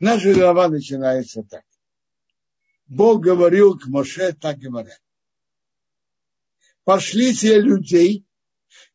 [0.00, 1.64] Наша глава начинается так.
[2.86, 4.96] Бог говорил к Моше, так говоря.
[6.84, 8.24] Пошлите людей,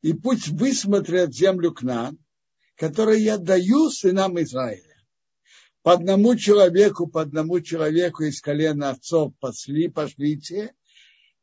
[0.02, 2.18] и пусть высмотрят землю к нам,
[2.76, 4.96] которую я даю сынам Израиля.
[5.82, 10.74] По одному человеку, по одному человеку из колена отцов пошли, пошлите.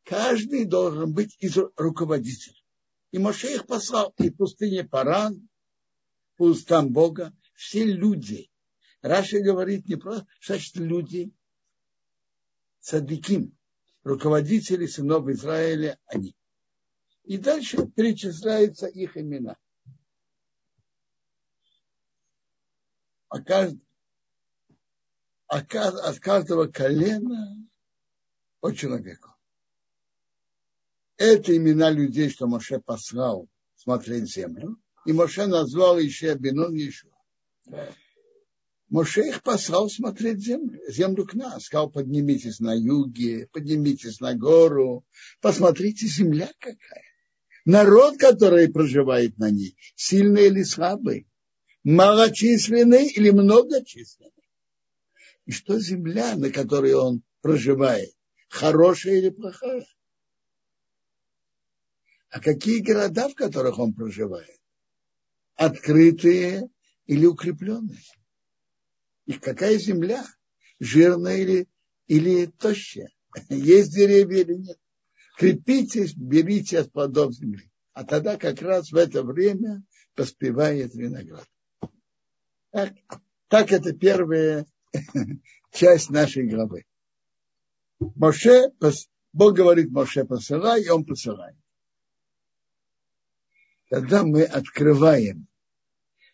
[0.05, 2.57] Каждый должен быть из руководителя.
[3.13, 5.49] И Моше их послал и в пустыне Паран,
[6.37, 8.50] по устам Бога, все люди.
[9.03, 11.33] Раша говорит не просто, значит, люди,
[12.81, 13.57] садиким,
[14.03, 16.37] руководители сынов Израиля, они.
[17.25, 19.57] И дальше перечисляются их имена.
[23.29, 23.39] А
[25.47, 27.57] а от каждого колена
[28.61, 29.35] по человеку.
[31.17, 34.77] Это имена людей, что Моше послал смотреть землю.
[35.07, 37.09] И Моше назвал еще Бенон еще.
[38.91, 41.61] Моше их послал смотреть землю, землю к нам.
[41.61, 45.07] Сказал, поднимитесь на юге, поднимитесь на гору,
[45.41, 47.05] посмотрите, земля какая.
[47.65, 51.29] Народ, который проживает на ней, сильный или слабый,
[51.85, 54.33] малочисленный или многочисленный.
[55.47, 58.13] И что земля, на которой он проживает,
[58.49, 59.87] хорошая или плохая?
[62.31, 64.59] А какие города, в которых он проживает?
[65.55, 66.69] Открытые
[67.07, 68.01] или укрепленные?
[69.31, 70.27] И какая земля?
[70.81, 71.69] Жирная или,
[72.09, 73.11] или тощая?
[73.49, 74.79] Есть деревья или нет?
[75.39, 77.71] Крепитесь, берите от плодов земли.
[77.93, 79.85] А тогда как раз в это время
[80.17, 81.47] поспевает виноград.
[82.73, 82.95] Так,
[83.47, 84.67] так это первая
[85.73, 86.85] часть нашей главы.
[88.01, 88.73] Моше,
[89.33, 91.57] Бог говорит Моше посылай, и он посылает.
[93.91, 95.47] Тогда мы открываем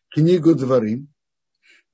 [0.09, 1.13] книгу Дворим,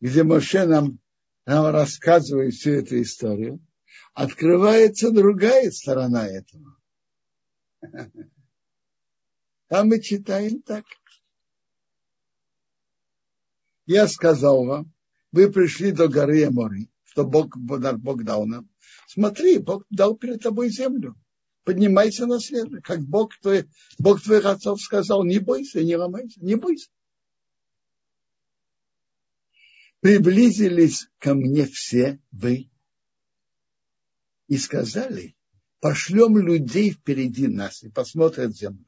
[0.03, 0.99] где Моше нам,
[1.47, 3.61] нам рассказывает всю эту историю,
[4.15, 6.77] открывается другая сторона этого.
[9.69, 10.85] Там мы читаем так.
[13.87, 14.93] Я сказал вам,
[15.31, 18.69] вы пришли до горы Амори, что Бог, Бог дал нам.
[19.07, 21.15] Смотри, Бог дал перед тобой землю.
[21.65, 23.69] Поднимайся на след, как Бог, твой,
[23.99, 26.91] Бог твоих отцов сказал, не бойся, не ломайся, не бойся.
[30.03, 32.69] Приблизились ко мне все вы
[34.49, 35.37] и сказали,
[35.81, 38.85] пошлем людей впереди нас и посмотрят землю.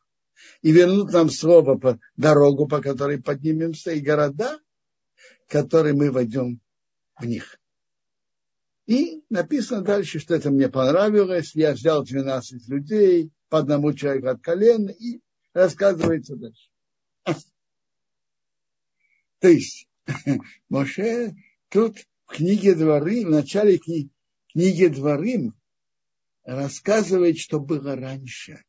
[0.60, 4.58] И вернут нам слово по дорогу, по которой поднимемся, и города,
[5.48, 6.60] которые мы войдем
[7.16, 7.60] в них.
[8.86, 11.54] И написано дальше, что это мне понравилось.
[11.54, 15.20] Я взял 12 людей, по одному человеку от колена, и
[15.52, 16.70] рассказывается дальше.
[19.38, 19.86] То есть
[20.68, 21.34] Моше
[21.68, 24.10] тут в книге Дворы, в начале кни,
[24.52, 25.52] книги Дворы
[26.42, 28.64] рассказывает, что было раньше.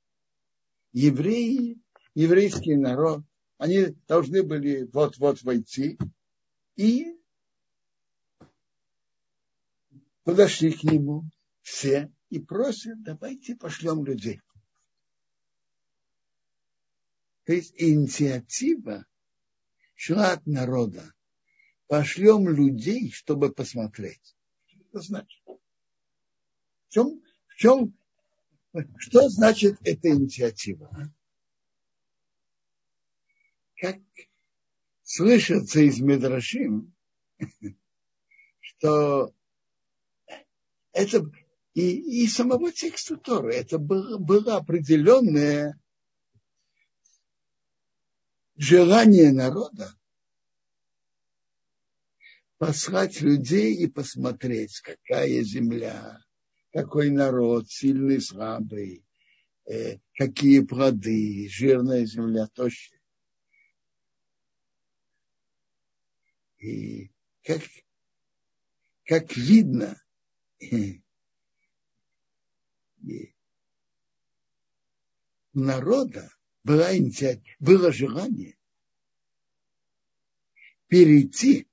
[0.93, 1.77] Евреи,
[2.13, 3.23] еврейский народ,
[3.57, 5.97] они должны были вот-вот войти
[6.75, 7.17] и
[10.23, 11.29] подошли к нему
[11.61, 14.41] все и просят, давайте пошлем людей.
[17.43, 19.05] То есть инициатива
[19.95, 21.14] шла от народа
[21.87, 24.35] пошлем людей, чтобы посмотреть.
[24.67, 25.43] Что это значит?
[25.45, 27.93] В чем, в чем,
[28.97, 31.11] что значит эта инициатива?
[33.75, 33.99] Как
[35.03, 36.93] слышится из Медрашим,
[38.61, 39.33] что
[40.93, 41.29] это
[41.73, 45.77] и, и самого текста Торы, это было, было определенное
[48.55, 49.93] желание народа
[52.57, 56.19] послать людей и посмотреть, какая земля,
[56.71, 59.05] какой народ, сильный, слабый,
[59.65, 63.01] э, какие плоды, жирная земля, тощая.
[66.57, 67.11] И
[67.43, 67.61] как,
[69.03, 70.01] как видно,
[75.55, 76.31] у народа
[76.63, 76.89] была,
[77.59, 78.57] было желание
[80.87, 81.67] перейти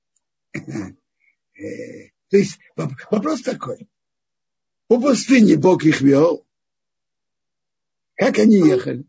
[0.52, 3.88] то есть вопрос такой.
[4.88, 6.46] По пустыне Бог их вел.
[8.14, 9.04] Как они ехали?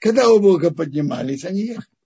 [0.00, 1.96] Когда Бога поднимались, они ехали.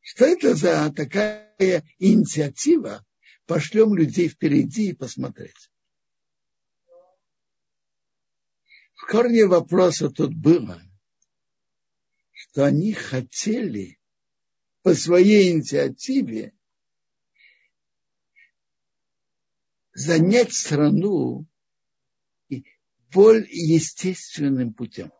[0.00, 3.06] Что это за такая инициатива?
[3.46, 5.70] Пошлем людей впереди и посмотреть.
[8.94, 10.82] В корне вопроса тут было,
[12.32, 13.99] что они хотели
[14.82, 16.54] по своей инициативе
[19.92, 21.46] занять страну
[23.12, 25.12] более естественным путем.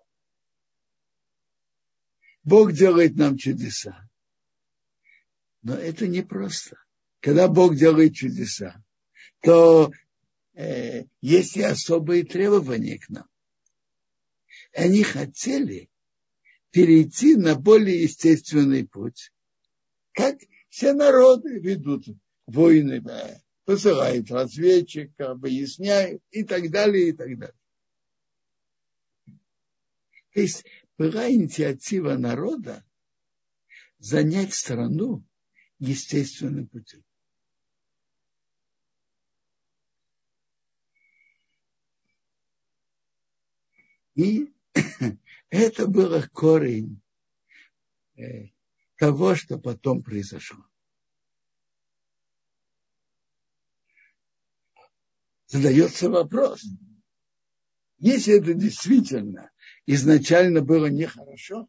[2.43, 4.09] Бог делает нам чудеса.
[5.63, 6.83] Но это не просто.
[7.21, 8.83] Когда Бог делает чудеса,
[9.43, 9.93] то
[10.55, 13.29] э, есть и особые требования к нам.
[14.73, 15.91] Они хотели
[16.71, 19.33] перейти на более естественный путь,
[20.13, 22.07] как все народы ведут
[22.47, 23.03] войны,
[23.65, 27.57] посылают разведчика, выясняют и так далее, и так далее.
[30.33, 30.65] То есть
[30.97, 32.85] была инициатива народа
[33.99, 35.25] занять страну
[35.79, 37.05] естественным путем.
[44.15, 44.53] И
[45.51, 47.01] это было корень
[48.17, 48.49] э,
[49.01, 50.63] того, что потом произошло.
[55.47, 56.63] Задается вопрос,
[57.97, 59.51] если это действительно
[59.87, 61.67] изначально было нехорошо,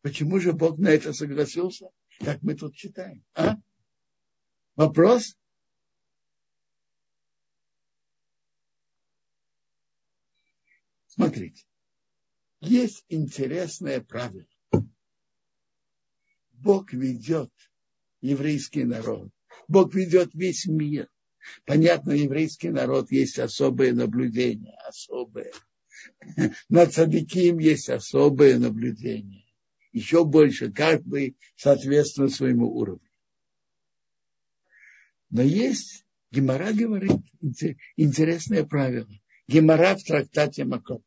[0.00, 1.90] почему же Бог на это согласился,
[2.20, 3.22] как мы тут читаем?
[3.34, 3.56] А?
[4.76, 5.36] Вопрос?
[11.06, 11.66] Смотрите,
[12.60, 14.46] есть интересное правило.
[16.62, 17.50] Бог ведет
[18.20, 19.30] еврейский народ.
[19.66, 21.08] Бог ведет весь мир.
[21.66, 25.52] Понятно, еврейский народ есть особые наблюдения, особые.
[26.68, 29.44] На цадыким есть особое наблюдение.
[29.92, 33.10] Еще больше, каждый соответственно своему уровню.
[35.30, 37.22] Но есть, Гемора говорит,
[37.96, 39.08] интересное правило.
[39.48, 41.02] Гемора в трактате Макот.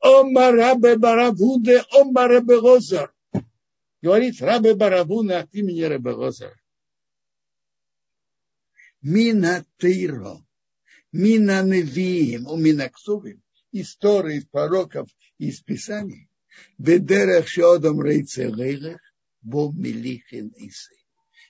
[0.00, 3.14] Ома рабе барабуде, ома рабе розар.
[4.02, 6.54] Говорит рабе барабуна от имени рабе розар.
[9.02, 10.44] Мина тейро
[11.12, 13.42] Мина Невиим, у Минаксувим,
[13.72, 15.08] истории пророков
[15.38, 16.28] из Писаний,
[16.78, 19.00] Бедерах Шодом Рейцелех,
[19.42, 20.94] Бо Милихин Исы.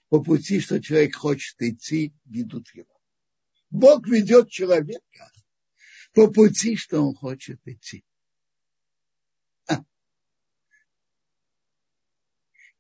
[0.09, 3.01] По пути, что человек хочет идти, ведут его.
[3.71, 5.31] Бог ведет человека
[6.15, 8.03] по пути, что он хочет идти.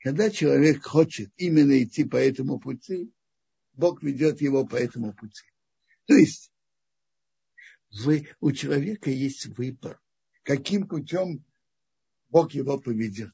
[0.00, 3.12] Когда человек хочет именно идти по этому пути,
[3.74, 5.44] Бог ведет его по этому пути.
[6.06, 6.50] То есть
[7.90, 10.00] вы, у человека есть выбор,
[10.42, 11.44] каким путем
[12.30, 13.32] Бог его поведет.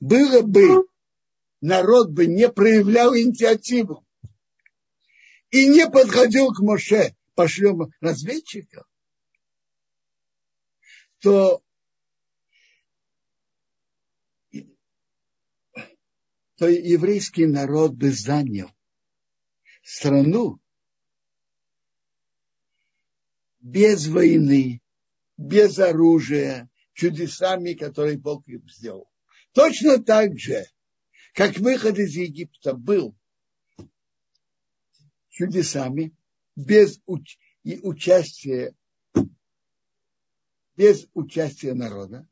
[0.00, 0.86] Было бы,
[1.60, 4.06] народ бы не проявлял инициативу
[5.50, 8.86] и не подходил к Моше, пошлем разведчиков,
[11.18, 11.62] то,
[16.60, 18.70] то еврейский народ бы занял
[19.82, 20.60] страну,
[23.60, 24.82] без войны,
[25.38, 29.10] без оружия, чудесами, которые Бог им сделал.
[29.52, 30.66] Точно так же,
[31.32, 33.16] как выход из Египта был
[35.30, 36.14] чудесами,
[36.56, 38.74] без уч- и участия,
[40.76, 42.28] без участия народа,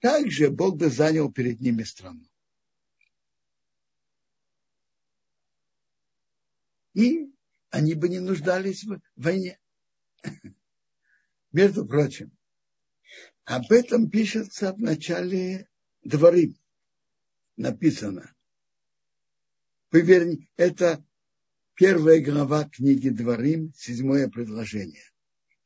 [0.00, 2.26] также Бог бы занял перед ними страну.
[6.94, 7.32] И
[7.70, 9.58] они бы не нуждались в войне.
[11.52, 12.30] Между прочим,
[13.44, 15.68] об этом пишется в начале
[16.02, 16.54] дворы.
[17.56, 18.34] Написано.
[19.90, 21.04] Поверь, это
[21.74, 25.02] первая глава книги Дворим, седьмое предложение.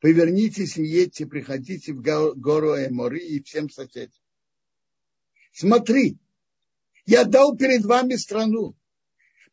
[0.01, 4.11] Повернитесь и едьте, приходите в гору Эмори и всем соседям.
[5.53, 6.19] Смотри,
[7.05, 8.75] я дал перед вами страну.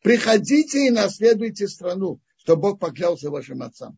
[0.05, 3.97] Приходите и наследуйте страну, что Бог поклялся вашим отцам.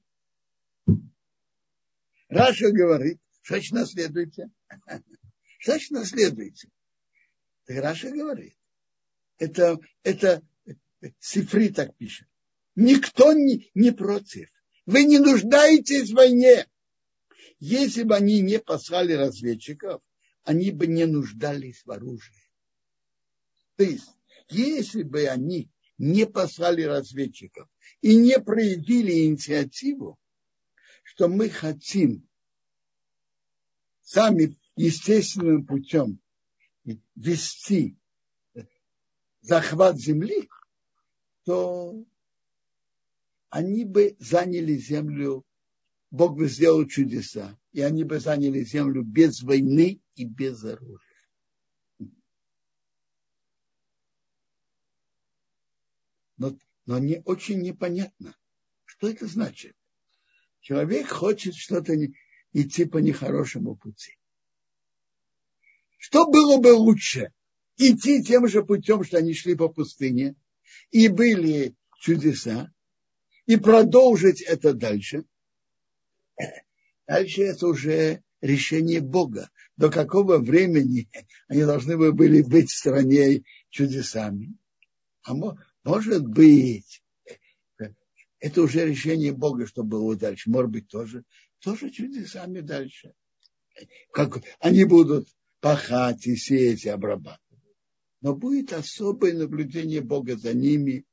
[2.30, 4.50] Раша говорит, что значит наследуете?
[5.60, 6.70] Что значит наследуете?
[7.66, 8.56] Так Раша говорит,
[9.38, 10.42] это, это
[11.20, 12.30] Сифри так пишет.
[12.76, 14.50] Никто не, не против.
[14.86, 16.68] Вы не нуждаетесь в войне.
[17.60, 20.02] Если бы они не послали разведчиков,
[20.44, 22.50] они бы не нуждались в оружии.
[23.76, 24.08] То есть,
[24.48, 27.68] если бы они не послали разведчиков
[28.02, 30.18] и не проявили инициативу,
[31.04, 32.28] что мы хотим
[34.02, 36.20] сами естественным путем
[37.16, 37.98] вести
[39.42, 40.50] захват земли,
[41.46, 42.06] то
[43.50, 45.44] они бы заняли землю,
[46.12, 51.07] Бог бы сделал чудеса, и они бы заняли землю без войны и без оружия.
[56.88, 58.36] Но, не очень непонятно,
[58.86, 59.76] что это значит.
[60.62, 61.94] Человек хочет что-то
[62.54, 64.18] идти по нехорошему пути.
[65.98, 67.34] Что было бы лучше?
[67.76, 70.36] Идти тем же путем, что они шли по пустыне,
[70.90, 72.74] и были чудеса,
[73.46, 75.26] и продолжить это дальше.
[77.06, 79.50] Дальше это уже решение Бога.
[79.76, 81.10] До какого времени
[81.50, 84.56] они должны были быть в стране чудесами.
[85.24, 85.34] А
[85.88, 87.02] может быть,
[88.40, 90.50] это уже решение Бога, что было дальше.
[90.50, 91.24] Может быть, тоже,
[91.60, 93.14] тоже чудесами дальше.
[94.12, 95.30] Как они будут
[95.62, 97.42] пахать и сеять и обрабатывать.
[98.20, 101.06] Но будет особое наблюдение Бога за ними,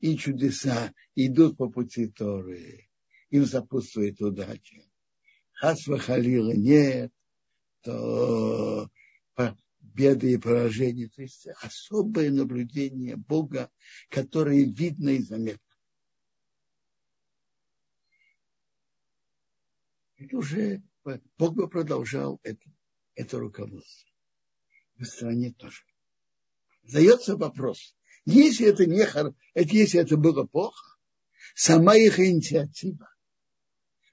[0.00, 2.90] и чудеса идут по пути Торы.
[3.30, 4.82] Им сопутствует удача.
[5.52, 7.12] Хасва Халила нет,
[7.82, 8.90] то
[9.98, 11.08] беды и поражения.
[11.08, 13.70] То есть особое наблюдение Бога,
[14.08, 15.60] которое видно и заметно.
[20.18, 20.82] Это уже
[21.36, 22.64] Бог бы продолжал это,
[23.14, 24.08] это руководство.
[24.96, 25.82] В стране тоже.
[26.82, 30.96] Задается вопрос, если это не это, если это было плохо,
[31.54, 33.08] сама их инициатива,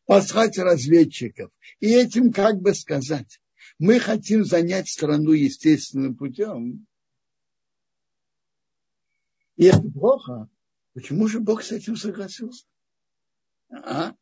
[0.06, 3.40] послать разведчиков и этим как бы сказать,
[3.80, 6.86] мы хотим занять страну естественным путем,
[9.58, 10.50] и это плохо,
[10.94, 12.66] почему же Бог с этим согласился?
[13.70, 14.14] А?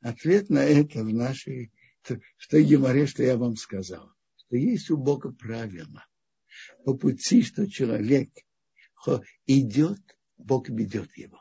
[0.00, 4.96] Ответ на это в нашей, в той геморе, что я вам сказал, что есть у
[4.96, 6.04] Бога правило.
[6.84, 8.30] По пути, что человек
[9.46, 10.00] идет,
[10.36, 11.40] Бог ведет его.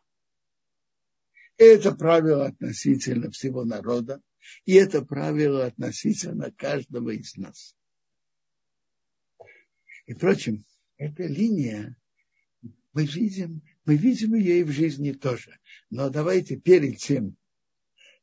[1.58, 4.22] Это правило относительно всего народа,
[4.66, 7.76] и это правило относительно каждого из нас.
[10.06, 10.66] И, впрочем,
[10.98, 11.96] эта линия,
[12.94, 15.58] мы видим, мы видим ее и в жизни тоже.
[15.90, 17.38] Но давайте перед тем,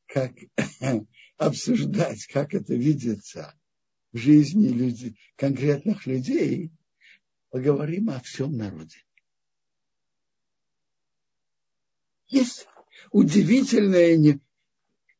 [0.05, 0.33] как
[1.37, 3.55] обсуждать, как это видится
[4.11, 6.71] в жизни людей, конкретных людей,
[7.49, 9.03] поговорим о всем народе.
[12.27, 12.67] Есть
[13.11, 14.39] удивительное,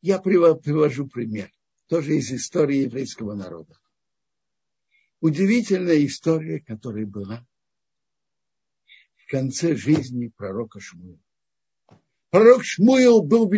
[0.02, 1.50] я привожу пример,
[1.88, 3.78] тоже из истории еврейского народа.
[5.20, 7.46] Удивительная история, которая была
[9.16, 11.20] в конце жизни пророка Шмуила.
[12.30, 13.50] Пророк Шмуил был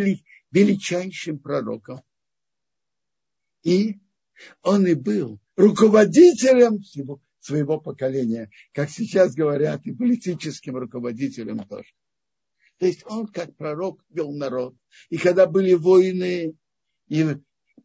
[0.51, 2.01] величайшим пророком.
[3.63, 3.99] И
[4.61, 6.79] он и был руководителем
[7.39, 11.89] своего поколения, как сейчас говорят, и политическим руководителем тоже.
[12.77, 14.75] То есть он, как пророк, вел народ.
[15.09, 16.55] И когда были войны,
[17.07, 17.25] и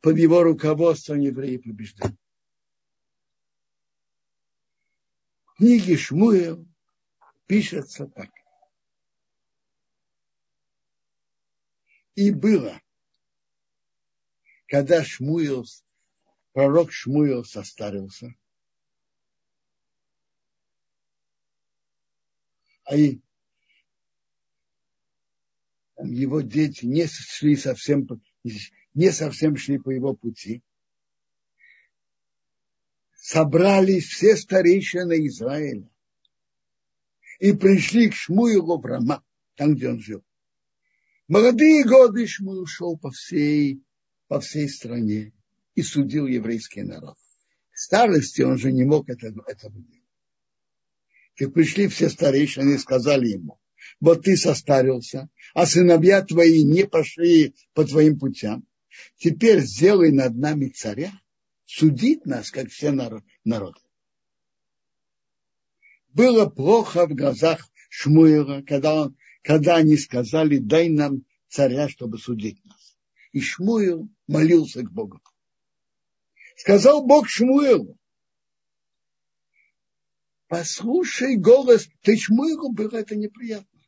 [0.00, 2.16] под его руководством евреи побеждали.
[5.46, 6.66] В книге Шмуэл
[7.46, 8.30] пишется так.
[12.14, 12.80] И было,
[14.66, 15.64] когда Шмуил,
[16.52, 18.34] пророк Шмуил состарился,
[22.84, 23.20] а и
[25.98, 28.08] его дети не шли совсем,
[28.94, 30.62] не совсем шли по его пути.
[33.14, 35.90] Собрались все старейшины Израиля
[37.40, 39.22] и пришли к Шмуилу в Рама,
[39.54, 40.24] там, где он жил.
[41.26, 43.82] Молодые годы Шмуил шел по всей,
[44.28, 45.32] по всей стране
[45.74, 47.16] и судил еврейский народ.
[47.72, 50.02] В старости он же не мог это, этого делать.
[51.36, 53.60] И пришли все старейшины и сказали ему,
[54.00, 58.66] вот ты состарился, а сыновья твои не пошли по твоим путям.
[59.16, 61.12] Теперь сделай над нами царя,
[61.64, 63.80] судить нас, как все народы.
[66.12, 72.64] Было плохо в глазах Шмуила, когда, он, когда они сказали, дай нам царя, чтобы судить
[72.64, 72.96] нас.
[73.32, 75.20] И Шмуил молился к Богу.
[76.56, 77.97] Сказал Бог Шмуилу,
[80.48, 83.80] послушай голос, ты Шмуилу было это неприятно.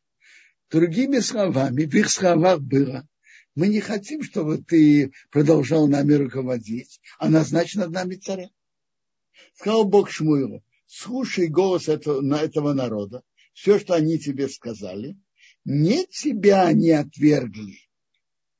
[0.69, 3.07] Другими словами, в их словах было,
[3.55, 8.49] мы не хотим, чтобы ты продолжал нами руководить, а назначь над нами царя.
[9.55, 15.17] Сказал Бог Шмуилу, слушай голос этого, этого народа, все, что они тебе сказали,
[15.65, 17.79] не тебя они отвергли,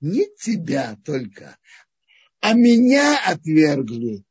[0.02, 1.58] не тебя только,
[2.42, 4.26] а меня отвергли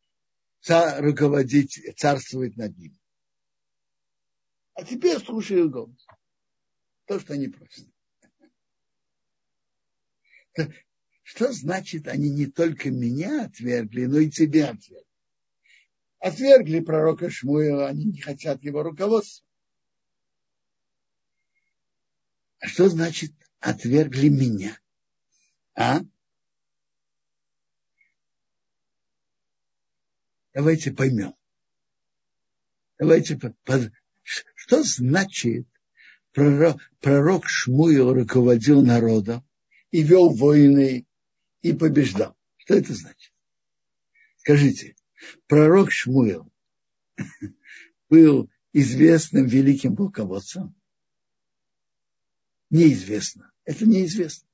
[0.69, 3.00] руководить, царствовать над ним.
[4.81, 6.07] А теперь слушай голос
[7.05, 7.87] то, что они просят.
[11.23, 15.07] Что значит, они не только меня отвергли, но и тебя отвергли?
[16.19, 19.47] Отвергли пророка Шмуила, они не хотят его руководства.
[22.61, 24.81] А что значит отвергли меня?
[25.75, 26.01] А?
[30.55, 31.35] Давайте поймем.
[32.99, 33.39] Давайте,
[34.55, 35.67] что значит
[36.33, 39.45] пророк, пророк Шмуил руководил народом
[39.91, 41.07] и вел войны
[41.63, 42.37] и побеждал?
[42.57, 43.33] Что это значит?
[44.39, 44.97] Скажите,
[45.47, 46.51] пророк Шмуил
[48.09, 50.75] был известным великим полководцем?
[52.71, 53.51] Неизвестно.
[53.65, 54.47] Это неизвестно.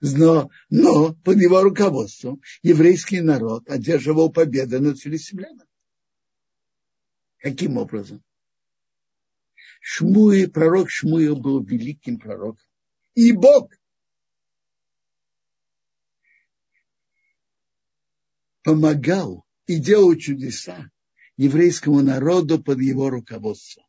[0.00, 5.68] Но, но под его руководством еврейский народ одерживал победы над филистимлянами.
[7.38, 8.22] Каким образом?
[9.80, 12.64] Шмуи, пророк Шмуил был великим пророком.
[13.14, 13.72] И Бог
[18.62, 20.90] помогал и делал чудеса
[21.36, 23.84] еврейскому народу под его руководством.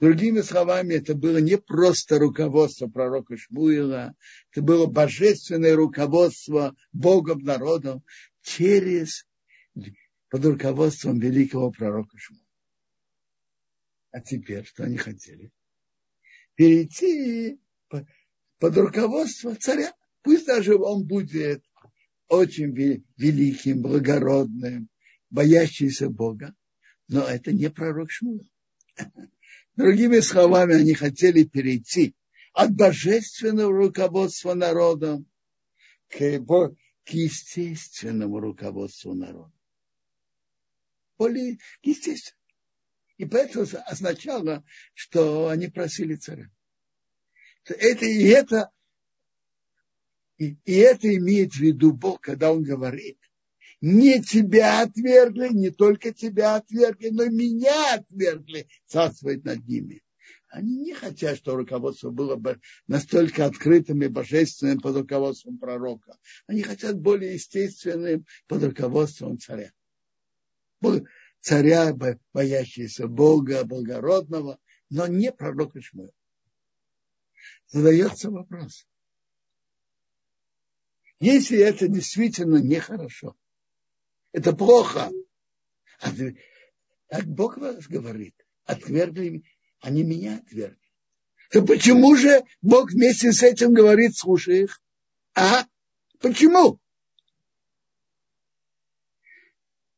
[0.00, 4.14] Другими словами, это было не просто руководство пророка Шмуила,
[4.50, 8.04] это было божественное руководство Богом народом
[8.42, 9.26] через
[10.28, 12.43] под руководством великого пророка Шмуила.
[14.14, 15.50] А теперь что они хотели?
[16.54, 19.92] Перейти под руководство царя.
[20.22, 21.64] Пусть даже он будет
[22.28, 22.72] очень
[23.16, 24.88] великим, благородным,
[25.30, 26.54] боящийся Бога,
[27.08, 28.48] но это не пророк Шмуил.
[29.76, 32.14] Другими словами, они хотели перейти
[32.52, 35.26] от божественного руководства народом
[36.08, 39.52] к, к естественному руководству народа.
[41.18, 42.43] Более естественно.
[43.16, 46.50] И поэтому означало, что они просили царя.
[47.64, 48.70] Это и это,
[50.36, 53.18] и, и это имеет в виду Бог, когда он говорит,
[53.80, 60.02] не тебя отвергли, не только тебя отвергли, но меня отвергли, царствовать над ними.
[60.48, 66.16] Они не хотят, чтобы руководство было бы настолько открытым и божественным под руководством пророка.
[66.46, 69.72] Они хотят более естественным под руководством царя.
[71.44, 71.94] Царя,
[72.32, 76.10] боящегося Бога, благородного, но не пророка Шмуэля.
[77.66, 78.86] Задается вопрос.
[81.20, 83.36] Если это действительно нехорошо,
[84.32, 85.10] это плохо.
[86.00, 86.08] А,
[87.10, 89.44] а Бог вас говорит, отвергли,
[89.80, 90.80] они меня отвергли.
[91.50, 94.80] То почему же Бог вместе с этим говорит, слушай их?
[95.34, 95.66] А?
[96.20, 96.80] Почему?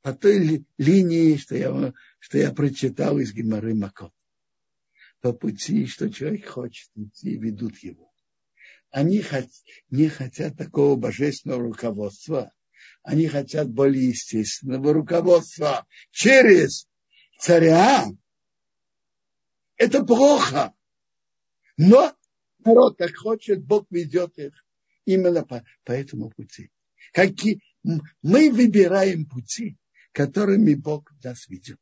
[0.07, 4.13] По той ли, линии, что я, что я прочитал из Гимары Макот.
[5.21, 8.13] По пути, что человек хочет идти, ведут его.
[8.91, 9.49] Они хот,
[9.91, 12.53] не хотят такого божественного руководства,
[13.03, 16.87] они хотят более естественного руководства через
[17.41, 18.07] царя.
[19.77, 20.73] Это плохо.
[21.77, 22.15] Но
[22.65, 24.53] народ так хочет, Бог ведет их
[25.05, 26.71] именно по, по этому пути.
[27.13, 27.61] Какие,
[28.23, 29.77] мы выбираем пути,
[30.17, 31.79] которыми Бог нас ведет.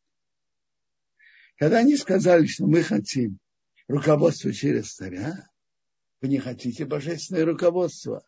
[1.57, 3.39] Когда они сказали, что мы хотим
[3.87, 5.49] руководство через царя,
[6.21, 8.27] вы не хотите божественное руководство,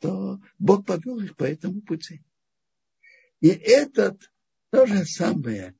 [0.00, 2.20] то Бог повел их по этому пути.
[3.40, 4.28] И этот
[4.70, 5.76] то же самое,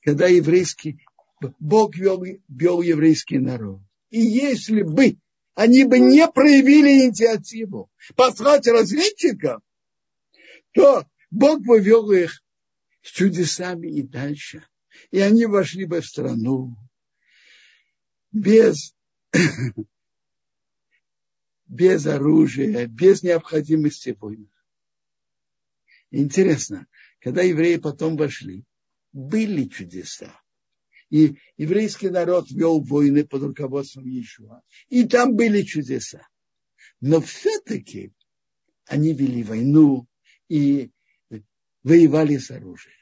[0.00, 1.04] когда еврейский,
[1.58, 3.82] Бог вел, вел еврейский народ.
[4.08, 5.18] И если бы
[5.52, 9.60] они бы не проявили инициативу послать разведчиков,
[10.72, 12.42] то Бог бы вел их
[13.02, 14.66] с чудесами и дальше.
[15.10, 16.76] И они вошли бы в страну
[18.32, 18.94] без
[21.66, 24.48] без оружия, без необходимости войны.
[26.10, 26.86] Интересно,
[27.20, 28.64] когда евреи потом вошли,
[29.12, 30.40] были чудеса.
[31.10, 34.62] И еврейский народ вел войны под руководством Иешуа.
[34.88, 36.26] И там были чудеса.
[37.00, 38.12] Но все-таки
[38.86, 40.06] они вели войну
[40.48, 40.90] и
[41.82, 42.96] воевали с оружием.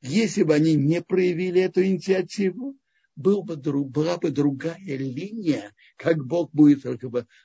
[0.00, 2.76] Если бы они не проявили эту инициативу,
[3.16, 6.84] был бы, была бы другая линия, как Бог будет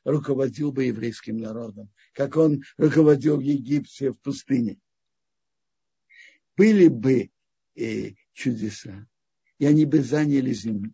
[0.04, 4.78] руководил бы еврейским народом, как он руководил в Египте в пустыне.
[6.58, 7.32] Были бы
[7.76, 9.08] э, чудеса,
[9.58, 10.94] и они бы заняли землю,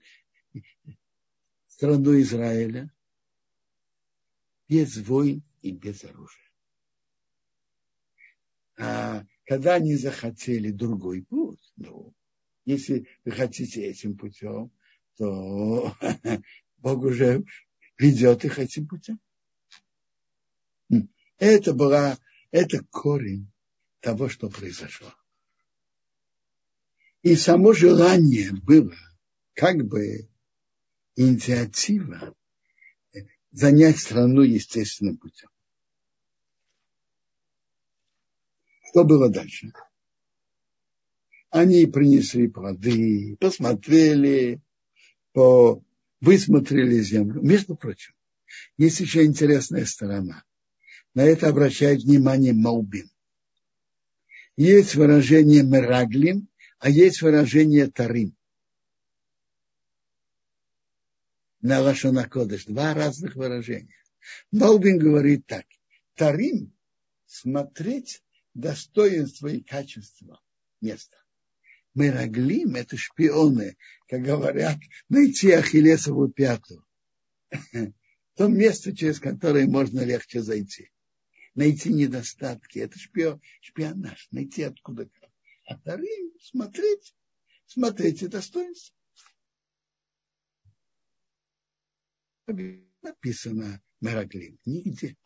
[1.68, 2.94] страну Израиля
[4.70, 6.52] без войн и без оружия.
[8.78, 12.14] А когда они захотели другой путь, ну,
[12.66, 14.72] если вы хотите этим путем,
[15.16, 15.96] то
[16.78, 17.46] Бог уже
[17.98, 19.20] ведет их этим путем.
[21.38, 22.18] Это была,
[22.52, 23.50] это корень
[24.02, 25.14] того, что произошло.
[27.22, 28.96] И само желание было
[29.54, 30.30] как бы
[31.16, 32.36] инициатива
[33.52, 35.50] занять страну естественным путем.
[38.90, 39.74] Что было дальше?
[41.50, 44.62] Они принесли плоды, посмотрели,
[45.34, 45.84] по,
[46.22, 47.42] высмотрели землю.
[47.42, 48.14] Между прочим,
[48.78, 50.44] есть еще интересная сторона.
[51.14, 53.10] На это обращает внимание Маубин.
[54.56, 56.48] Есть выражение Мераглим,
[56.80, 58.36] а есть выражение Тарим.
[61.62, 62.66] На Лашона Кодыш.
[62.66, 63.96] Два разных выражения.
[64.52, 65.66] Маубин говорит так.
[66.16, 66.72] Тарим–
[67.26, 68.24] смотреть
[68.58, 70.42] достоинство и качество
[70.82, 71.18] места.
[71.94, 76.86] Мераглим– это шпионы, как говорят, найти Ахиллесову пяту.
[78.36, 80.92] То место, через которое можно легче зайти.
[81.56, 82.80] Найти недостатки.
[82.80, 84.28] Это шпион, шпионаж.
[84.32, 85.10] Найти откуда.
[85.66, 87.16] А вторым смотреть,
[87.66, 88.96] смотрите достоинство.
[93.02, 94.60] Написано Мераглим.
[94.66, 95.18] Нигде.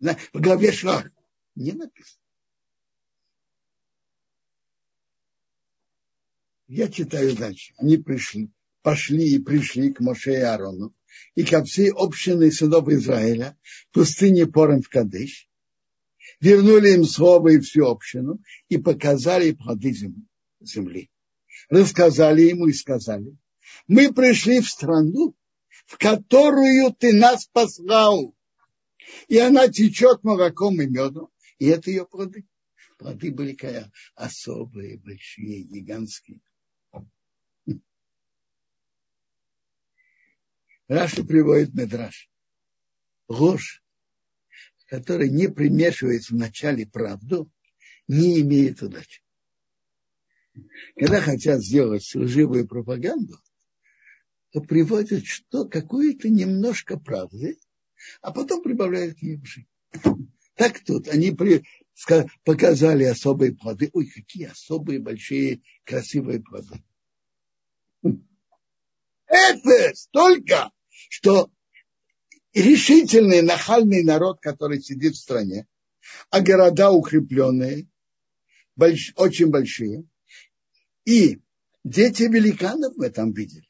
[0.00, 1.10] В главе Шлах
[1.54, 2.25] не написано.
[6.68, 7.74] Я читаю дальше.
[7.78, 8.50] Они пришли,
[8.82, 10.94] пошли и пришли к Моше и Аарону
[11.34, 13.56] и ко всей общине сынов Израиля
[13.92, 15.48] пустыне Пором в Кадыш,
[16.40, 19.94] вернули им слово и всю общину и показали плоды
[20.60, 21.10] земли.
[21.68, 23.36] Рассказали ему и сказали,
[23.86, 25.34] мы пришли в страну,
[25.86, 28.34] в которую ты нас послал,
[29.28, 32.44] и она течет молоком и медом, и это ее плоды.
[32.98, 33.56] Плоды были
[34.14, 36.40] особые, большие, гигантские.
[40.88, 42.30] Раша приводит Медраж.
[43.28, 43.82] Ложь,
[44.86, 47.50] который не примешивает в начале правду,
[48.06, 49.22] не имеет удачи.
[50.96, 53.38] Когда хотят сделать лживую пропаганду,
[54.52, 55.68] то приводят что?
[55.68, 57.58] Какую-то немножко правды,
[58.22, 59.40] а потом прибавляют к ней.
[60.54, 61.64] Так тут они при,
[62.44, 63.90] показали особые плоды.
[63.92, 66.82] Ой, какие особые, большие, красивые плоды.
[69.26, 70.70] Это столько
[71.08, 71.50] что
[72.52, 75.66] решительный нахальный народ, который сидит в стране,
[76.30, 77.88] а города укрепленные,
[78.76, 80.04] больш, очень большие,
[81.04, 81.40] и
[81.84, 83.68] дети великанов мы там видели.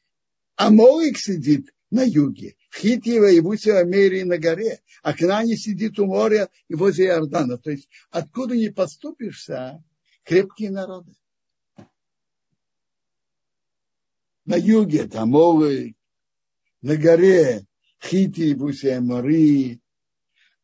[0.55, 6.05] А Моик сидит на юге, Хитьева и Буся Америи на горе, а Кнани сидит у
[6.05, 7.57] моря и возле Иордана.
[7.57, 9.83] То есть откуда не поступишься,
[10.23, 11.13] крепкие народы.
[14.45, 15.96] На юге там Моик,
[16.81, 17.65] на горе
[17.99, 19.81] Хити, Бусия Мари,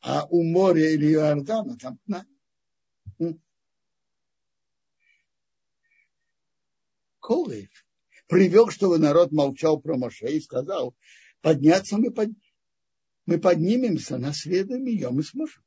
[0.01, 2.25] а у моря или Иордана там на.
[7.19, 7.69] Колев
[8.27, 10.95] привел, чтобы народ молчал про Моше и сказал,
[11.41, 12.29] подняться мы, под...
[13.25, 15.63] мы поднимемся, наследуем ее, мы сможем.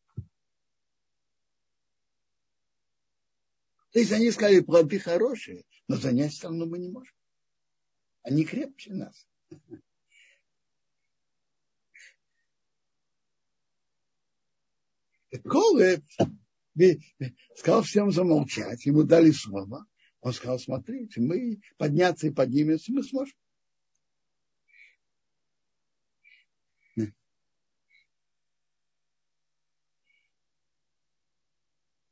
[3.92, 7.14] То есть они сказали, плоды хорошие, но занять страну мы не можем.
[8.22, 9.26] Они крепче нас.
[15.44, 16.04] Колет
[17.56, 19.86] сказал всем замолчать, ему дали слово.
[20.20, 23.36] Он сказал, смотрите, мы подняться и поднимемся, мы сможем.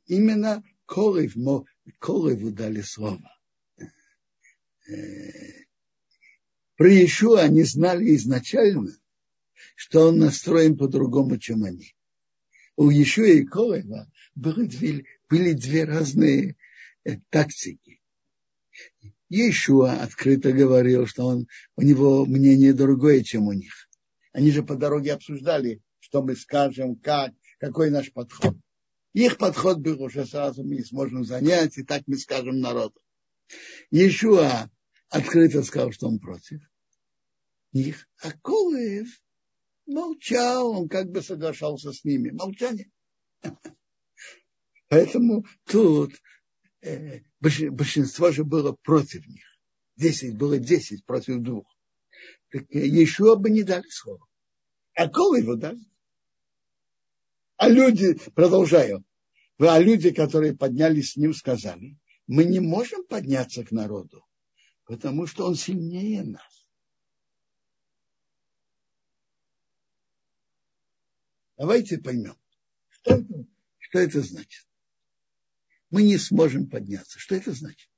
[0.07, 1.35] Именно Колев,
[1.99, 3.31] Колеву дали слово.
[6.77, 8.91] Про Иешуа они знали изначально,
[9.77, 11.94] что он настроен по-другому, чем они
[12.77, 16.57] у Ешуа и Колева были две, были две разные
[17.05, 18.01] э, тактики.
[19.29, 23.89] Ешуа открыто говорил, что он, у него мнение другое, чем у них.
[24.33, 28.57] Они же по дороге обсуждали, что мы скажем, как, какой наш подход.
[29.13, 33.01] Их подход был уже сразу, мы сможем занять, и так мы скажем народу.
[33.91, 34.69] Ешуа
[35.09, 36.61] открыто сказал, что он против
[37.73, 38.09] них.
[38.21, 39.09] А Колев
[39.87, 42.31] молчал, он как бы соглашался с ними.
[42.31, 42.91] Молчание.
[44.89, 46.13] Поэтому тут
[46.83, 49.45] э, большинство же было против них.
[49.97, 51.67] Десять, было десять против двух.
[52.51, 54.27] Так э, еще бы не дали слово.
[54.95, 55.81] А кого его дали?
[57.57, 59.05] А люди, продолжаю,
[59.59, 64.25] а люди, которые поднялись с ним, сказали, мы не можем подняться к народу,
[64.85, 66.64] потому что он сильнее нас.
[71.57, 72.37] Давайте поймем,
[72.89, 73.47] что это,
[73.79, 74.67] что это значит.
[75.91, 77.19] Мы не сможем подняться.
[77.19, 77.89] Что это значит?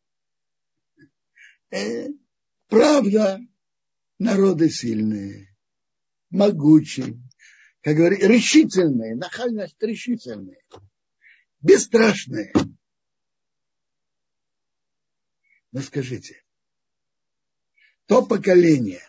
[1.70, 2.08] Э,
[2.68, 3.40] правда,
[4.18, 5.56] народы сильные,
[6.30, 7.18] могучие,
[7.80, 10.62] как говорят, решительные, нахальность решительные,
[11.60, 12.52] бесстрашные.
[15.72, 16.42] Но скажите,
[18.06, 19.02] то поколение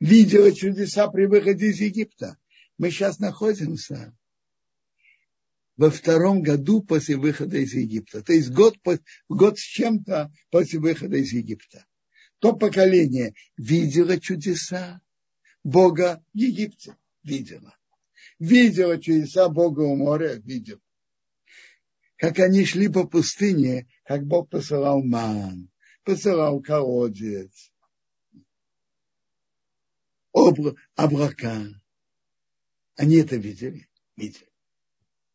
[0.00, 2.38] видело чудеса при выходе из Египта.
[2.82, 4.12] Мы сейчас находимся
[5.76, 8.24] во втором году после выхода из Египта.
[8.24, 8.76] То есть год,
[9.28, 11.86] год с чем-то после выхода из Египта.
[12.40, 15.00] То поколение видело чудеса
[15.62, 16.96] Бога в Египте.
[17.22, 17.72] Видело.
[18.40, 20.40] Видело чудеса Бога у моря.
[20.42, 20.80] Видело.
[22.16, 25.70] Как они шли по пустыне, как Бог посылал ман,
[26.02, 27.70] посылал колодец,
[30.96, 31.81] облака.
[32.96, 33.88] Они это видели?
[34.16, 34.48] Видели.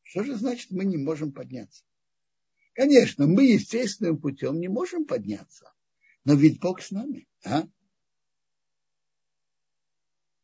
[0.03, 1.83] Что же значит, мы не можем подняться?
[2.73, 5.73] Конечно, мы естественным путем не можем подняться.
[6.23, 7.27] Но ведь Бог с нами.
[7.43, 7.63] А?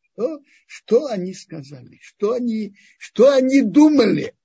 [0.00, 1.98] Что, что они сказали?
[2.02, 4.36] Что они, что они думали?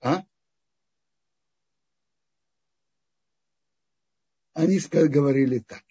[0.00, 0.24] А?
[4.52, 5.82] Они говорили так.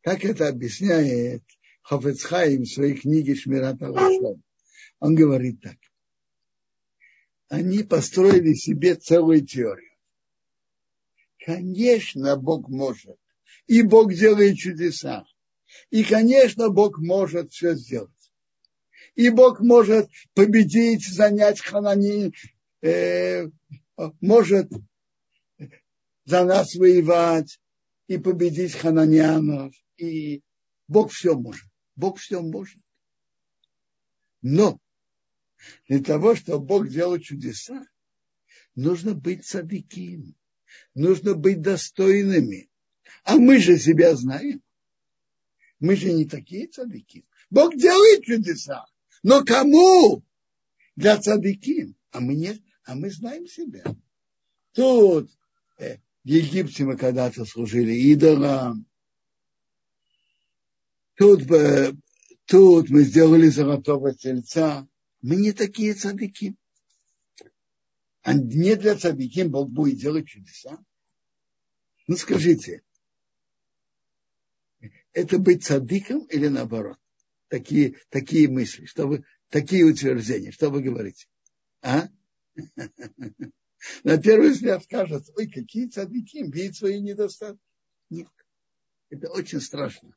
[0.00, 1.44] Как это объясняет
[1.82, 4.42] Хафецхайм в своей книге Шмират Алашом.
[5.02, 5.76] Он говорит так
[7.52, 9.92] они построили себе целую теорию.
[11.44, 13.18] Конечно, Бог может.
[13.66, 15.26] И Бог делает чудеса.
[15.90, 18.32] И, конечно, Бог может все сделать.
[19.14, 22.32] И Бог может победить, занять Ханани,
[22.80, 23.48] э,
[24.22, 24.70] может
[26.24, 27.60] за нас воевать
[28.06, 29.74] и победить хананянов.
[29.98, 30.40] И
[30.88, 31.68] Бог все может.
[31.96, 32.80] Бог все может.
[34.40, 34.78] Но
[35.88, 37.84] для того, чтобы Бог делал чудеса,
[38.74, 40.34] нужно быть садыким,
[40.94, 42.70] нужно быть достойными.
[43.24, 44.62] А мы же себя знаем.
[45.78, 47.24] Мы же не такие цадыки.
[47.50, 48.86] Бог делает чудеса.
[49.22, 50.24] Но кому?
[50.96, 51.94] Для цадыки.
[52.10, 53.84] А мы нет, а мы знаем себя.
[54.72, 55.30] Тут
[55.78, 58.86] э, в Египте мы когда-то служили идолам.
[61.16, 61.92] Тут, э,
[62.46, 64.86] тут мы сделали золотого тельца.
[65.22, 66.56] Мы не такие цадыки.
[68.22, 70.84] А не для цадыки Бог будет делать чудеса.
[72.08, 72.82] Ну скажите,
[75.12, 76.98] это быть цадыком или наоборот?
[77.48, 81.28] Такие, такие мысли, что вы, такие утверждения, что вы говорите?
[81.82, 82.08] А?
[84.04, 87.62] На первый взгляд скажут, ой, какие цадыки, видят свои недостатки.
[88.10, 88.28] Нет,
[89.10, 90.16] это очень страшно.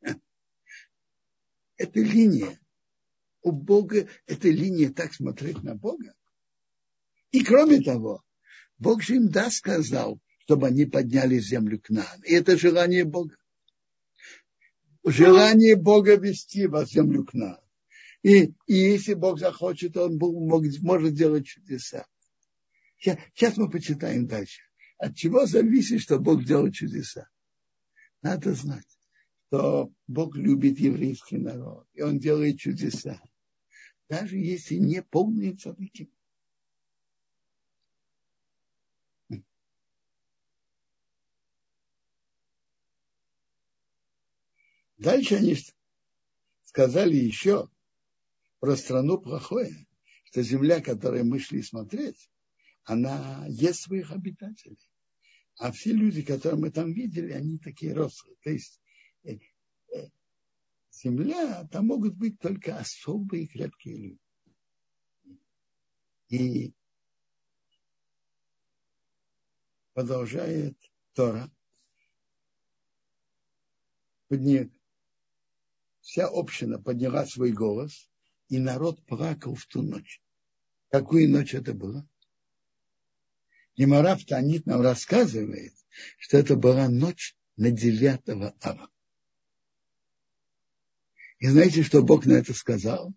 [1.76, 2.59] Это линия
[3.42, 6.14] у Бога эта линия так смотреть на Бога.
[7.32, 8.22] И кроме того,
[8.78, 12.22] Бог же им да сказал, чтобы они подняли землю к нам.
[12.24, 13.36] И это желание Бога.
[15.04, 17.58] Желание Бога вести вас землю к нам.
[18.22, 22.06] И, и если Бог захочет, Он мог, может делать чудеса.
[22.98, 24.60] Сейчас, мы почитаем дальше.
[24.98, 27.28] От чего зависит, что Бог делает чудеса?
[28.20, 28.98] Надо знать,
[29.46, 33.22] что Бог любит еврейский народ, и Он делает чудеса
[34.10, 36.10] даже если не полные цадыки.
[44.98, 45.56] Дальше они
[46.64, 47.70] сказали еще
[48.58, 49.86] про страну плохое,
[50.24, 52.28] что земля, которой мы шли смотреть,
[52.82, 54.90] она ест своих обитателей.
[55.56, 58.36] А все люди, которые мы там видели, они такие рослые.
[58.42, 58.80] То есть
[59.22, 59.38] э,
[59.94, 60.08] э,
[61.02, 64.20] земля, там могут быть только особые крепкие люди.
[66.28, 66.72] И
[69.94, 70.76] продолжает
[71.14, 71.50] Тора.
[74.28, 74.70] Подня...
[76.00, 78.10] Вся община подняла свой голос,
[78.48, 80.22] и народ плакал в ту ночь.
[80.88, 82.08] Какую ночь это было?
[83.76, 85.74] Гемора Танит нам рассказывает,
[86.18, 88.90] что это была ночь на 9 ава.
[91.40, 93.12] И знаете, что Бог на это сказал?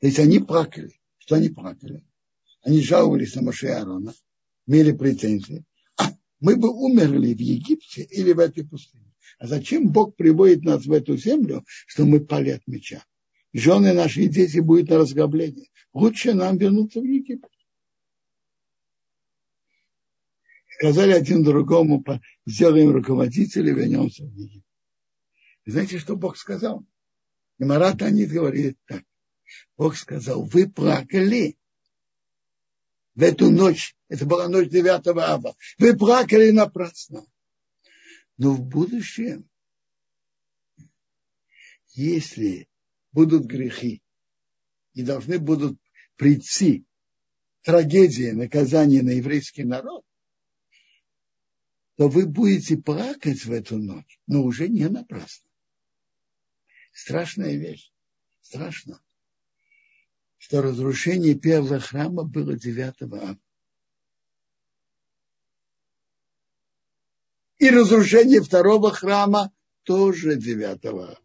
[0.00, 0.92] То есть они плакали.
[1.18, 2.04] Что они плакали?
[2.62, 4.14] Они жаловались на Моше Аарона,
[4.66, 5.64] имели претензии.
[5.96, 9.14] А, мы бы умерли в Египте или в этой пустыне.
[9.38, 13.04] А зачем Бог приводит нас в эту землю, что мы пали от меча?
[13.52, 15.70] Жены наши и дети будут на разграблении.
[15.94, 17.50] Лучше нам вернуться в Египет.
[20.78, 22.04] Сказали один другому,
[22.44, 24.62] сделаем руководителя, вернемся в Египет.
[25.66, 26.86] Знаете, что Бог сказал?
[27.58, 29.02] И Марат Анит говорит так.
[29.76, 31.58] Бог сказал, вы плакали
[33.14, 37.26] в эту ночь, это была ночь 9 ава, вы плакали напрасно.
[38.36, 39.48] Но в будущем,
[41.94, 42.68] если
[43.12, 44.02] будут грехи
[44.92, 45.80] и должны будут
[46.16, 46.84] прийти
[47.62, 50.04] трагедия, наказание на еврейский народ,
[51.96, 55.45] то вы будете плакать в эту ночь, но уже не напрасно.
[56.96, 57.92] Страшная вещь.
[58.40, 59.02] Страшно.
[60.38, 63.38] Что разрушение первого храма было 9 августа.
[67.58, 71.20] И разрушение второго храма тоже 9 августа.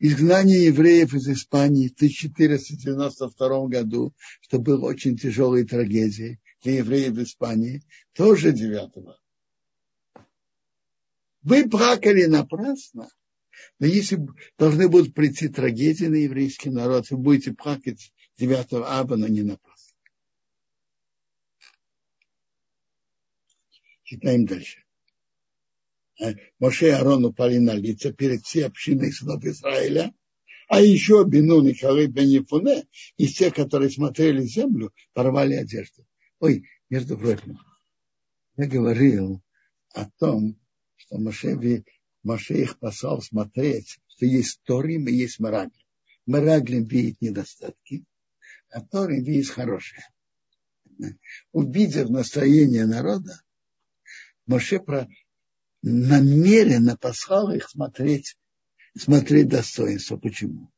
[0.00, 7.22] Изгнание евреев из Испании в 1492 году, что было очень тяжелой трагедией для евреев в
[7.22, 8.90] Испании, тоже 9
[11.42, 13.08] Вы плакали напрасно,
[13.78, 14.18] но если
[14.58, 19.96] должны будут прийти трагедии на еврейский народ, вы будете плакать 9 аба, но не напрасно.
[24.04, 24.82] Читаем дальше.
[26.20, 30.12] Э, Моше и Арон упали на лица перед всей общиной сынов Израиля,
[30.68, 36.06] а еще Бенун и Халей бен Ефуне, из тех, которые смотрели землю, порвали одежду.
[36.40, 37.58] Ой, между прочим,
[38.56, 39.42] я говорил
[39.94, 40.58] о том,
[40.96, 41.54] что Моше,
[42.22, 45.84] Моше их послал смотреть, что есть Торим и есть Мараглим.
[46.26, 48.04] Мараглим видит недостатки,
[48.70, 50.04] а Торим видит хорошее.
[51.52, 53.40] Увидев настроение народа,
[54.46, 55.08] Моше про,
[55.82, 58.36] намеренно послал их смотреть,
[58.96, 60.16] смотреть достоинство.
[60.16, 60.72] Почему?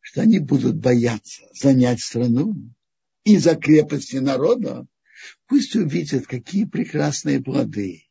[0.00, 2.54] Что они будут бояться занять страну
[3.24, 4.86] из-за крепости народа.
[5.46, 8.03] Пусть увидят, какие прекрасные плоды.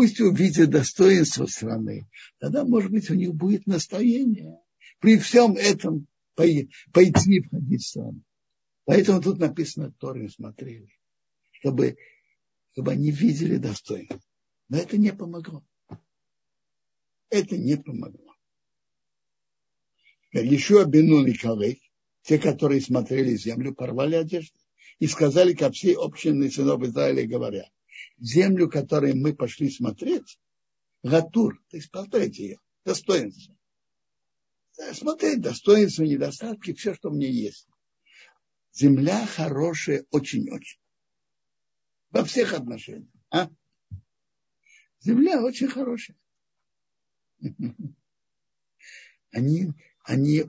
[0.00, 2.08] Пусть увидят достоинство страны.
[2.38, 4.58] Тогда, может быть, у них будет настроение
[4.98, 8.22] при всем этом пойти и входить в страну.
[8.86, 10.88] Поэтому тут написано, Торин смотрели,
[11.50, 11.98] чтобы
[12.72, 14.18] чтобы они видели достоинство.
[14.70, 15.62] Но это не помогло.
[17.28, 18.34] Это не помогло.
[20.32, 21.78] Еще Бенун и
[22.22, 24.58] те, которые смотрели землю, порвали одежду
[24.98, 27.70] и сказали ко всей общине сынов Израиля, говоря,
[28.20, 30.38] землю, которую мы пошли смотреть,
[31.02, 33.56] Гатур, то есть смотреть ее, достоинство.
[34.92, 37.66] Смотреть достоинство, недостатки, все, что мне есть.
[38.72, 40.78] Земля хорошая очень-очень
[42.10, 43.10] во всех отношениях.
[43.30, 43.48] А?
[45.00, 46.16] Земля очень хорошая.
[49.32, 50.44] Они, они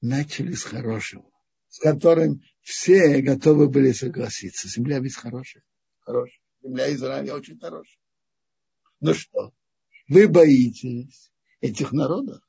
[0.00, 1.30] начали с хорошего,
[1.68, 4.68] с которым все готовы были согласиться.
[4.68, 5.62] Земля ведь хорошая.
[5.98, 6.39] Хорошая.
[6.62, 7.98] Земля Израиля очень хорошая.
[9.00, 9.52] Ну что,
[10.08, 12.42] вы боитесь этих народов?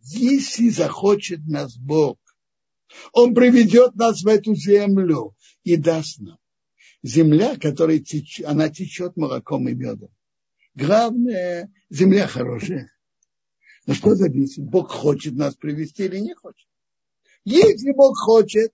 [0.00, 2.18] Если захочет нас Бог,
[3.12, 6.38] Он приведет нас в эту землю и даст нам
[7.02, 10.10] земля, которая теч, она течет молоком и медом.
[10.74, 12.90] Главное, земля хорошая.
[13.86, 14.64] Но что зависит?
[14.64, 16.68] Бог хочет нас привести или не хочет?
[17.44, 18.72] Если Бог хочет,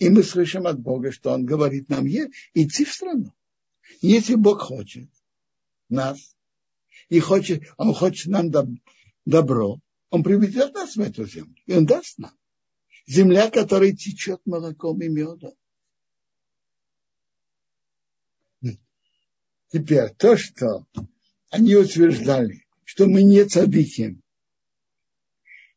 [0.00, 3.32] и мы слышим от Бога, что Он говорит нам идти в страну.
[4.00, 5.10] Если Бог хочет
[5.90, 6.34] нас,
[7.10, 8.50] и хочет, Он хочет нам
[9.26, 12.32] добро, Он приведет нас в эту землю, и Он даст нам.
[13.06, 15.52] Земля, которая течет молоком и медом.
[19.70, 20.86] Теперь то, что
[21.50, 24.18] они утверждали, что мы не цадыки,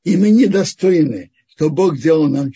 [0.04, 2.52] и мы недостойны, что Бог делал нам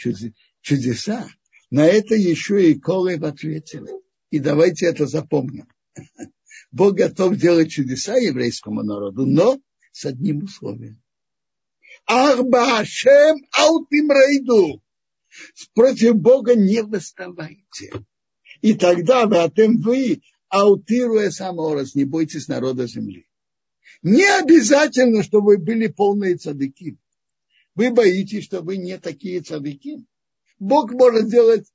[0.61, 1.29] чудеса,
[1.69, 3.91] на это еще и Колев ответили.
[4.29, 5.67] И давайте это запомним.
[6.71, 9.59] Бог готов делать чудеса еврейскому народу, но
[9.91, 11.01] с одним условием.
[12.05, 14.81] Арбашем аутим рейду.
[15.73, 17.91] Против Бога не восставайте.
[18.61, 23.27] И тогда вы, а тем вы аутируя саморос, не бойтесь народа земли.
[24.01, 26.97] Не обязательно, чтобы вы были полные цадыки.
[27.75, 30.05] Вы боитесь, что вы не такие цадыки.
[30.59, 31.71] Бог может сделать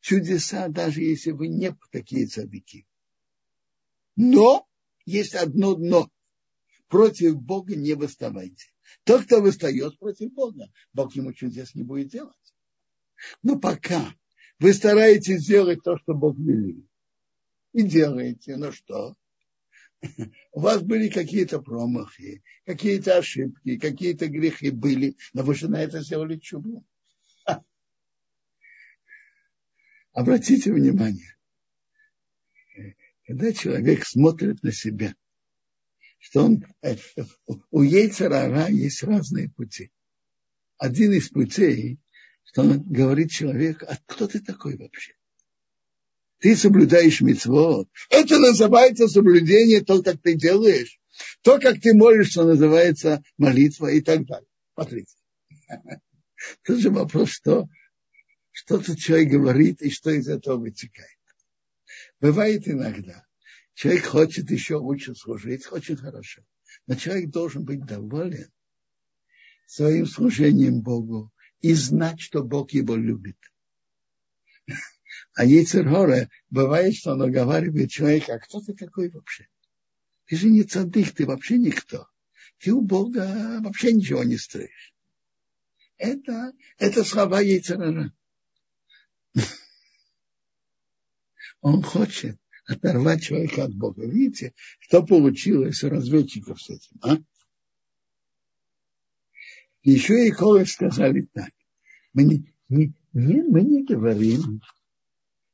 [0.00, 2.86] чудеса, даже если вы не такие цадыки.
[4.16, 4.66] Но
[5.04, 6.10] есть одно но.
[6.88, 8.66] Против Бога не восставайте.
[9.04, 12.36] Тот, кто восстает против Бога, Бог ему чудес не будет делать.
[13.42, 14.14] Но пока
[14.58, 16.82] вы стараетесь сделать то, что Бог велел,
[17.72, 18.56] и делаете.
[18.56, 19.16] Ну что?
[20.52, 26.02] У вас были какие-то промахи, какие-то ошибки, какие-то грехи были, но вы же на это
[26.02, 26.84] сделали чубу.
[30.16, 31.36] Обратите внимание,
[33.26, 35.14] когда человек смотрит на себя,
[36.18, 36.96] что он, э,
[37.70, 39.92] у Ейцерара есть разные пути.
[40.78, 41.98] Один из путей,
[42.44, 45.12] что он говорит человеку, а кто ты такой вообще?
[46.38, 47.86] ты соблюдаешь мецвод.
[48.08, 50.98] Это называется соблюдение, то, как ты делаешь.
[51.42, 54.48] То, как ты молишься, называется молитва и так далее.
[54.72, 55.14] Смотрите.
[56.64, 57.68] Тут же вопрос, что,
[58.56, 61.10] что тут человек говорит и что из этого вытекает.
[62.22, 63.26] Бывает иногда,
[63.74, 66.42] человек хочет еще лучше служить, очень хорошо.
[66.86, 68.50] Но человек должен быть доволен
[69.66, 71.30] своим служением Богу
[71.60, 73.36] и знать, что Бог его любит.
[75.34, 79.48] А Ейцергора бывает, что он оговаривает человека, а кто ты такой вообще?
[80.24, 82.08] Ты же не цадых, ты вообще никто.
[82.58, 84.94] Ты у Бога вообще ничего не стоишь.
[85.98, 88.14] Это, это слова Ейцергора.
[91.60, 94.06] Он хочет оторвать человека от Бога.
[94.06, 97.16] Видите, что получилось у разведчиков с этим, а?
[99.82, 101.50] Еще и Колы сказали так.
[102.12, 104.60] Мы не, не, не, мы не говорим,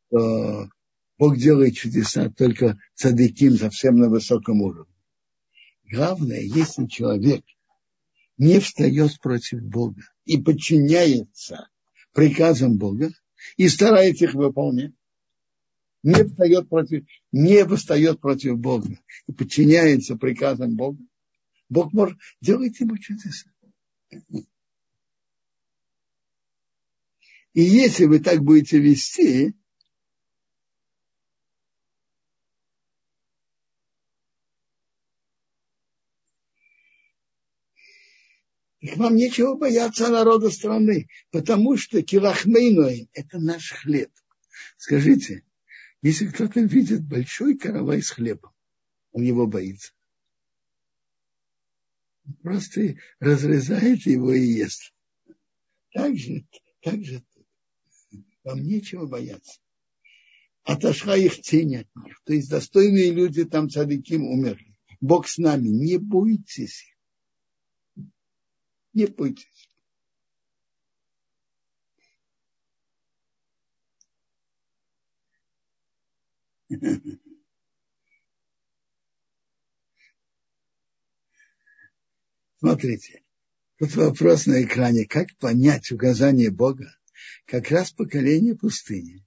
[0.06, 0.70] что
[1.18, 4.94] Бог делает чудеса только цадыким совсем на высоком уровне.
[5.84, 7.44] Главное, если человек
[8.38, 11.68] не встает против Бога и подчиняется
[12.12, 13.12] приказам Бога
[13.56, 14.92] и старается их выполнять,
[16.02, 20.98] не встает против, не восстает против Бога и подчиняется приказам Бога,
[21.68, 23.50] Бог может делать ему чудеса.
[27.54, 29.54] И если вы так будете вести,
[38.82, 44.10] их вам нечего бояться народа страны, потому что килахмейной– это наш хлеб.
[44.76, 45.42] Скажите,
[46.02, 48.52] если кто-то видит большой каравай с хлебом,
[49.12, 49.92] он его боится
[52.42, 54.92] просто разрезает его и ест.
[55.92, 56.46] Так же,
[56.80, 57.22] так же
[58.44, 59.60] вам нечего бояться.
[60.64, 62.20] Отошла их тень от них.
[62.24, 64.76] То есть достойные люди там цадыким умерли.
[65.00, 65.68] Бог с нами.
[65.68, 66.91] Не бойтесь.
[68.94, 69.68] Не бойтесь.
[82.58, 83.22] Смотрите,
[83.78, 86.96] тут вопрос на экране, как понять указание Бога?
[87.44, 89.24] Как раз поколение пустыни.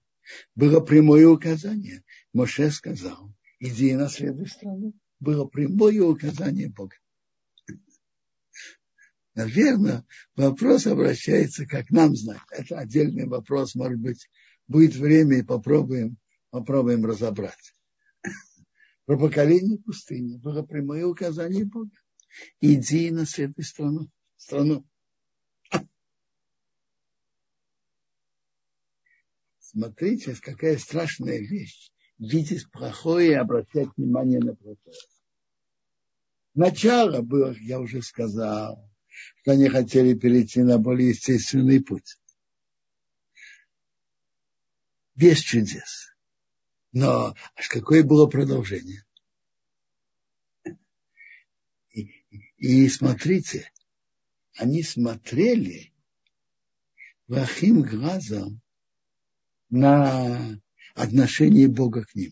[0.55, 2.03] Было прямое указание.
[2.33, 4.93] Моше сказал, иди и наследуй страну.
[5.19, 6.95] Было прямое указание Бога.
[9.35, 10.05] Наверное,
[10.35, 12.41] вопрос обращается, как нам знать.
[12.51, 14.29] Это отдельный вопрос, может быть,
[14.67, 16.17] будет время и попробуем,
[16.49, 17.73] попробуем разобрать.
[19.05, 21.91] Про поколение пустыни было прямое указание Бога
[22.61, 24.09] иди на наследуй страну.
[24.37, 24.85] страну.
[29.59, 31.91] Смотрите, какая страшная вещь.
[32.17, 34.95] Видеть плохое и обращать внимание на плохое.
[36.53, 38.89] Начало было, я уже сказал,
[39.41, 42.17] что они хотели перейти на более естественный путь.
[45.15, 46.13] Без чудес.
[46.91, 47.35] Но
[47.69, 49.05] какое было продолжение?
[52.57, 53.71] И смотрите,
[54.55, 55.93] они смотрели
[57.27, 58.61] вахим глазом
[59.69, 60.59] на
[60.93, 62.31] отношение Бога к ним.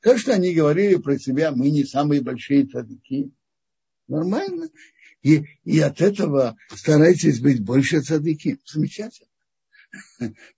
[0.00, 3.30] То, что они говорили про себя, мы не самые большие цадыки,
[4.06, 4.70] нормально.
[5.22, 8.58] И, и от этого старайтесь быть больше цадыки.
[8.64, 9.28] Замечательно.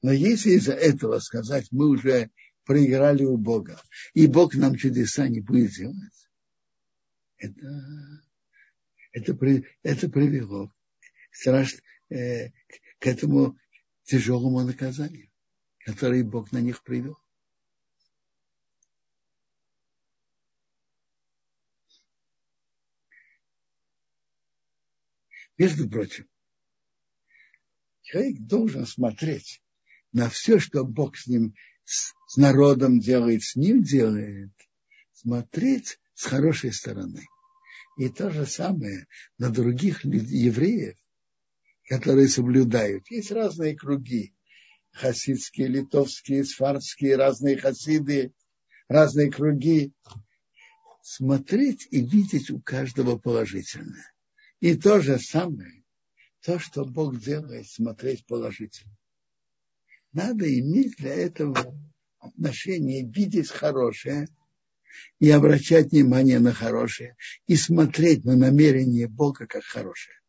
[0.03, 2.31] Но если из-за этого сказать, мы уже
[2.65, 3.81] проиграли у Бога,
[4.13, 6.29] и Бог нам чудеса не будет делать,
[7.39, 8.23] это,
[9.13, 10.73] это, это привело
[11.33, 11.77] страш,
[12.11, 12.51] э,
[12.99, 13.57] к этому
[14.05, 15.31] тяжелому наказанию,
[15.85, 17.19] которое Бог на них привел.
[25.61, 26.27] Между прочим,
[28.01, 29.63] человек должен смотреть
[30.11, 31.55] на все, что Бог с ним
[31.85, 34.53] с, народом делает, с ним делает,
[35.13, 37.27] смотреть с хорошей стороны.
[37.99, 39.07] И то же самое
[39.37, 40.97] на других евреев,
[41.91, 43.11] которые соблюдают.
[43.11, 44.33] Есть разные круги.
[44.93, 48.33] Хасидские, литовские, сфардские, разные хасиды,
[48.89, 49.93] разные круги.
[51.03, 54.11] Смотреть и видеть у каждого положительное.
[54.61, 55.85] И то же самое,
[56.43, 58.97] то, что Бог делает, смотреть положительно.
[60.13, 61.75] Надо иметь для этого
[62.19, 64.29] отношение, видеть хорошее
[65.19, 70.21] и обращать внимание на хорошее и смотреть на намерение Бога как хорошее.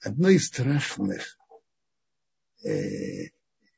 [0.00, 1.38] одно из страшных,
[2.64, 3.28] э,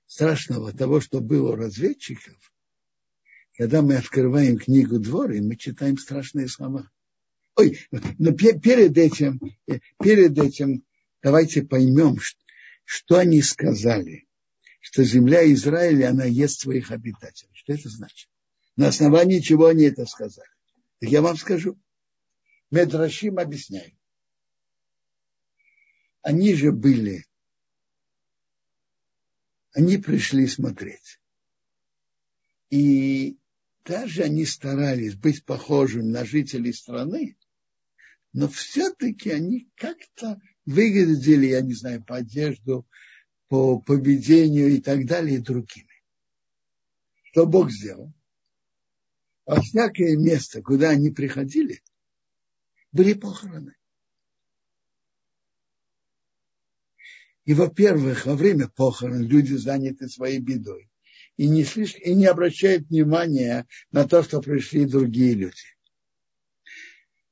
[0.06, 2.51] страшного того, что было у разведчиков,
[3.56, 6.90] когда мы открываем книгу Двор, и мы читаем страшные слова.
[7.56, 7.78] Ой,
[8.18, 10.84] но перед этим, э, перед этим
[11.22, 12.18] давайте поймем,
[12.84, 14.26] что они сказали,
[14.80, 17.50] что земля Израиля, она ест своих обитателей.
[17.52, 18.28] Что это значит?
[18.76, 20.48] На основании чего они это сказали?
[20.98, 21.78] Так я вам скажу.
[22.70, 23.94] Медрашим объясняет.
[26.22, 27.26] Они же были,
[29.72, 31.20] они пришли смотреть.
[32.70, 33.36] И
[33.84, 37.36] даже они старались быть похожими на жителей страны,
[38.32, 42.86] но все-таки они как-то выглядели, я не знаю, по одежду,
[43.48, 46.02] по поведению и так далее, другими.
[47.24, 48.12] Что Бог сделал?
[49.44, 51.82] А всякое место, куда они приходили,
[52.92, 53.74] были похороны.
[57.44, 60.91] И, во-первых, во время похорон люди заняты своей бедой
[61.42, 65.66] и не, слишком, и не обращают внимания на то, что пришли другие люди.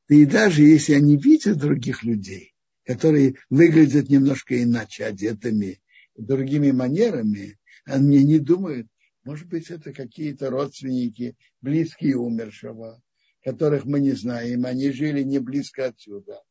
[0.08, 2.52] И даже если они видят других людей,
[2.84, 5.80] которые выглядят немножко иначе, одетыми,
[6.16, 8.88] другими манерами, они не думают,
[9.22, 13.00] может быть, это какие-то родственники, близкие умершего,
[13.44, 16.42] которых мы не знаем, они жили не близко отсюда.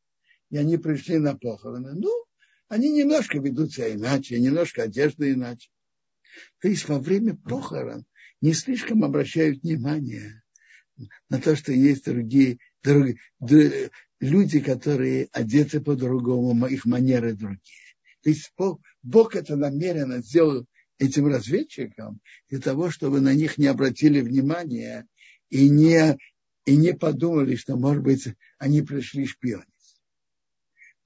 [0.48, 1.92] И они пришли на похороны.
[1.92, 2.10] Ну,
[2.68, 5.68] они немножко ведут себя иначе, немножко одежда иначе.
[6.60, 8.04] То есть во время похорон
[8.40, 10.42] не слишком обращают внимание
[11.28, 17.94] на то, что есть другие, другие люди, которые одеты по-другому, их манеры другие.
[18.22, 18.52] То есть
[19.02, 20.66] Бог это намеренно сделал
[20.98, 22.20] этим разведчикам
[22.50, 25.06] для того, чтобы на них не обратили внимания
[25.48, 26.18] и не,
[26.66, 28.28] и не подумали, что, может быть,
[28.58, 29.66] они пришли шпионить.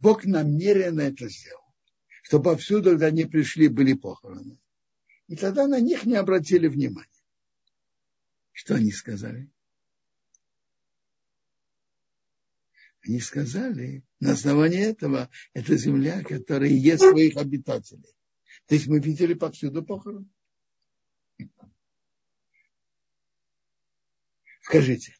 [0.01, 1.63] Бог намеренно это сделал,
[2.23, 4.59] чтобы повсюду, когда они пришли, были похороны.
[5.29, 7.09] И тогда на них не обратили внимания.
[8.53, 9.51] Что они сказали?
[13.03, 18.15] Они сказали, на основании этого, это земля, которая ест своих обитателей.
[18.67, 20.31] То есть мы видели повсюду похорон.
[24.63, 25.15] Скажите,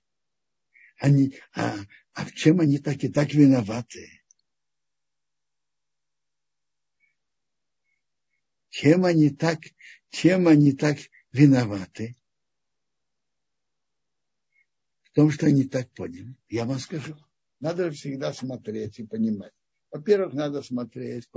[0.99, 1.77] они, а,
[2.15, 4.24] а в чем они так и так виноваты?
[8.75, 9.61] Чем они так,
[10.11, 10.99] чем они так
[11.31, 12.17] виноваты?
[15.05, 16.35] В том, что они так поняли.
[16.49, 17.17] Я вам скажу.
[17.61, 19.53] Надо всегда смотреть и понимать.
[19.93, 21.29] Во-первых, надо смотреть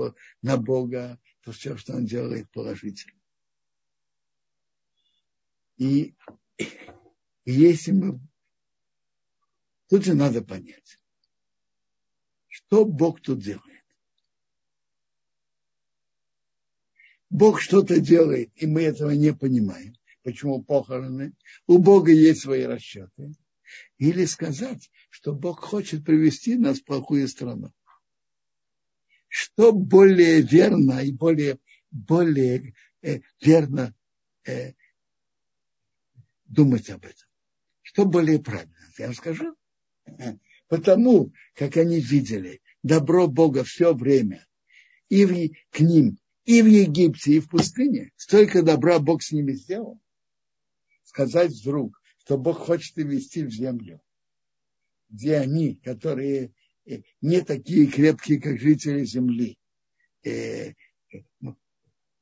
[0.42, 3.22] на Бога, то все, что Он делает положительно.
[5.78, 6.16] И,
[6.58, 6.66] и
[7.46, 8.20] если мы...
[9.90, 10.98] Тут же надо понять,
[12.48, 13.77] что Бог тут делает.
[17.30, 19.94] Бог что-то делает, и мы этого не понимаем.
[20.24, 21.34] Почему похороны?
[21.68, 23.34] У Бога есть свои расчеты.
[23.98, 27.74] Или сказать, что Бог хочет привести нас в плохую страну.
[29.28, 31.60] Что более верно и более,
[31.92, 33.94] более э, верно
[34.46, 34.74] э,
[36.46, 37.28] думать об этом?
[37.82, 38.74] Что более правильно?
[38.98, 39.56] Я вам скажу.
[40.68, 44.46] Потому, как они видели добро Бога все время,
[45.10, 46.18] и к ним,
[46.48, 50.00] и в Египте, и в пустыне, столько добра Бог с ними сделал.
[51.04, 54.02] Сказать вдруг, что Бог хочет вести в землю,
[55.10, 56.54] где они, которые
[56.86, 59.58] э, не такие крепкие, как жители земли,
[60.24, 60.72] э,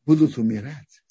[0.05, 1.03] будут умирать.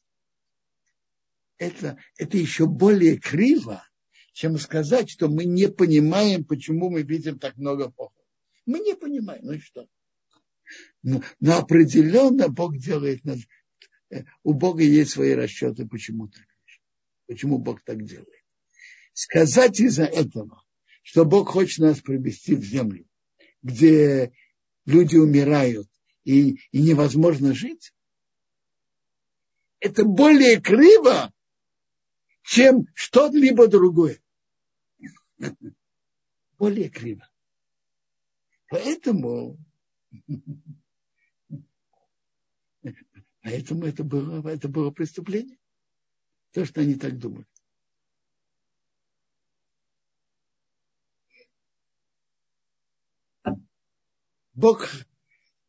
[1.59, 3.87] Это, это еще более криво,
[4.33, 8.27] чем сказать, что мы не понимаем, почему мы видим так много похорон.
[8.67, 9.87] Мы не понимаем, ну и что?
[11.03, 13.23] Но, но определенно Бог делает,
[14.11, 16.47] э, у Бога есть свои расчеты, почему так,
[17.27, 18.45] почему Бог так делает
[19.15, 20.63] сказать из-за этого,
[21.03, 23.07] что Бог хочет нас привести в землю,
[23.63, 24.33] где
[24.85, 25.89] люди умирают
[26.25, 27.95] и, и невозможно жить,
[29.81, 31.33] это более криво,
[32.43, 34.21] чем что-либо другое.
[36.59, 37.29] Более криво.
[38.69, 39.59] Поэтому,
[43.43, 45.59] поэтому это было, это было преступление.
[46.53, 47.49] То, что они так думают.
[54.55, 54.89] Бог,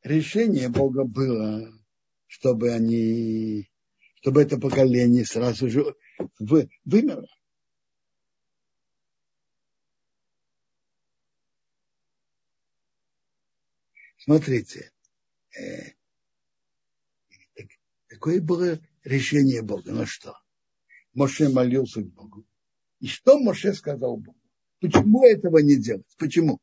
[0.04, 1.74] решение Бога было,
[2.28, 3.68] чтобы они,
[4.22, 5.96] чтобы это поколение сразу же
[6.38, 7.28] вы, вымерло.
[14.26, 14.92] Смотрите,
[15.56, 15.92] э,
[18.08, 19.92] какое было решение Бога?
[19.92, 20.36] Ну что?
[21.14, 22.44] Моше молился к Богу.
[23.00, 24.42] И что Моше сказал Богу?
[24.80, 26.08] Почему этого не делать?
[26.18, 26.60] Почему?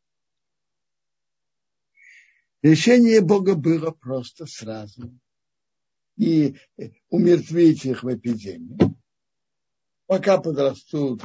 [2.62, 5.16] Решение Бога было просто сразу.
[6.16, 6.56] И
[7.10, 8.76] умертвить их в эпидемии,
[10.06, 11.22] пока подрастут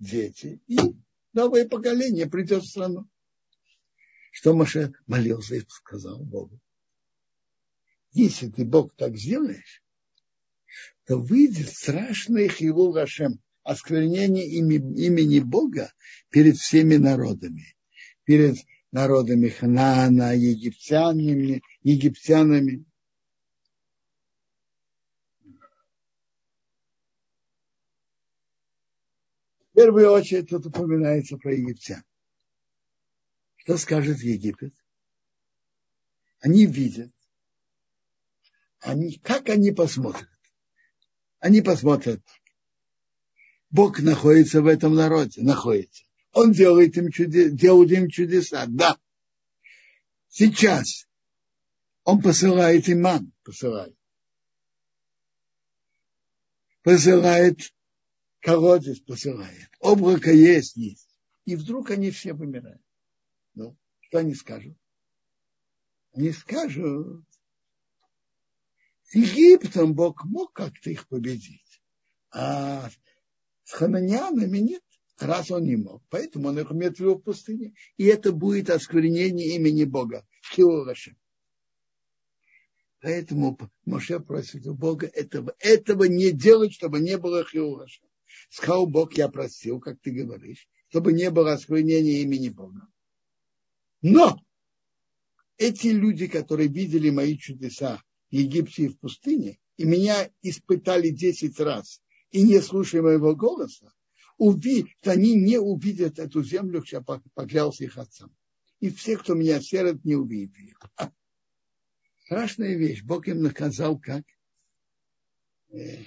[0.00, 0.78] дети, и
[1.32, 3.08] новое поколение придет в страну.
[4.36, 6.60] Что Маше молился и сказал Богу.
[8.12, 9.82] Если ты, Бог, так сделаешь,
[11.06, 15.90] то выйдет страшный хилу Гашем, осквернение имени Бога
[16.28, 17.78] перед всеми народами,
[18.24, 18.58] перед
[18.92, 22.84] народами Ханаана, египтянами, египтянами.
[29.70, 32.04] В первую очередь тут упоминается про египтян.
[33.66, 34.72] Что скажет Египет?
[36.38, 37.10] Они видят,
[38.78, 40.28] они, как они посмотрят?
[41.40, 42.22] Они посмотрят,
[43.70, 46.04] Бог находится в этом народе, находится.
[46.30, 49.00] Он делает им, чудес, делает им чудеса, да.
[50.28, 51.08] Сейчас
[52.04, 53.96] он посылает иман, посылает.
[56.82, 57.58] Посылает
[58.38, 59.68] колодец, посылает.
[59.80, 61.08] Облако есть, есть.
[61.46, 62.85] И вдруг они все вымирают.
[63.56, 64.76] Ну, что они скажут?
[66.12, 67.24] Они скажут,
[69.12, 71.82] Египтом Бог мог как-то их победить,
[72.30, 72.88] а
[73.64, 74.82] с хананянами нет
[75.18, 76.02] раз он не мог.
[76.10, 77.74] Поэтому он их имеет в пустыне.
[77.96, 80.26] И это будет осквернение имени Бога.
[80.52, 81.16] Хилурашем.
[83.00, 88.04] Поэтому Моше просит у Бога этого, этого не делать, чтобы не было хилурашем.
[88.50, 92.88] Сказал Бог, я просил, как ты говоришь, чтобы не было осквернения имени Бога.
[94.02, 94.40] Но
[95.58, 101.58] эти люди, которые видели мои чудеса в Египте и в пустыне, и меня испытали десять
[101.60, 103.92] раз, и не слушая моего голоса,
[104.38, 108.34] увидят, они не увидят эту землю, что я поклялся их отцам.
[108.80, 110.76] И все, кто меня сердит, не увидят ее.
[112.24, 113.02] Страшная вещь.
[113.02, 114.24] Бог им наказал как?
[115.70, 116.04] Э,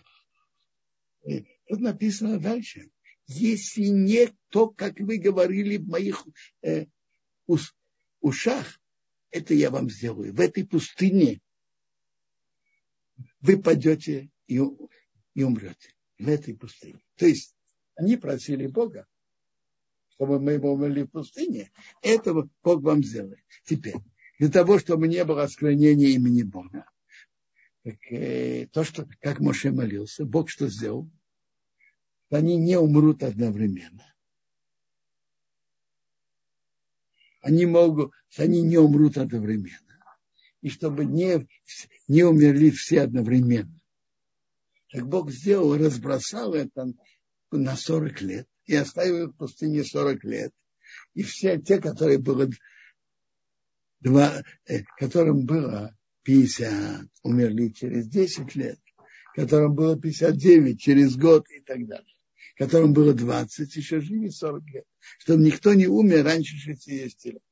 [1.25, 2.91] э, тут написано дальше.
[3.25, 6.25] Если не то, как вы говорили в моих
[6.61, 6.87] э,
[8.21, 8.79] ушах,
[9.31, 10.33] это я вам сделаю.
[10.33, 11.41] В этой пустыне
[13.41, 14.61] вы пойдете и,
[15.35, 15.93] и умрете.
[16.17, 17.01] В этой пустыне.
[17.15, 17.55] То есть
[17.95, 19.07] они просили Бога,
[20.09, 21.71] чтобы мы его умерли в пустыне.
[22.01, 23.43] Этого Бог вам сделает.
[23.63, 23.95] Теперь,
[24.37, 26.85] для того, чтобы не было осквернения имени Бога,
[27.83, 31.09] так, э, то, что, как Моше молился, Бог что сделал?
[32.29, 34.13] Они не умрут одновременно.
[37.41, 39.77] Они могут, они не умрут одновременно.
[40.61, 41.47] И чтобы не,
[42.07, 43.79] не умерли все одновременно.
[44.91, 46.93] Так Бог сделал, разбросал это
[47.51, 50.51] на 40 лет и оставил в пустыне 40 лет.
[51.13, 52.49] И все те, которые было
[53.99, 58.79] два, э, которым было 50, умерли через 10 лет,
[59.35, 62.15] которым было 59 через год и так далее,
[62.55, 64.85] которым было 20, еще жили 40 лет,
[65.19, 67.43] чтобы никто не умер раньше 60 лет.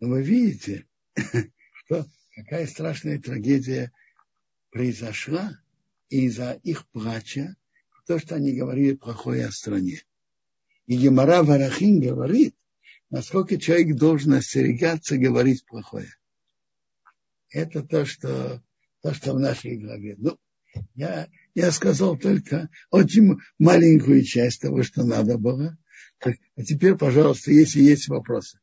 [0.00, 0.86] Но вы видите,
[1.84, 3.92] что какая страшная трагедия
[4.70, 5.58] произошла
[6.08, 7.56] из-за их плача,
[8.06, 10.02] то, что они говорили плохое о стране.
[10.86, 12.54] И Гемара Варахин говорит,
[13.10, 16.14] насколько человек должен остерегаться говорить плохое.
[17.50, 18.62] Это то, что,
[19.00, 20.16] то, что в нашей голове.
[20.18, 20.38] Ну,
[20.94, 25.76] я, я сказал только очень маленькую часть того, что надо было.
[26.18, 28.58] Так, а теперь, пожалуйста, если есть вопросы.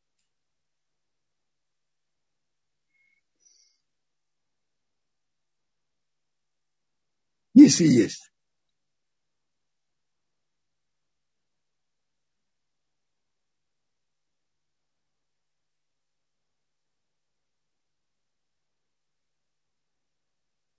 [7.53, 8.31] если есть.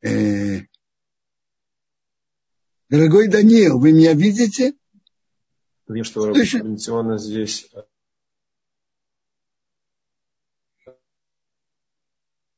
[0.04, 0.60] Э,
[2.92, 4.74] дорогой Даниил, вы меня видите?
[5.88, 7.70] Видим, что традиционно здесь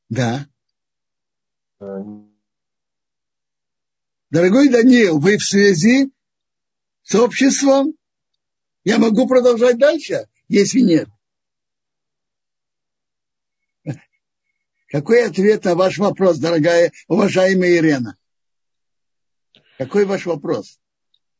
[0.09, 0.47] Да.
[1.81, 1.85] Э,
[4.31, 6.11] Дорогой Даниил, вы в связи
[7.03, 7.95] с обществом?
[8.83, 11.09] Я могу продолжать дальше, если нет.
[14.89, 18.17] Какой ответ на ваш вопрос, дорогая, уважаемая Ирена?
[19.85, 20.79] Какой ваш вопрос?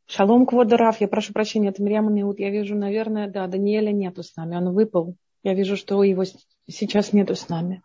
[0.07, 2.39] Шалом, Кводорав, я прошу прощения, это Мирьям Неут.
[2.39, 5.17] Я вижу, наверное, да, Даниэля нету с нами, он выпал.
[5.43, 6.25] Я вижу, что его
[6.69, 7.83] сейчас нету с нами.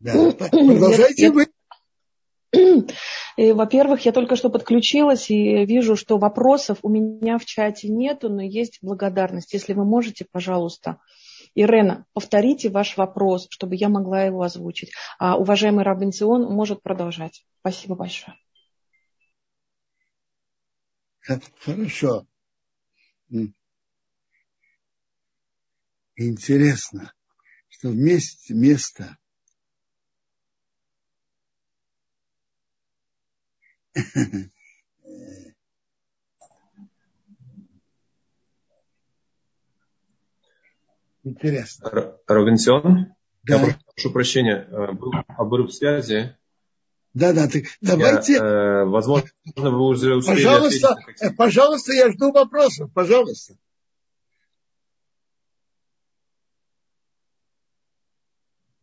[0.00, 1.46] Да, продолжайте вы.
[3.36, 8.42] Во-первых, я только что подключилась и вижу, что вопросов у меня в чате нету, но
[8.42, 9.54] есть благодарность.
[9.54, 10.98] Если вы можете, пожалуйста,
[11.54, 14.92] Ирена, повторите ваш вопрос, чтобы я могла его озвучить.
[15.18, 17.44] А уважаемый Рабенцион может продолжать.
[17.60, 18.36] Спасибо большое.
[21.24, 22.26] Хорошо.
[26.16, 27.12] Интересно,
[27.68, 29.16] что вместе место
[41.22, 42.18] Интересно.
[42.26, 43.14] Робинсон?
[43.44, 43.66] Да.
[43.66, 46.36] Я прошу прощения, э, был обрыв связи.
[47.14, 48.32] Да, да, ты, давайте.
[48.34, 51.22] Я, э, возможно, вы уже успели Пожалуйста, ответить.
[51.22, 53.54] Э, пожалуйста, я жду вопросов, пожалуйста.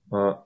[0.09, 0.45] А,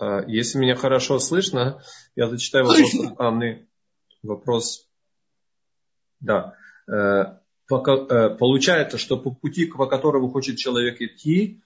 [0.00, 1.80] а, если меня хорошо слышно,
[2.16, 3.68] я зачитаю вопрос Анны.
[4.24, 4.88] Вопрос.
[6.18, 6.56] Да.
[6.88, 7.38] Э,
[7.68, 11.62] получается, что по пути, по которому хочет человек идти,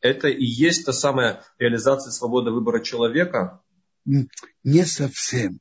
[0.00, 3.62] это и есть та самая реализация свободы выбора человека?
[4.04, 5.60] Не совсем.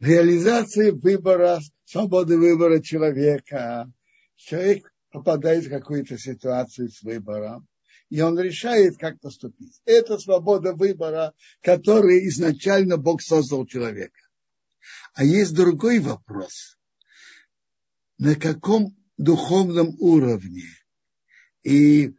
[0.00, 3.90] Реализация выбора, свободы выбора человека.
[4.36, 7.66] Человек попадает в какую-то ситуацию с выбором,
[8.10, 9.80] и он решает, как поступить.
[9.84, 14.20] Это свобода выбора, который изначально Бог создал человека.
[15.14, 16.78] А есть другой вопрос.
[18.18, 20.64] На каком духовном уровне
[21.62, 22.14] и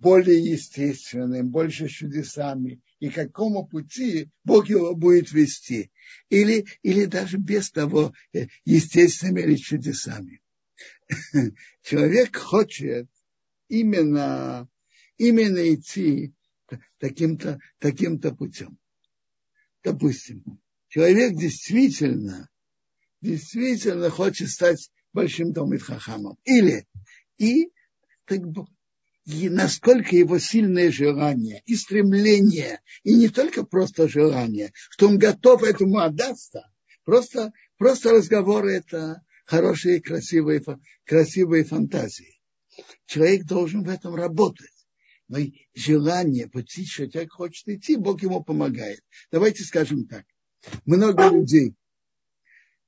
[0.00, 5.90] более естественным, больше чудесами, и какому пути Бог его будет вести.
[6.30, 10.40] Или, или даже без того, э, естественными или чудесами.
[11.82, 13.08] Человек хочет
[13.68, 14.68] именно,
[15.18, 16.32] именно идти
[16.98, 18.78] таким-то таким путем.
[19.82, 22.48] Допустим, человек действительно,
[23.20, 26.38] действительно хочет стать большим Томит Хахамом.
[26.44, 26.86] Или
[27.38, 27.70] и
[28.24, 28.40] так,
[29.30, 35.62] и насколько его сильное желание и стремление, и не только просто желание, что он готов
[35.62, 36.70] этому отдаться,
[37.04, 40.62] просто, просто разговоры это хорошие, красивые,
[41.04, 42.40] красивые фантазии.
[43.06, 44.68] Человек должен в этом работать.
[45.28, 45.38] Но
[45.74, 49.00] желание, пути, что человек хочет идти, Бог ему помогает.
[49.30, 50.24] Давайте скажем так.
[50.86, 51.74] Много людей,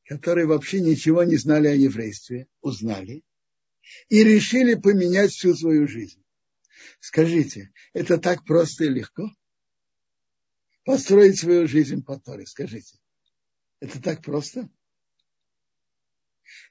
[0.04, 3.22] которые вообще ничего не знали о еврействе, узнали
[4.08, 6.21] и решили поменять всю свою жизнь.
[7.02, 9.28] Скажите, это так просто и легко?
[10.84, 12.96] Построить свою жизнь по Торе, скажите.
[13.80, 14.70] Это так просто?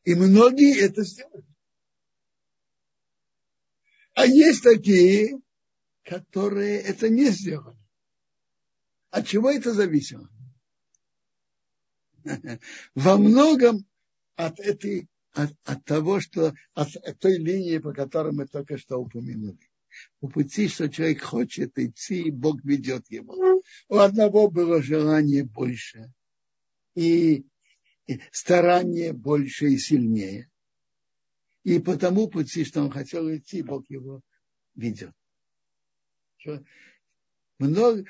[0.05, 1.43] И многие это сделали.
[4.13, 5.37] А есть такие,
[6.03, 7.77] которые это не сделали.
[9.09, 10.29] От чего это зависело?
[12.95, 13.85] Во многом
[14.37, 18.95] от этой, от, от того, что от, от той линии, по которой мы только что
[18.95, 19.70] упомянули
[20.19, 23.61] по пути, что человек хочет идти, и Бог ведет его.
[23.87, 26.11] У одного было желание больше,
[26.95, 27.45] и,
[28.31, 30.49] старание больше и сильнее.
[31.63, 34.21] И по тому пути, что он хотел идти, Бог его
[34.75, 35.13] ведет.
[37.59, 38.03] Много,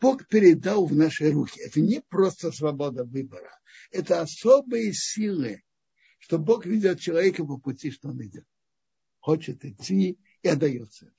[0.00, 1.60] Бог передал в наши руки.
[1.60, 3.58] Это не просто свобода выбора.
[3.90, 5.62] Это особые силы,
[6.18, 8.44] что Бог ведет человека по пути, что он идет.
[9.20, 11.10] Хочет идти и отдается.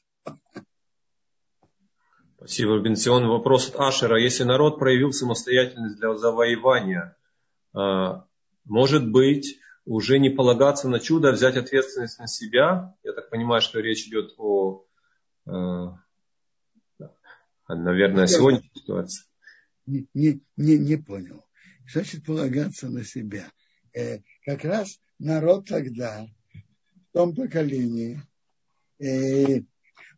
[2.38, 3.28] Спасибо, Бенсион.
[3.28, 4.22] Вопрос от Ашера.
[4.22, 7.18] Если народ проявил самостоятельность для завоевания,
[7.74, 8.28] а,
[8.66, 12.96] может быть, уже не полагаться на чудо, а взять ответственность на себя?
[13.04, 14.86] Я так понимаю, что речь идет о,
[15.48, 15.98] а,
[17.68, 19.26] наверное, сегодняшней ситуации.
[19.88, 21.44] Не, не, не, не понял.
[21.92, 23.52] Значит, полагаться на себя.
[23.94, 28.22] Э, как раз народ тогда, в том поколении,
[29.00, 29.62] э,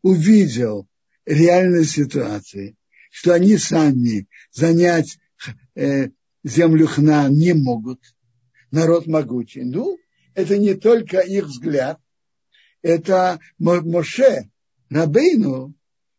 [0.01, 0.87] увидел
[1.25, 2.75] реальность ситуации,
[3.11, 5.17] что они сами занять
[5.75, 6.09] э,
[6.43, 8.01] землю Хна не могут,
[8.71, 9.63] народ могучий.
[9.63, 9.97] Ну,
[10.33, 11.99] это не только их взгляд,
[12.81, 14.49] это Моше
[14.89, 15.73] Рабейну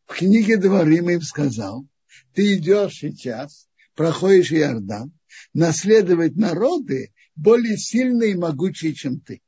[0.07, 1.87] в книге Дворим им сказал,
[2.35, 5.13] ты идешь сейчас, проходишь Иордан,
[5.55, 9.41] наследовать народы более сильные и могучие, чем ты.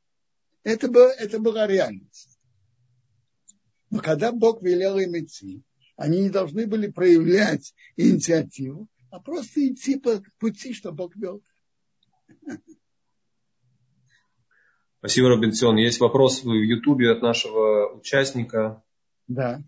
[0.63, 2.30] Это, было, это была реальность.
[3.91, 5.63] Но когда Бог велел им идти,
[5.97, 11.43] они не должны были проявлять инициативу, а просто идти по пути, что Бог вел.
[14.99, 15.77] Спасибо, Робинсон.
[15.77, 18.83] Есть вопрос в Ютубе от нашего участника.
[19.27, 19.63] Да.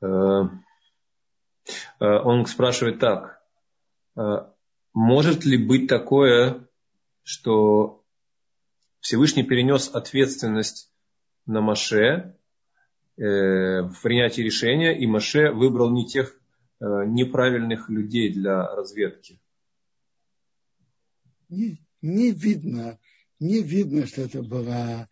[0.00, 3.42] Э, э, он спрашивает так.
[4.16, 4.50] Э,
[4.92, 6.68] может ли быть такое,
[7.22, 8.04] что
[9.00, 10.92] Всевышний перенес ответственность
[11.46, 12.36] на Маше
[13.16, 16.40] в принятии решения, и Маше выбрал не тех
[16.80, 19.38] неправильных людей для разведки?
[21.48, 22.98] Не, не видно,
[23.38, 25.08] не видно, что это была,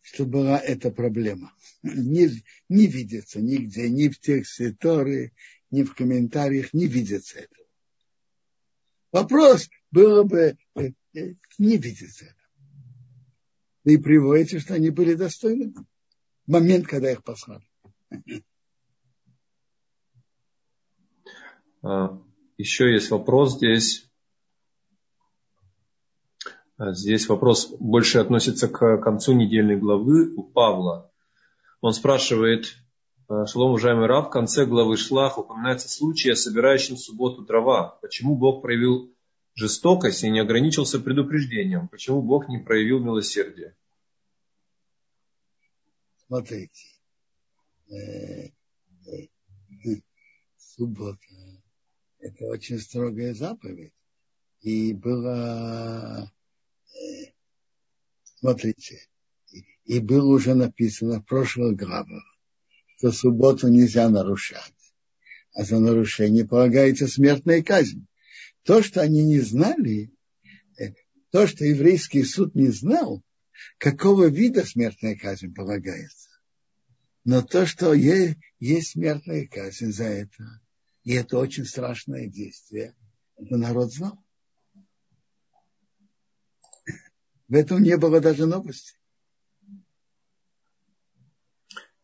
[0.00, 1.52] что была эта проблема.
[1.82, 2.30] Не,
[2.68, 5.32] не видится нигде, ни в тексте Торы,
[5.70, 7.66] ни в комментариях, не видится этого.
[9.12, 12.34] Вопрос было бы, э, э, не видится это.
[13.84, 15.74] И приводите, что они были достойны.
[16.46, 17.62] Момент, когда их послали.
[21.82, 22.18] А,
[22.56, 24.08] еще есть вопрос здесь.
[26.76, 31.10] А, здесь вопрос больше относится к концу недельной главы у Павла.
[31.80, 32.74] Он спрашивает,
[33.28, 37.98] «А, Шалом, уважаемый Рав, в конце главы Шлах упоминается случай о собирающем в субботу дрова.
[38.02, 39.14] Почему Бог проявил
[39.54, 41.88] жестокость и не ограничился предупреждением?
[41.88, 43.76] Почему Бог не проявил милосердие?
[46.34, 46.88] Смотрите,
[47.90, 48.48] э,
[49.06, 49.28] э,
[50.56, 51.20] суббота–
[52.18, 53.92] это очень строгая заповедь.
[54.60, 56.28] И было
[58.40, 59.00] Смотрите,
[59.84, 62.24] и было уже написано в прошлых главах,
[62.96, 64.74] что субботу нельзя нарушать,
[65.52, 68.08] а за нарушение полагается смертная казнь.
[68.64, 70.10] То, что они не знали,
[70.80, 70.94] э,
[71.30, 73.22] то, что еврейский суд не знал,
[73.78, 76.23] какого вида смертная казнь полагается.
[77.24, 80.60] Но то, что есть, есть смертная казнь за это,
[81.04, 82.94] и это очень страшное действие,
[83.36, 84.18] это народ знал.
[87.48, 88.98] В этом не было даже новости.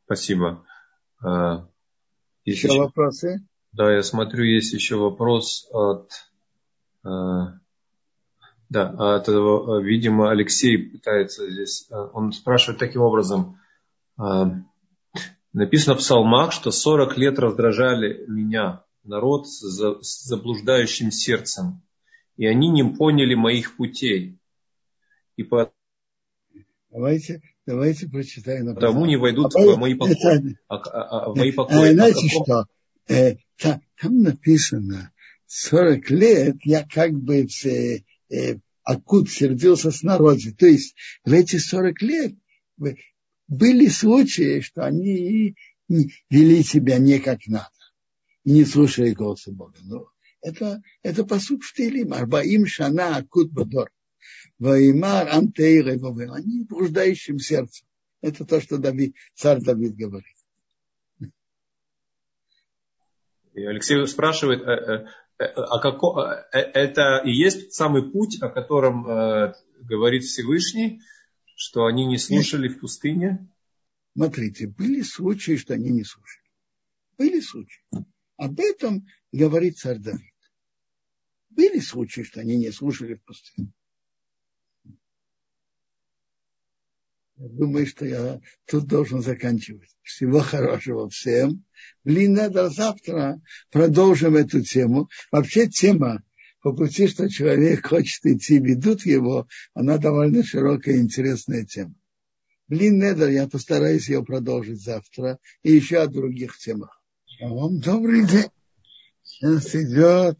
[0.04, 0.64] Спасибо.
[1.22, 1.68] А,
[2.44, 3.46] есть еще, еще вопросы?
[3.72, 6.10] Да, я смотрю, есть еще вопрос от...
[7.04, 7.58] А,
[8.68, 11.86] да, от, видимо, Алексей пытается здесь...
[11.90, 13.60] А, он спрашивает таким образом.
[15.52, 21.82] Написано в псалмах, что 40 лет раздражали меня, народ с заблуждающим сердцем,
[22.36, 24.38] и они не поняли моих путей
[25.36, 25.72] и по...
[26.90, 28.74] Давайте, давайте прочитаем.
[28.74, 30.58] Потому не войдут а, в мои покои.
[30.68, 31.90] А, а, а, мои покои.
[31.90, 32.44] А, знаете каком...
[32.44, 32.66] что?
[33.08, 35.12] Э, там, там написано
[35.46, 37.98] 40 лет я как бы э,
[38.28, 40.52] э, Акут сердился с народом.
[40.58, 40.94] То есть
[41.24, 42.34] в эти 40 лет
[43.50, 45.56] были случаи, что они
[45.88, 47.68] вели себя не как надо.
[48.44, 49.76] И не слушали голоса Бога.
[49.82, 50.06] Но
[50.40, 52.14] это, это посуд в Тилим.
[52.14, 53.90] Арбаим шана акут бадор.
[54.58, 55.98] Ваймар Антейра
[56.32, 57.86] Они блуждающим сердцем.
[58.22, 60.36] Это то, что Давид, царь Давид говорит.
[63.54, 65.06] И Алексей спрашивает, а,
[65.38, 66.20] а како,
[66.52, 69.02] это и есть самый путь, о котором
[69.82, 71.00] говорит Всевышний,
[71.60, 72.78] что они не слушали Нет.
[72.78, 73.46] в пустыне?
[74.16, 76.48] Смотрите, были случаи, что они не слушали.
[77.18, 77.82] Были случаи.
[78.38, 80.34] Об этом говорит царь Давид.
[81.50, 83.74] Были случаи, что они не слушали в пустыне.
[87.36, 89.94] Я думаю, что я тут должен заканчивать.
[90.00, 91.66] Всего хорошего всем.
[92.04, 93.38] Блин, надо завтра
[93.70, 95.10] продолжим эту тему.
[95.30, 96.22] Вообще тема
[96.60, 101.94] по пути, что человек хочет идти, ведут его, она довольно широкая и интересная тема.
[102.68, 107.02] Блин, Недер, я постараюсь ее продолжить завтра и еще о других темах.
[107.40, 108.50] Вам добрый день.
[109.22, 110.38] Сейчас идет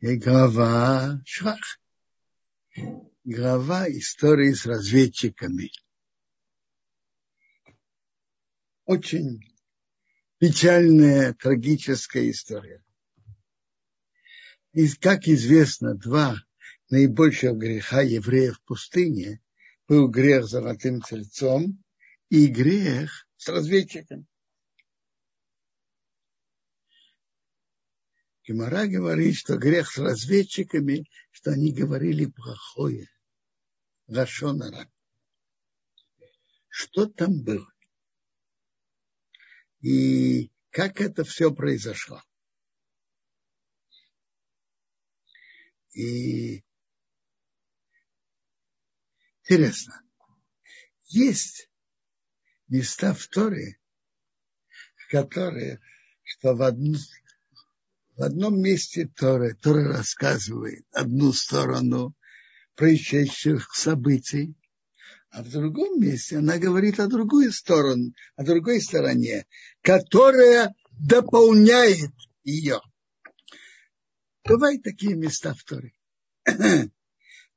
[0.00, 1.58] и глава Швах
[3.24, 5.70] глава истории с разведчиками.
[8.84, 9.40] Очень
[10.38, 12.82] печальная, трагическая история.
[14.72, 16.36] И, как известно, два
[16.88, 19.42] наибольших греха евреев в пустыне
[19.86, 21.82] был грех золотым тельцом
[22.30, 24.26] и грех с разведчиком.
[28.44, 33.08] Гемора говорит, что грех с разведчиками, что они говорили плохое.
[34.06, 34.90] Лашонара.
[36.68, 37.70] Что там было?
[39.80, 42.22] И как это все произошло?
[45.92, 46.64] И
[49.42, 50.02] интересно,
[51.06, 51.68] есть
[52.68, 53.78] места в Торе,
[54.96, 55.80] в которых,
[56.22, 56.96] что в, одну,
[58.16, 62.14] в одном месте Торы, Тора рассказывает одну сторону,
[62.74, 64.54] происшедших событий,
[65.30, 69.46] А в другом месте она говорит о другой стороне, о другой стороне,
[69.82, 72.12] которая дополняет
[72.44, 72.80] ее.
[74.44, 75.94] Бывают такие места в Торе.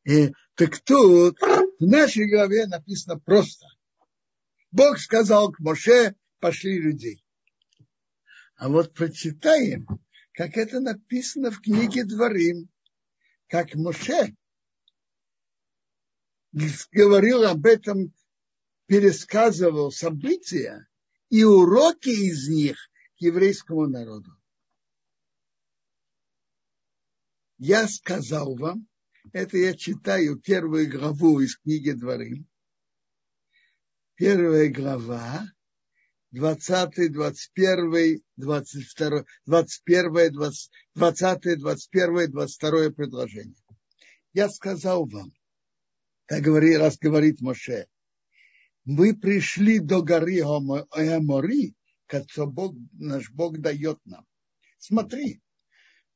[0.04, 3.66] И, так тут в нашей главе написано просто.
[4.72, 7.24] Бог сказал к Моше, пошли людей.
[8.56, 9.88] А вот прочитаем,
[10.34, 12.70] как это написано в книге Дворим,
[13.48, 14.36] как Моше
[16.92, 18.14] говорил об этом,
[18.86, 20.88] пересказывал события
[21.30, 22.78] и уроки из них
[23.18, 24.32] еврейскому народу.
[27.68, 28.88] Я сказал вам,
[29.34, 32.48] это я читаю первую главу из книги Дворим.
[34.14, 35.48] Первая глава,
[36.30, 43.64] 20, 21, 22, 21, 20, 20, 21, 22 предложение.
[44.34, 45.34] Я сказал вам,
[46.28, 47.88] как говорит, раз говорит Моше,
[48.84, 51.74] мы пришли до горы Амори,
[52.06, 54.24] которую Бог, наш Бог дает нам.
[54.78, 55.42] Смотри,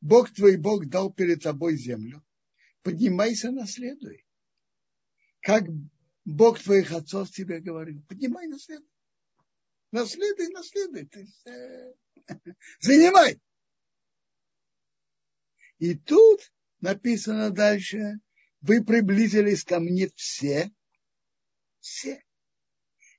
[0.02, 2.24] Бог твой Бог дал перед тобой землю.
[2.82, 4.26] Поднимайся, наследуй.
[5.42, 5.64] Как
[6.26, 8.90] Бог твоих отцов тебе говорил, поднимай, наследуй.
[9.92, 11.06] Наследуй, наследуй.
[11.08, 11.28] Ты,
[12.80, 13.40] занимай.
[15.80, 18.20] И тут написано дальше,
[18.62, 20.72] вы приблизились ко мне все,
[21.80, 22.24] все,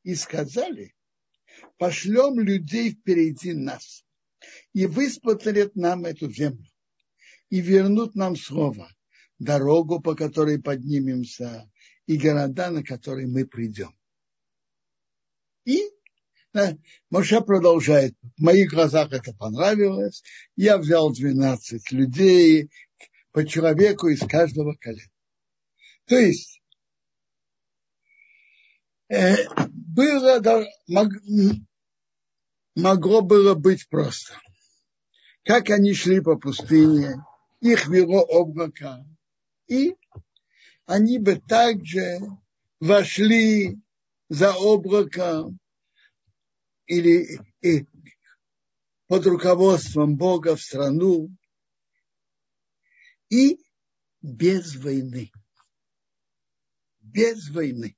[0.02, 0.94] и сказали,
[1.78, 4.04] пошлем людей впереди нас,
[4.74, 6.69] и высмотрят нам эту землю,
[7.50, 8.88] и вернут нам слово,
[9.38, 11.70] дорогу, по которой поднимемся,
[12.06, 13.94] и города, на которые мы придем.
[15.64, 15.82] И
[16.52, 16.76] да,
[17.10, 18.14] Моше продолжает.
[18.36, 20.22] В моих глазах это понравилось.
[20.56, 22.70] Я взял 12 людей
[23.30, 25.10] по человеку из каждого колена.
[26.06, 26.60] То есть
[29.08, 29.36] э,
[29.68, 31.08] было, да, мог,
[32.74, 34.34] могло было быть просто.
[35.44, 37.24] Как они шли по пустыне,
[37.60, 39.06] их вело облако,
[39.66, 39.94] и
[40.86, 42.18] они бы также
[42.80, 43.78] вошли
[44.28, 45.58] за облаком
[46.86, 47.86] или и
[49.06, 51.28] под руководством Бога в страну
[53.28, 53.58] и
[54.22, 55.30] без войны
[57.12, 57.96] без войны.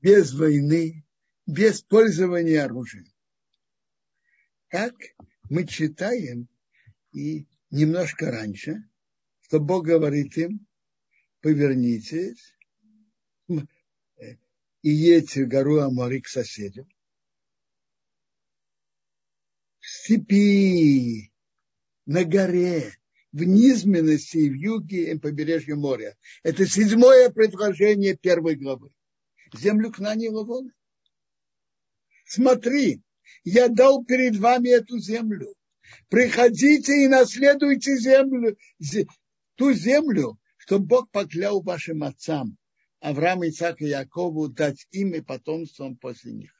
[0.00, 1.04] Без войны,
[1.46, 3.06] без пользования оружием.
[4.68, 4.94] Как
[5.50, 6.48] мы читаем
[7.12, 8.88] и немножко раньше,
[9.42, 10.66] что Бог говорит им,
[11.40, 12.56] повернитесь
[14.82, 16.88] и едьте в гору Амори к соседям.
[19.78, 21.32] В степи,
[22.06, 22.94] на горе,
[23.32, 26.16] в низменности и в юге и побережье моря.
[26.42, 28.90] Это седьмое предложение первой главы.
[29.52, 30.72] Землю Кнани и Лавона.
[32.24, 33.02] Смотри,
[33.42, 35.54] я дал перед вами эту землю.
[36.08, 38.56] Приходите и наследуйте землю,
[39.56, 42.56] ту землю, что Бог поклял вашим отцам,
[43.00, 46.54] Аврааму, Исааку и Якову, дать им и потомством после них.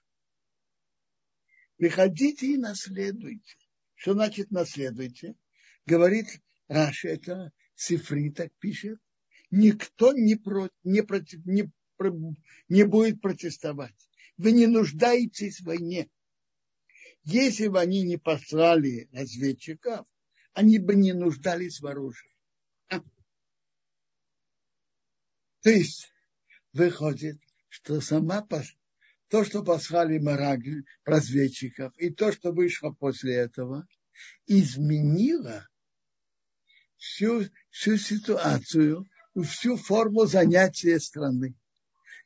[1.77, 3.57] Приходите и наследуйте.
[3.95, 5.35] Что значит наследуйте?
[5.87, 6.27] Говорит
[6.69, 8.99] Раши это Сифри так пишет.
[9.51, 11.71] Никто не, про, не, против, не,
[12.69, 13.97] не будет протестовать.
[14.37, 16.09] Вы не нуждаетесь в войне.
[17.25, 20.07] Если бы они не послали разведчиков,
[20.53, 22.37] они бы не нуждались в оружии.
[22.89, 23.01] А?
[25.63, 26.13] То есть
[26.73, 28.47] выходит, что сама
[29.29, 33.87] то, что послали Марагль, разведчиков, и то, что вышло после этого,
[34.47, 35.69] изменило
[36.97, 39.09] всю, всю ситуацию,
[39.45, 41.55] всю форму занятия страны.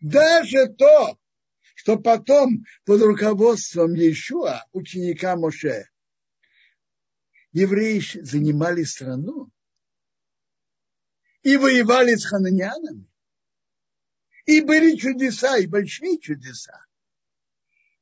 [0.00, 1.18] Даже то,
[1.74, 5.88] что потом под руководством Иешуа, ученика Моше,
[7.52, 9.50] евреи занимали страну
[11.42, 13.06] и воевали с хананянами.
[14.46, 16.84] И были чудеса, и большие чудеса.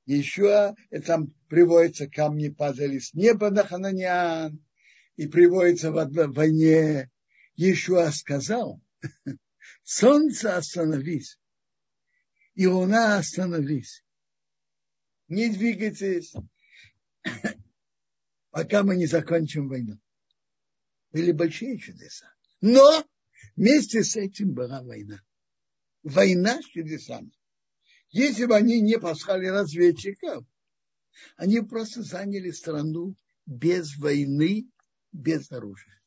[0.06, 0.74] Еще
[1.06, 4.64] там приводятся камни падали с неба на хананян,
[5.16, 7.10] и приводится в войне,
[7.54, 8.80] Иешуа сказал,
[9.84, 11.38] солнце остановись,
[12.54, 14.04] и луна остановись.
[15.28, 16.34] Не двигайтесь,
[18.50, 19.98] пока мы не закончим войну.
[21.10, 22.32] Были большие чудеса.
[22.60, 23.06] Но
[23.56, 25.22] вместе с этим была война.
[26.02, 27.32] Война с чудесами.
[28.10, 30.44] Если бы они не послали разведчиков,
[31.36, 34.68] они просто заняли страну без войны
[35.12, 36.02] без оружия.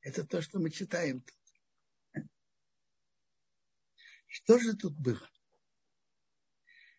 [0.00, 1.36] Это то, что мы читаем тут.
[4.36, 5.30] Что же тут было?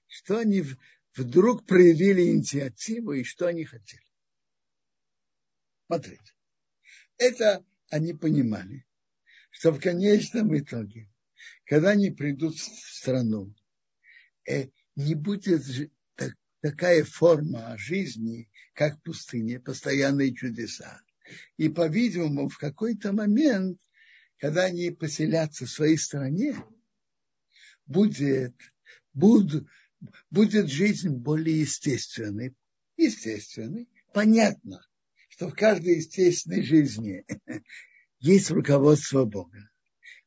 [0.08, 0.64] Что они
[1.16, 4.02] вдруг проявили инициативу и что они хотели?
[5.86, 6.34] Смотрите.
[7.20, 8.88] Это они понимали,
[9.52, 11.12] что в конечном итоге,
[11.66, 13.54] когда они придут в страну,
[14.50, 15.64] э, не будет
[16.62, 21.04] такая форма жизни, как в пустыне, постоянные чудеса.
[21.58, 23.80] И, по-видимому, в какой-то момент,
[24.38, 26.56] когда они поселятся в своей стране,
[27.88, 28.54] будет,
[29.14, 29.66] будет,
[30.30, 32.56] будет жизнь более естественной.
[32.98, 33.90] Естественной.
[34.14, 34.86] Понятно,
[35.30, 37.26] что в каждой естественной жизни
[38.20, 39.70] есть руководство Бога.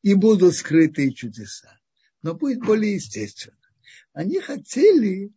[0.01, 1.79] И будут скрытые чудеса.
[2.23, 3.57] Но будет более естественно.
[4.13, 5.31] Они хотели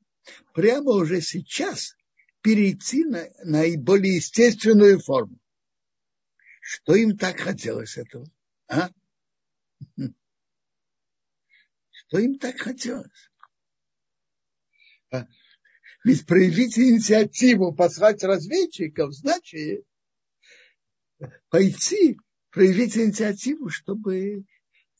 [0.54, 1.96] прямо уже сейчас
[2.40, 5.38] перейти на наиболее естественную форму.
[6.60, 8.26] Что им так хотелось этого?
[8.68, 8.90] А?
[12.14, 13.32] Что им так хотелось?
[15.10, 15.26] А?
[16.04, 19.84] Ведь проявить инициативу, послать разведчиков, значит
[21.48, 22.16] пойти,
[22.50, 24.44] проявить инициативу, чтобы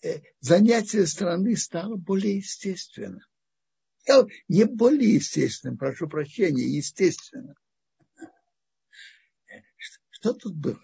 [0.02, 3.20] э, занятие страны стало более естественным.
[4.48, 7.54] Не более естественным, прошу прощения, естественным.
[10.10, 10.82] Что тут было?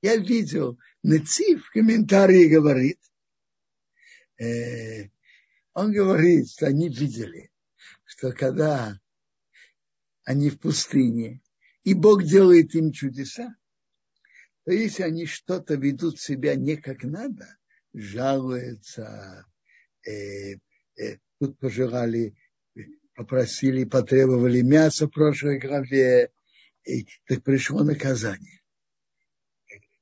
[0.00, 2.98] Я видел, Нецив в комментарии говорит,
[4.38, 5.10] э,
[5.76, 7.50] он говорит, что они видели,
[8.06, 8.98] что когда
[10.24, 11.42] они в пустыне,
[11.84, 13.54] и Бог делает им чудеса,
[14.64, 17.58] то если они что-то ведут себя не как надо,
[17.92, 19.46] жалуются,
[20.02, 20.54] э,
[20.96, 22.34] э, тут пожелали,
[23.14, 26.32] попросили, потребовали мяса в прошлой главе,
[26.84, 28.62] и, так пришло наказание.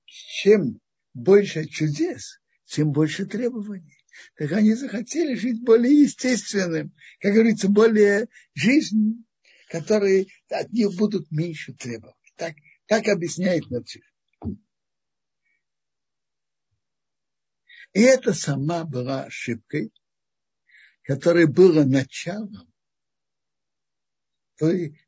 [0.04, 0.80] Чем
[1.14, 4.03] больше чудес, тем больше требований.
[4.36, 9.24] Так они захотели жить более естественным, как говорится, более жизнь,
[9.68, 12.16] которые от них будут меньше требовать.
[12.36, 12.54] Так,
[12.86, 14.02] так объясняет Нацир.
[17.92, 19.92] И это сама была ошибкой,
[21.02, 22.72] которая была началом
[24.56, 25.00] той,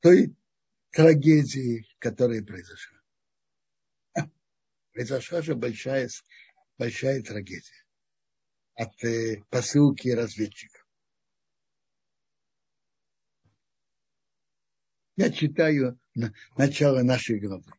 [0.00, 0.34] той
[0.90, 2.98] трагедии, которая произошла.
[4.92, 6.08] Произошла же большая,
[6.78, 7.85] большая трагедия
[8.76, 10.86] от э, посылки разведчиков.
[15.16, 17.72] Я читаю на, начало нашей главы.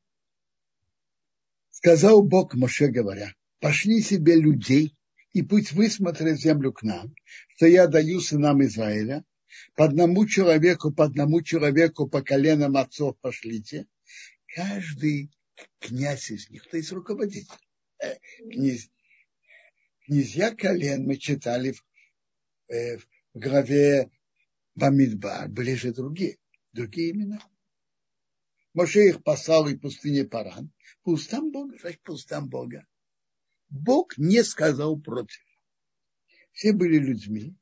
[1.70, 4.95] Сказал Бог Моше, говоря, пошли себе людей,
[5.34, 7.14] и пусть высмотрят землю к нам,
[7.56, 9.24] что я даю сынам Израиля,
[9.76, 13.86] по одному человеку, по одному человеку, по коленам отцов пошлите,
[14.56, 15.30] каждый
[15.80, 17.54] князь из них, то есть руководитель.
[18.00, 18.16] Э,
[18.52, 18.89] князь,
[20.08, 21.84] князья колен мы читали в,
[22.70, 24.10] э, в главе
[24.76, 26.38] Бамидбар, были же другие,
[26.72, 27.39] другие имена.
[28.74, 30.72] Моше их послал и пустыне Паран,
[31.03, 32.88] по устам Бога, значит, по Бога.
[33.70, 35.43] Бог не сказал против.
[36.53, 37.55] Все были людьми,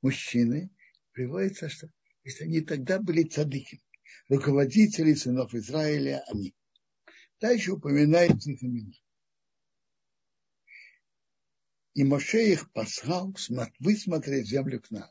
[0.00, 0.70] мужчины.
[1.12, 1.90] Приводится, что
[2.22, 3.82] если они тогда были цадыки,
[4.28, 6.54] руководители сынов Израиля, они.
[7.40, 8.92] Дальше упоминается их имена.
[11.94, 13.34] И Моше их послал
[13.78, 15.10] высмотреть землю к нам.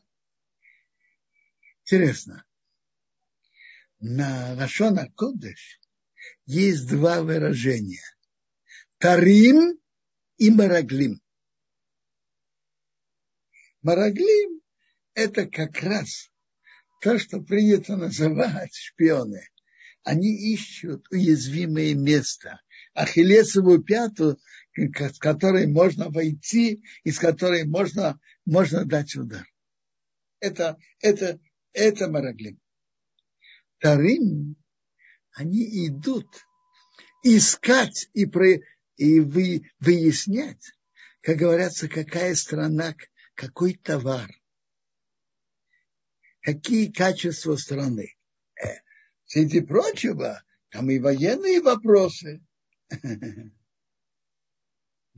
[1.83, 2.45] Интересно.
[3.99, 5.79] На Рашона Кодыш
[6.45, 8.03] есть два выражения.
[8.97, 9.79] Тарим
[10.37, 11.21] и Мараглим.
[13.81, 14.61] Мараглим–
[15.13, 16.29] это как раз
[17.01, 19.49] то, что принято называть шпионы.
[20.03, 22.61] Они ищут уязвимое место,
[22.93, 24.39] ахиллесовую пяту,
[24.87, 29.45] с которой можно войти и с которой можно, можно дать удар.
[30.39, 31.39] Это, это,
[31.73, 32.59] это Мараглим.
[33.77, 34.55] Вторым
[35.33, 36.27] они идут
[37.23, 38.59] искать и, про,
[38.97, 40.73] и вы, выяснять,
[41.21, 42.95] как говорится, какая страна,
[43.35, 44.29] какой товар,
[46.41, 48.15] какие качества страны.
[48.61, 48.79] Э,
[49.25, 52.41] среди прочего, там и военные вопросы.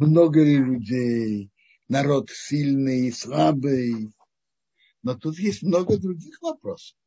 [0.01, 1.51] Много людей,
[1.87, 4.11] народ сильный и слабый.
[5.03, 6.97] Но тут есть много других вопросов.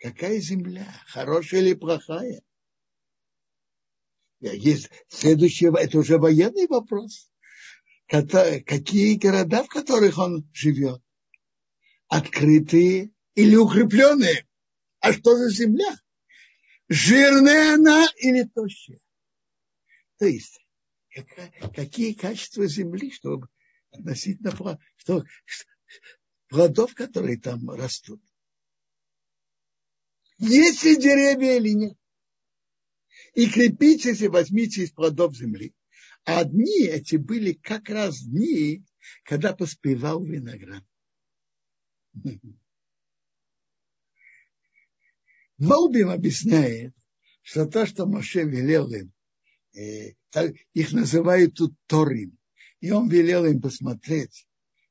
[0.00, 2.42] Какая земля, хорошая или плохая?
[4.40, 7.30] Есть следующий, это уже военный вопрос.
[8.08, 11.00] Какие города, в которых он живет?
[12.08, 14.48] Открытые или укрепленные?
[14.98, 15.96] А что за земля?
[16.88, 18.98] Жирная она или тощая?
[20.18, 20.58] То есть,
[21.74, 23.48] какие качества земли, чтобы
[23.90, 25.24] относительно что,
[26.48, 28.22] плодов, которые там растут.
[30.38, 31.98] Есть ли деревья или нет?
[33.34, 35.74] И крепитесь и возьмите из плодов земли.
[36.24, 38.84] А дни эти были как раз дни,
[39.24, 40.84] когда поспевал виноград.
[45.58, 46.94] Молбим объясняет,
[47.42, 49.12] что то, что Моше велел им,
[49.74, 52.38] их называют тут Торим,
[52.80, 54.46] и он велел им посмотреть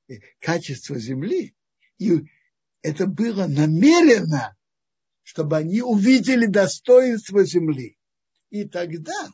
[0.08, 1.56] э, качество земли,
[1.98, 2.24] и
[2.82, 4.58] это было намеренно,
[5.24, 7.98] чтобы они увидели достоинство земли.
[8.50, 9.30] И тогда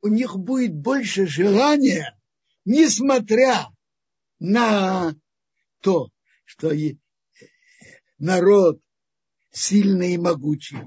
[0.00, 2.18] у них будет больше желания,
[2.64, 3.68] несмотря
[4.38, 5.14] на
[5.80, 6.10] то,
[6.44, 6.72] что
[8.18, 8.80] народ
[9.50, 10.78] сильный и могучий,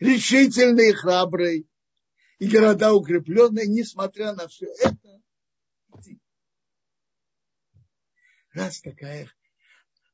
[0.00, 1.66] решительный и храбрый,
[2.42, 5.22] и города укрепленные, несмотря на все это.
[8.50, 9.32] Раз такая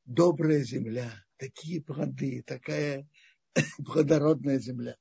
[0.04, 3.08] добрая земля, такие плоды, такая
[3.86, 4.98] плодородная земля,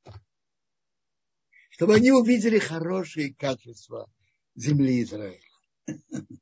[1.72, 4.10] чтобы они увидели хорошие качества
[4.56, 5.42] земли Израиля.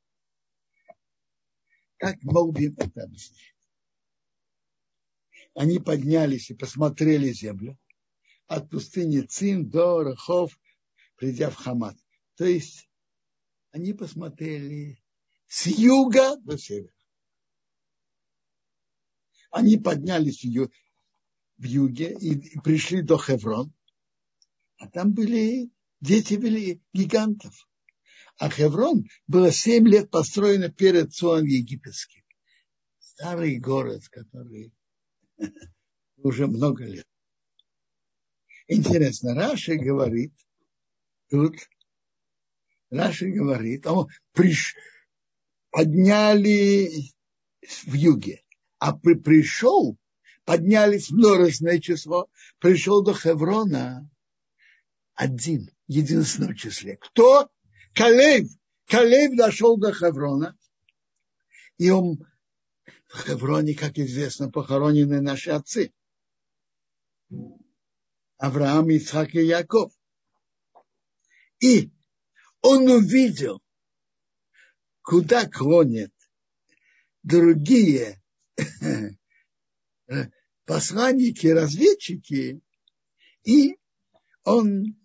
[1.96, 3.56] Как Молбим это объяснить?
[5.54, 7.76] Они поднялись и посмотрели землю
[8.46, 10.56] от пустыни Цин до Рахов,
[11.16, 11.96] придя в Хамат.
[12.36, 12.88] То есть
[13.70, 15.02] они посмотрели
[15.46, 16.92] с юга до севера.
[19.50, 23.72] Они поднялись в юге и пришли до Хеврон,
[24.78, 25.70] а там были
[26.00, 27.68] дети были гигантов.
[28.38, 32.22] А Хеврон было семь лет построено перед Цоном египетским.
[32.98, 34.74] Старый город, который
[36.18, 37.06] уже много лет.
[38.68, 40.34] Интересно, Раши говорит,
[41.30, 41.56] тут
[42.90, 44.76] Раши говорит, он приш,
[45.70, 47.12] подняли
[47.60, 48.44] в юге,
[48.78, 49.98] а при, пришел,
[50.44, 52.28] поднялись множественное число,
[52.58, 54.08] пришел до Хеврона
[55.14, 56.96] один, единственном числе.
[56.96, 57.50] Кто?
[57.94, 58.48] Калев.
[58.86, 60.56] Калев дошел до Хеврона,
[61.76, 62.24] и он
[63.08, 65.92] в Хевроне, как известно, похоронены наши отцы.
[68.38, 69.95] Авраам, Ицхак и Яков.
[71.60, 71.90] И
[72.60, 73.62] он увидел,
[75.02, 76.12] куда клонят
[77.22, 78.22] другие
[80.64, 82.60] посланники, разведчики,
[83.44, 83.78] и
[84.44, 84.96] он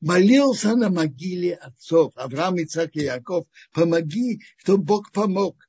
[0.00, 5.68] молился на могиле отцов, Авраам, Ицхак и Яков, помоги, чтобы Бог помог,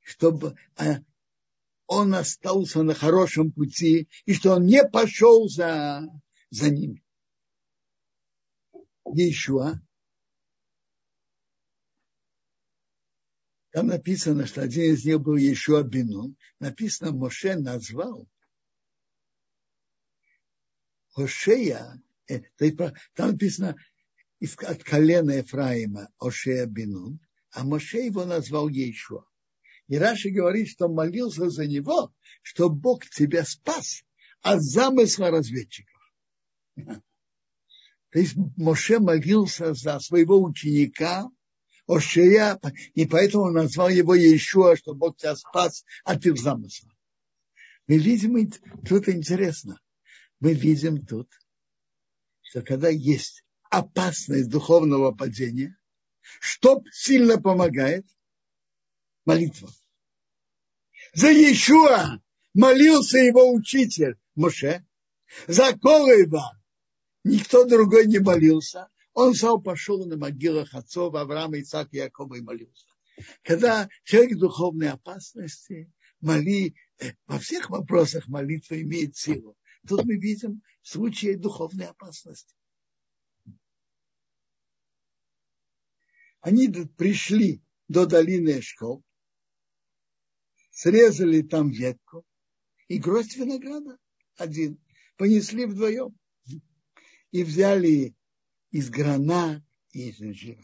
[0.00, 1.00] чтобы а,
[1.86, 6.02] он остался на хорошем пути и что он не пошел за,
[6.50, 7.03] за ними.
[9.12, 9.80] Еще
[13.74, 16.36] Там написано, что один из них был еще Бинун.
[16.60, 18.28] Написано, Моше назвал
[21.10, 22.42] Хошея, э,
[23.14, 23.76] там написано
[24.58, 27.18] от колена Ефраима Ошея Бинун,
[27.50, 29.24] а Моше его назвал Ейшуа.
[29.88, 34.04] И Раши говорит, что молился за него, что Бог тебя спас
[34.40, 36.00] от замысла разведчиков.
[38.14, 41.28] То есть Моше молился за своего ученика
[41.88, 42.60] Ошея,
[42.94, 46.92] и поэтому назвал его Иешуа, что Бог тебя спас от их замысла.
[47.88, 48.52] Мы видим,
[48.88, 49.80] тут интересно,
[50.38, 51.28] мы видим тут,
[52.40, 55.76] что когда есть опасность духовного падения,
[56.38, 58.06] что сильно помогает?
[59.24, 59.70] молитва.
[61.14, 62.22] За Иешуа
[62.54, 64.86] молился его учитель Моше.
[65.48, 66.63] За Колыба
[67.24, 68.88] никто другой не молился.
[69.12, 72.86] Он сам пошел на могилах отцов Авраама, Исаака и Якова и молился.
[73.42, 75.90] Когда человек в духовной опасности,
[76.20, 79.56] моли, э, во всех вопросах молитва имеет силу.
[79.86, 82.54] Тут мы видим случаи духовной опасности.
[86.40, 89.02] Они пришли до долины Эшкол,
[90.70, 92.24] срезали там ветку
[92.88, 93.98] и гроздь винограда
[94.36, 94.78] один.
[95.16, 96.18] Понесли вдвоем.
[97.34, 98.14] И взяли
[98.70, 100.62] из грана и из инжира.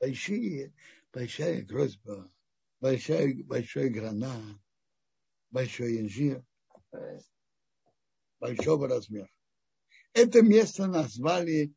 [0.00, 0.72] Большие,
[1.12, 2.32] большая гроздь была.
[2.80, 4.58] Большой, гранат,
[5.50, 6.42] большой инжир,
[8.40, 9.28] большого размера.
[10.14, 11.74] Это место назвали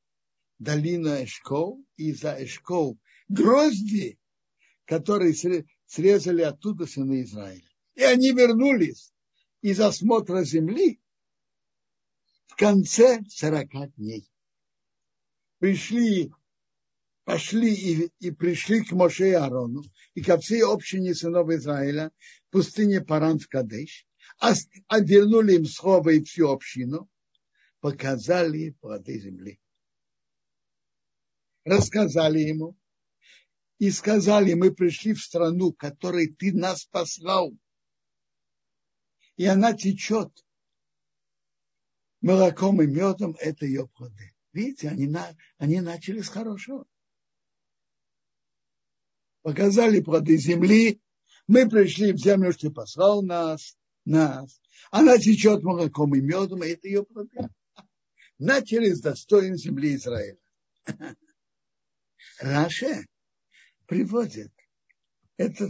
[0.59, 2.97] долина Эшков, и за Эшков
[3.27, 4.17] грозди,
[4.85, 5.33] которые
[5.87, 7.69] срезали оттуда сыны Израиля.
[7.95, 9.11] И они вернулись
[9.61, 11.01] из осмотра земли
[12.47, 14.29] в конце 40 дней.
[15.59, 16.31] Пришли
[17.25, 22.11] пошли и, и пришли к Моше и Аарону и ко всей общине сынов Израиля
[22.47, 24.07] в пустыне Паран в Кадеш,
[24.41, 27.09] вернули им схова и всю общину,
[27.81, 29.59] показали плоды земли.
[31.63, 32.77] Рассказали ему
[33.79, 37.53] и сказали, мы пришли в страну, которой ты нас послал,
[39.35, 40.31] и она течет
[42.25, 44.33] молоком и медом, это ее плоды.
[44.51, 46.87] Видите, они, на, они начали с хорошего.
[49.43, 50.99] Показали плоды земли.
[51.45, 54.59] Мы пришли в землю, что послал нас, нас.
[54.89, 57.47] Она течет молоком и медом, и это ее плоды.
[58.39, 60.39] Начали с достоин земли Израиля.
[62.39, 63.05] Раше
[63.85, 64.51] приводит,
[65.37, 65.69] это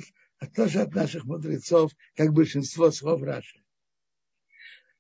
[0.55, 3.61] тоже от наших мудрецов, как большинство слов Раши.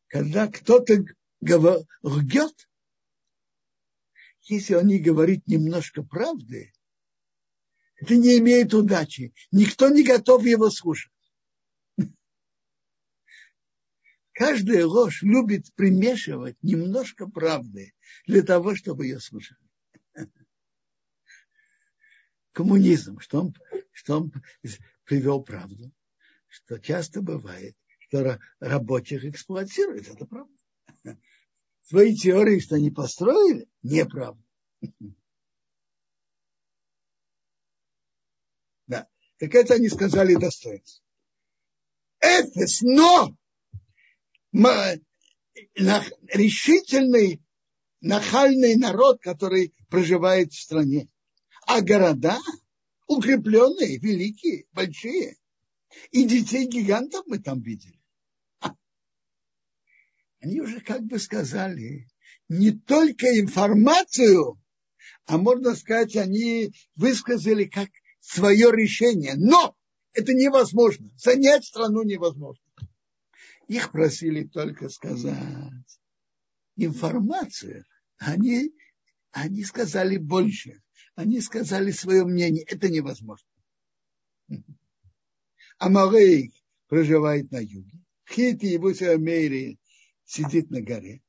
[0.07, 1.05] Когда кто-то
[1.41, 2.69] лгет,
[4.43, 6.73] если он не говорит немножко правды,
[7.97, 9.33] это не имеет удачи.
[9.51, 11.11] Никто не готов его слушать.
[14.33, 17.93] Каждая ложь любит примешивать немножко правды
[18.27, 19.59] для того, чтобы ее слушали.
[22.51, 23.55] Коммунизм, что он,
[23.93, 24.33] что он
[25.05, 25.91] привел правду,
[26.47, 30.53] что часто бывает, что рабочих эксплуатируют, это правда.
[31.83, 34.41] Свои теории, что они построили, неправда.
[38.87, 39.07] Да.
[39.37, 41.03] Так это они сказали достоинство.
[42.21, 43.35] Эфес, но
[46.33, 47.41] решительный,
[48.01, 51.07] нахальный народ, который проживает в стране.
[51.67, 52.39] А города
[53.07, 55.37] укрепленные, великие, большие.
[56.11, 57.94] И детей гигантов мы там видели.
[60.41, 62.07] Они уже как бы сказали
[62.49, 64.61] не только информацию,
[65.25, 67.89] а можно сказать, они высказали как
[68.19, 69.33] свое решение.
[69.35, 69.75] Но
[70.13, 71.11] это невозможно.
[71.17, 72.63] Занять страну невозможно.
[73.67, 75.99] Их просили только сказать
[76.75, 77.85] информацию.
[78.17, 78.71] Они,
[79.31, 80.81] они сказали больше.
[81.15, 82.63] Они сказали свое мнение.
[82.63, 83.47] Это невозможно.
[85.77, 86.53] Амалек
[86.87, 87.99] проживает на юге.
[88.29, 89.79] Хити, Йевуси, Эмори
[90.25, 91.21] сидит на горе.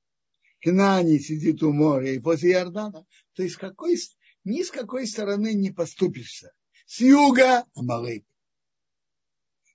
[0.60, 3.06] Кнаани сидит у моря и после Иордана.
[3.34, 3.96] То есть какой,
[4.44, 6.52] ни с какой стороны не подступишься.
[6.86, 8.24] С юга Амалек.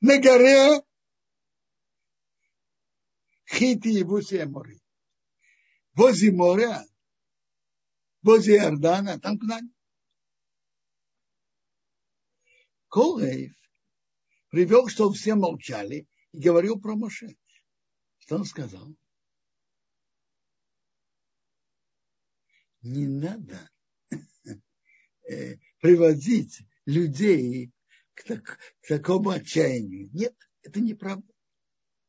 [0.02, 0.84] На горе
[3.46, 4.80] Хити, Йевуси, Эмори.
[5.94, 6.86] Возле моря,
[8.22, 9.74] возле Иордана, там Кнаани.
[12.88, 13.54] Колейв
[14.50, 17.38] привел, что все молчали и говорил про Моше.
[18.20, 18.88] Что он сказал?
[22.82, 23.70] Не надо
[25.30, 27.72] э, приводить людей
[28.14, 30.10] к, так, к такому отчаянию.
[30.14, 31.32] Нет, это неправда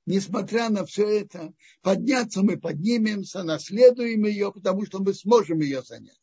[0.07, 6.19] несмотря на все это, подняться мы поднимемся, наследуем ее, потому что мы сможем ее занять.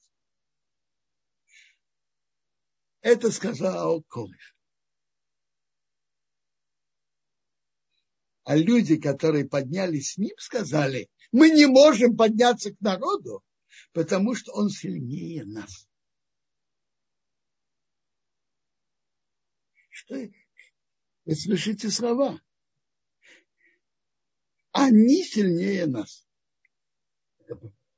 [3.01, 4.55] Это сказал Колыш.
[8.43, 13.43] А люди, которые поднялись с ним, сказали, мы не можем подняться к народу,
[13.93, 15.87] потому что он сильнее нас.
[19.89, 20.15] Что?
[21.25, 22.39] Вы слышите слова?
[24.71, 26.27] они сильнее нас.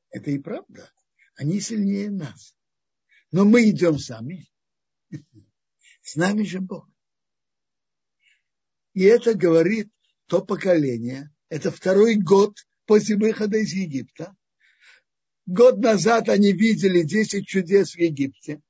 [0.10, 0.92] Это и правда.
[1.36, 2.56] Они сильнее нас.
[3.32, 4.48] Но мы идем сами.
[6.02, 6.90] С нами же Бог.
[8.94, 9.90] И это говорит
[10.26, 11.34] то поколение.
[11.50, 14.36] Это второй год после выхода из Египта.
[15.52, 18.62] Год назад они видели 10 чудес в Египте.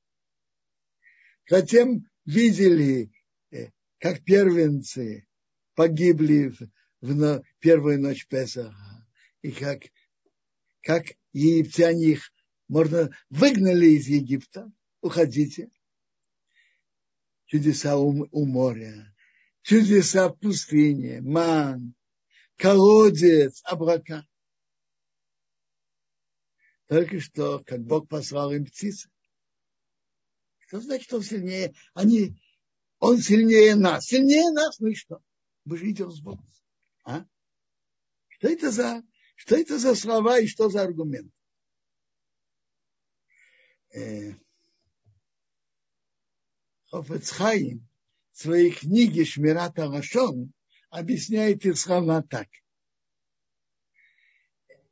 [1.48, 3.12] Затем видели,
[3.52, 3.68] э,
[4.00, 5.28] как первенцы
[5.76, 6.52] погибли
[7.00, 9.06] в первую ночь Песаха.
[9.42, 9.82] И как,
[10.80, 12.32] как египтяне их,
[12.66, 14.68] можно, выгнали из Египта.
[15.02, 15.70] Уходите.
[17.46, 19.14] Чудеса у, у моря,
[19.62, 21.94] чудеса в пустыне, ман,
[22.56, 24.26] колодец, облака.
[26.92, 29.08] Только что, как Бог послал им птицы.
[30.58, 31.74] Что значит, он сильнее?
[31.94, 32.38] Они,
[32.98, 34.04] он сильнее нас.
[34.04, 35.22] Сильнее нас, ну и что?
[35.64, 36.46] Мы же идем с Богом.
[37.04, 37.24] А?
[38.28, 39.02] Что это за,
[39.36, 41.32] что это за слова и что за аргумент?
[43.94, 44.34] Э,
[46.90, 47.88] Хофецхайм
[48.32, 50.52] в своей книге Шмирата Лашон
[50.90, 52.48] объясняет их слова так.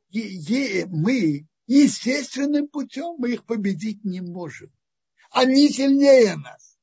[0.09, 4.71] И, и мы естественным путем мы их победить не можем.
[5.31, 6.77] Они сильнее нас.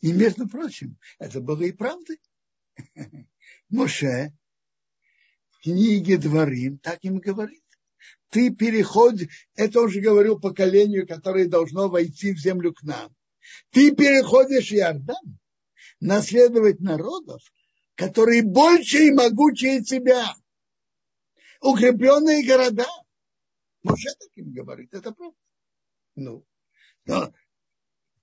[0.00, 2.20] И, между прочим, это было и правдой.
[3.70, 4.32] Моше
[5.50, 7.62] в книге Дворим так им говорит.
[8.30, 13.14] Ты переходишь, это уже говорил поколению, которое должно войти в землю к нам.
[13.70, 15.38] Ты переходишь Иордан,
[16.00, 17.40] наследовать народов,
[17.94, 20.34] которые больше и могучее тебя.
[21.62, 22.86] Укрепленные города.
[23.86, 25.36] Моше таким говорит, это правда.
[26.16, 26.44] Ну,
[27.04, 27.32] но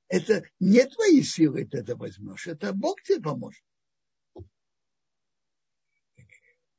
[0.09, 3.63] это не твои силы ты это возьмешь, это Бог тебе поможет.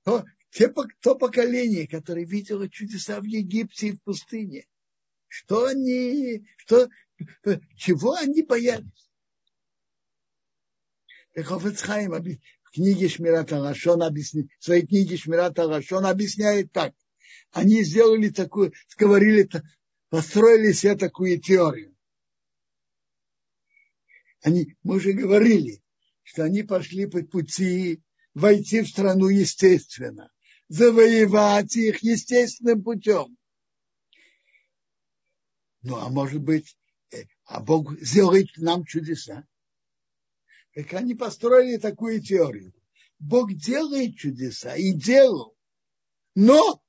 [0.03, 4.67] То, те, то поколение, которое видело чудеса в Египте и в пустыне,
[5.29, 6.91] что они, что,
[7.77, 9.11] чего они боялись?
[11.33, 16.95] Так Хофецхайм в книге Шмират Алашон объясняет, в своей книге Шмират Алашон объясняет так.
[17.51, 19.49] Они сделали такую, говорили,
[20.09, 21.95] построили себе такую теорию.
[24.43, 25.83] Они, мы уже говорили,
[26.23, 28.03] что они пошли по пути
[28.35, 30.31] войти в страну естественно,
[30.69, 33.37] завоевать их естественным путем.
[35.83, 36.77] Ну, а может быть,
[37.13, 39.47] э, а Бог сделает нам чудеса.
[40.75, 42.75] Так они построили такую теорию.
[43.19, 45.57] Бог делает чудеса и делал.
[46.35, 46.83] Но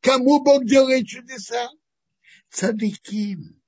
[0.00, 1.68] кому Бог делает чудеса?
[2.50, 3.60] Цадыким.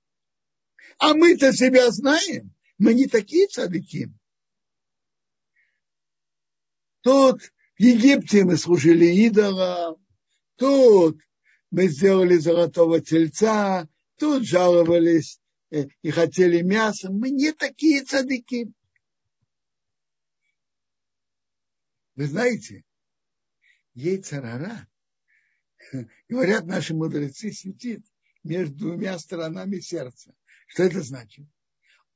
[0.98, 2.54] А мы-то себя знаем.
[2.78, 4.10] Мы не такие цадыки.
[7.02, 7.42] Тут
[7.78, 9.96] в Египте мы служили идолам,
[10.56, 11.18] тут
[11.70, 15.40] мы сделали золотого тельца, тут жаловались
[15.70, 17.10] э, и хотели мясо.
[17.10, 18.70] Мы не такие цадыки.
[22.16, 22.84] Вы знаете,
[23.94, 24.86] ей царара,
[26.28, 28.04] говорят наши мудрецы, сидит
[28.42, 30.34] между двумя сторонами сердца.
[30.66, 31.46] Что это значит?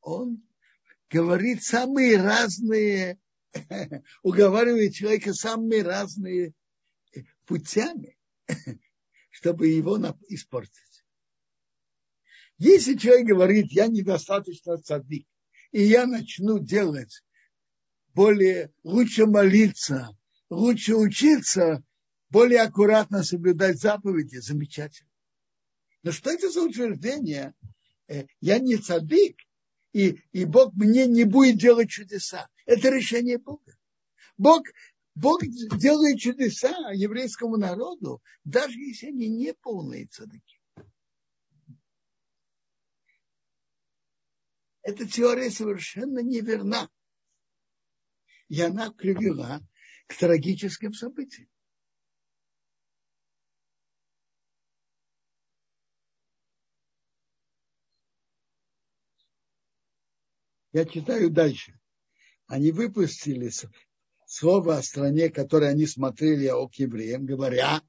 [0.01, 0.43] Он
[1.11, 3.19] говорит самые разные
[4.23, 6.55] уговаривает человека самыми разные
[7.47, 8.19] путями,
[9.31, 11.05] чтобы его испортить.
[12.59, 15.27] Если человек говорит, я недостаточно цадик,
[15.73, 17.23] и я начну делать
[18.15, 20.17] более, лучше молиться,
[20.49, 21.83] лучше учиться,
[22.35, 25.09] более аккуратно соблюдать заповеди, замечательно.
[26.03, 27.55] Но что это за утверждение?
[28.09, 29.39] Э, я не цадик,
[29.93, 32.49] и, и Бог мне не будет делать чудеса.
[32.67, 33.79] Это решение Бога.
[34.37, 34.67] Бог,
[35.15, 35.43] Бог
[35.79, 40.61] делает чудеса еврейскому народу, даже если они не полные цадыки.
[44.83, 46.91] Эта теория совершенно неверна.
[48.49, 49.61] И она привела
[50.09, 51.49] к трагическим событиям.
[60.75, 61.79] Я читаю дальше.
[62.49, 63.49] Они выпустили
[64.27, 67.81] слово о стране, которой они смотрели о евреям, говоря,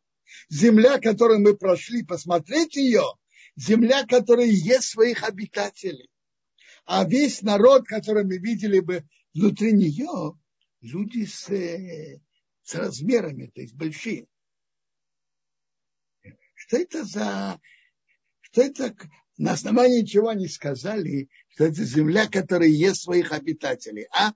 [0.49, 3.01] земля, которую мы прошли, посмотреть ее,
[3.55, 6.11] земля, которая есть своих обитателей.
[6.85, 9.03] А весь народ, который мы видели бы
[9.33, 10.39] внутри нее,
[10.81, 11.47] люди с,
[12.61, 14.27] с размерами, то есть большие.
[16.53, 17.59] Что это за...
[18.41, 18.95] Что это
[19.37, 24.07] на основании чего они сказали, что это земля, которая есть своих обитателей.
[24.11, 24.33] А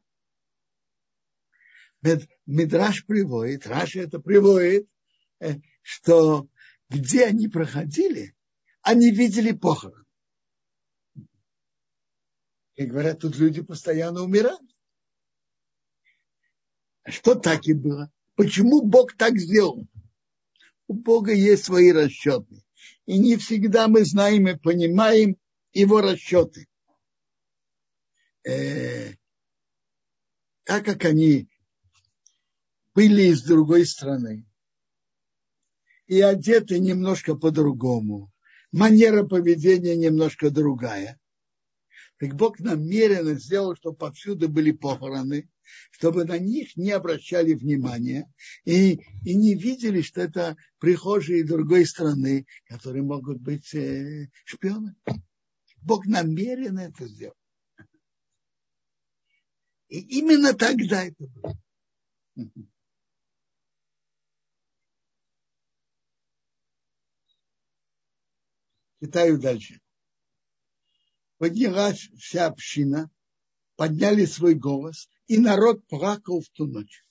[2.45, 4.88] Мидраш приводит, Раша это приводит,
[5.39, 6.47] э, что
[6.89, 8.35] где они проходили,
[8.81, 10.05] они видели похорон.
[12.76, 14.61] И говорят, тут люди постоянно умирают.
[17.03, 18.11] А что так и было?
[18.35, 19.85] Почему Бог так сделал?
[20.88, 22.63] У Бога есть свои расчеты
[23.06, 25.38] и не всегда мы знаем и понимаем
[25.74, 26.68] его расчеты.
[28.48, 29.14] Э,
[30.64, 31.49] так как они
[32.94, 34.45] были из другой страны
[36.07, 38.32] и одеты немножко по-другому,
[38.72, 41.20] манера поведения немножко другая,
[42.19, 45.49] так Бог намеренно сделал, чтобы повсюду были похороны,
[45.89, 48.29] чтобы на них не обращали внимания
[48.65, 54.95] и, и не видели, что это прихожие другой страны, которые могут быть э, шпионами.
[55.81, 57.35] Бог намеренно это сделал.
[59.87, 61.57] И именно тогда это было.
[69.01, 69.79] Читаю дальше.
[71.40, 73.10] Поднялась вся община,
[73.78, 77.06] подняли свой голос, и народ плакал в ту ночь.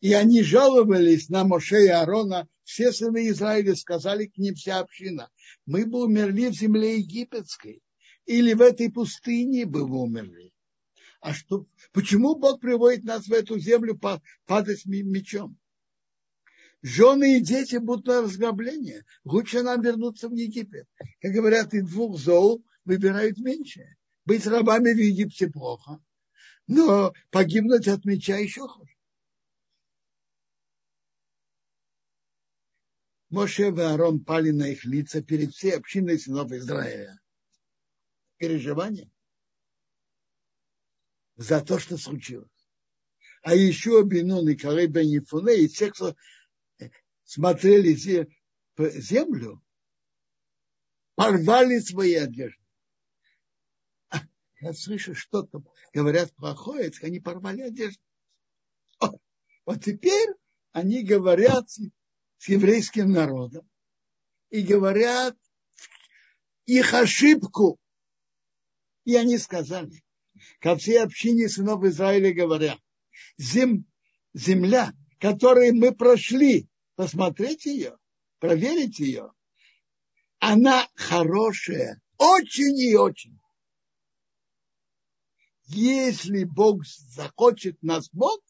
[0.00, 5.30] И они жаловались на Моше и Аарона, все сыны Израиля сказали к ним вся община,
[5.64, 7.82] мы бы умерли в земле египетской,
[8.26, 10.52] или в этой пустыне бы вы умерли.
[11.20, 13.98] А что, почему Бог приводит нас в эту землю
[14.44, 15.58] падать мечом?
[16.82, 19.04] Жены и дети будут на разграбление.
[19.24, 20.86] Лучше нам вернуться в Египет.
[21.20, 23.96] Как говорят, и двух зол выбирают меньше.
[24.24, 26.00] Быть рабами в Египте плохо,
[26.66, 28.92] но погибнуть от меча еще хуже.
[33.30, 37.18] Моше и Аарон пали на их лица перед всей общиной сынов Израиля.
[38.36, 39.10] Переживание
[41.36, 42.48] за то, что случилось.
[43.42, 46.14] А еще Бенун и Калей Бен Ефуне и те, кто
[47.28, 47.92] смотрели
[48.78, 49.62] землю,
[51.14, 52.64] порвали свои одежды.
[54.60, 58.02] Я слышу, что-то говорят плохое, они порвали одежду.
[59.66, 60.30] Вот теперь
[60.72, 63.68] они говорят с еврейским народом
[64.48, 65.36] и говорят
[66.64, 67.78] их ошибку.
[69.04, 70.02] И они сказали,
[70.60, 72.78] ко всей общине сынов Израиля говоря,
[73.36, 73.84] зем,
[74.32, 76.66] земля, которой мы прошли,
[76.98, 77.96] посмотреть ее,
[78.40, 79.32] проверить ее,
[80.40, 83.38] она хорошая, очень и очень.
[85.66, 88.42] Если Бог захочет нас Бог,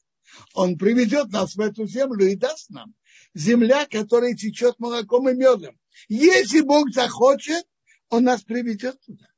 [0.55, 2.95] Он приведет нас в эту землю и даст нам
[3.35, 5.79] земля, которая течет молоком и медом.
[6.09, 7.67] Если Бог захочет,
[8.09, 9.29] Он нас приведет туда.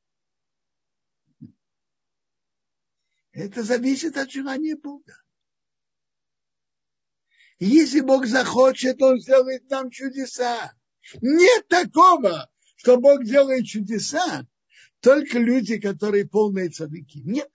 [3.33, 5.20] Это зависит от желания Бога.
[7.63, 10.73] Если Бог захочет, Он сделает нам чудеса.
[11.21, 14.45] Нет такого, что Бог делает чудеса,
[14.99, 17.19] только люди, которые полные цадыки.
[17.19, 17.49] Нет.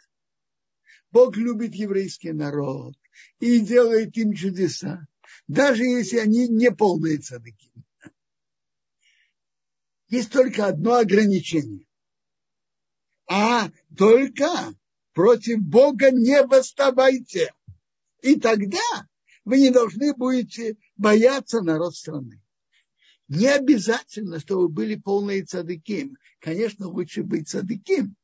[1.10, 2.94] Бог любит еврейский народ
[3.40, 5.06] и делает им чудеса
[5.48, 7.72] даже если они не полные цадыки.
[10.08, 11.86] Есть только одно ограничение.
[13.28, 14.48] А только
[15.12, 17.52] против Бога не восставайте.
[18.22, 19.08] И тогда
[19.47, 22.43] вы не должны будете бояться народ страны.
[23.28, 26.18] Не обязательно, чтобы были полные цадыким.
[26.40, 28.16] Конечно, лучше быть цадыким.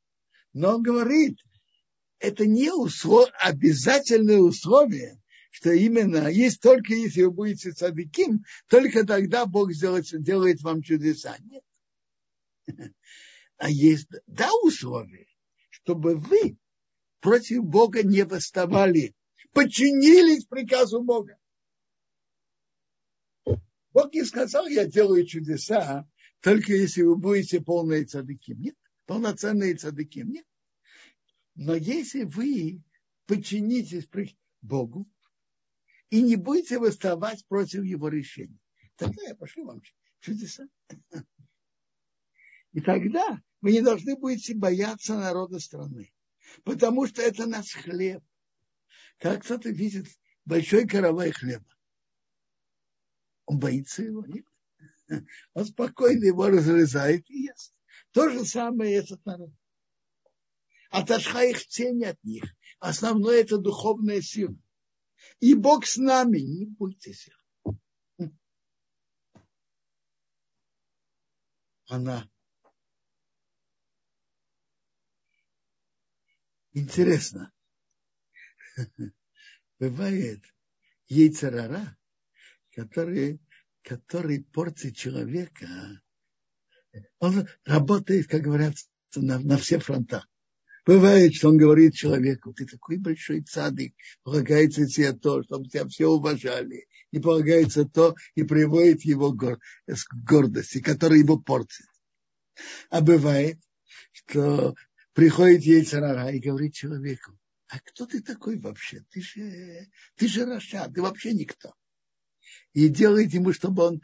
[0.53, 1.39] Но он говорит,
[2.19, 3.31] это не услов...
[3.39, 5.23] обязательное условие,
[5.53, 11.37] что именно есть только если вы будете цадыким, только тогда Бог сделает, делает вам чудеса.
[11.41, 11.63] Нет.
[13.59, 15.29] А есть, да, условие,
[15.71, 16.57] чтобы вы
[17.21, 19.15] против Бога не восставали,
[19.53, 21.39] подчинились приказу Бога.
[23.93, 26.09] Бог не сказал, я делаю чудеса,
[26.41, 28.53] только если вы будете полные цадыки.
[28.53, 30.21] Нет, полноценные цадыки.
[30.21, 30.47] Нет.
[31.55, 32.83] Но если вы
[33.27, 34.09] подчинитесь
[34.63, 35.07] Богу,
[36.13, 38.61] и не будете восставать против его решений.
[38.97, 39.81] Тогда я пошлю вам
[40.21, 40.69] чудеса.
[42.73, 46.13] И тогда вы не должны будете бояться народа страны,
[46.65, 48.23] потому что это наш хлеб.
[49.23, 50.07] Как кто-то видит
[50.45, 51.65] большой каравай хлеба.
[53.47, 54.45] Он боится его, нет?
[55.55, 57.75] Он спокойно его разрезает и ест.
[58.11, 59.53] То же самое этот народ.
[60.91, 62.45] Отошла их тень от них.
[62.81, 64.57] Основное это духовная сила
[65.41, 68.29] и Бог с нами, не бойтесь их.
[71.89, 72.29] Она
[76.73, 77.53] интересно.
[79.79, 80.43] Бывает
[81.09, 81.97] яйцерара,
[82.75, 83.41] который,
[83.83, 85.67] который портит человека,
[87.19, 88.75] он работает, как говорят,
[89.15, 90.25] на, на все фронта.
[90.85, 93.95] Бывает, что он говорит человеку, ты такой большой цадык,
[94.25, 96.87] полагается тебе то, чтобы тебя все уважали.
[97.13, 99.59] И полагается то, и приводит его к
[100.13, 101.87] гордости, которая его портит.
[102.91, 103.59] А бывает,
[104.13, 104.75] что
[105.13, 107.39] приходит ей царара и говорит человеку,
[107.73, 109.03] а кто ты такой вообще?
[109.09, 111.75] Ты же, ты же Раша, ты вообще никто.
[112.75, 114.03] И делает ему, чтобы он,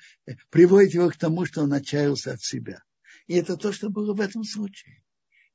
[0.49, 2.83] приводит его к тому, что он отчаялся от себя.
[3.27, 5.05] И это то, что было в этом случае.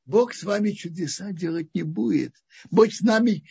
[0.05, 2.35] Бог с вами чудеса делать не будет.
[2.69, 3.45] Бог с нами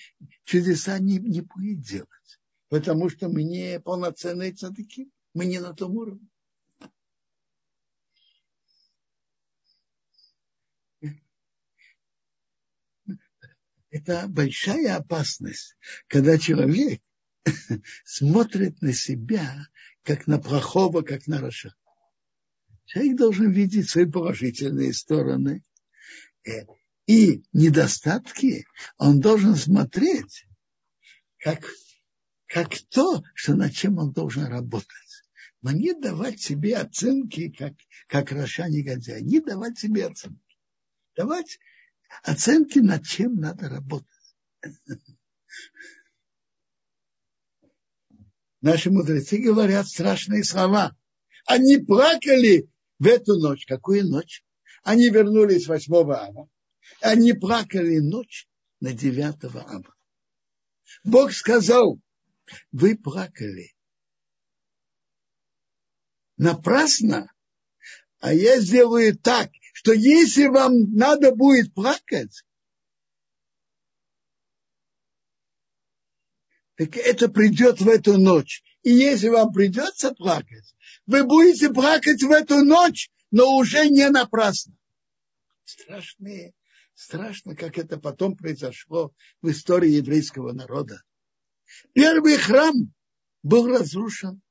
[0.44, 2.38] чудеса не, не будет делать.
[2.68, 5.10] Потому что мы не полноценные цадыки.
[5.34, 6.28] Мы не на том уровне.
[13.92, 15.76] Это большая опасность,
[16.08, 17.00] когда человек
[18.04, 19.68] смотрит на себя
[20.02, 21.72] как на плохого, как на רשע.
[22.86, 25.62] Человек должен видеть свои положительные стороны
[26.44, 26.64] Э,
[27.06, 28.66] и недостатки,
[28.96, 30.46] он должен смотреть
[31.38, 31.68] как,
[32.46, 34.88] как то, что над чем он должен работать.
[35.62, 37.74] Но не давать себе оценки, как,
[38.08, 39.22] как רשע негодяй.
[39.22, 40.40] Не давать себе оценки.
[41.16, 41.58] давать
[42.22, 44.08] оценки, над чем надо работать.
[48.60, 50.96] Наши мудрецы говорят страшные слова.
[51.46, 53.66] Они плакали в эту ночь.
[53.66, 54.44] Какую ночь?
[54.84, 56.48] Они вернулись 8 ава.
[57.00, 58.48] Они плакали ночь
[58.80, 59.94] на 9 ава.
[61.02, 62.00] Бог сказал,
[62.70, 63.74] вы плакали.
[66.36, 67.32] Напрасно.
[68.20, 72.44] А я сделаю так, что если вам надо будет плакать,
[76.76, 78.62] так это придет в эту ночь.
[78.82, 80.74] И если вам придется плакать,
[81.06, 84.76] вы будете плакать в эту ночь, но уже не напрасно.
[85.64, 86.54] Страшные,
[86.94, 91.02] страшно, как это потом произошло в истории еврейского народа.
[91.94, 92.92] Первый храм
[93.42, 94.42] был разрушен,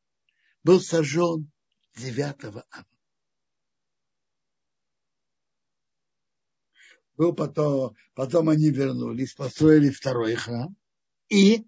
[0.64, 1.52] был сожжен
[1.96, 2.66] 9 ава.
[7.22, 10.76] Был потом, потом они вернулись, построили второй храм.
[11.30, 11.68] И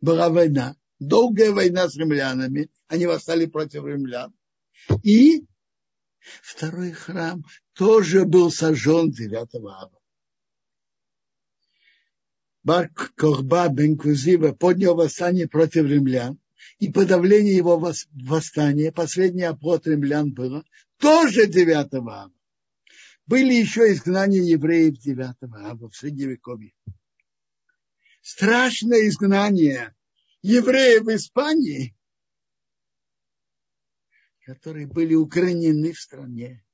[0.00, 2.70] была война, долгая война с римлянами.
[2.86, 4.32] Они восстали против римлян.
[5.02, 5.44] И
[6.40, 7.44] второй храм
[7.74, 9.92] тоже был сожжен 9 ава.
[12.62, 16.40] Бар Корба бен Кузива поднял восстание против римлян,
[16.78, 20.64] и подавление его восстания, последний оплот римлян было,
[20.96, 22.32] тоже 9 ава.
[23.26, 26.74] Были еще изгнания евреев 9 ава в Средневековье.
[28.20, 29.94] Страшное изгнание
[30.42, 31.96] евреев в Испании,
[34.44, 36.64] которые были укоренены в стране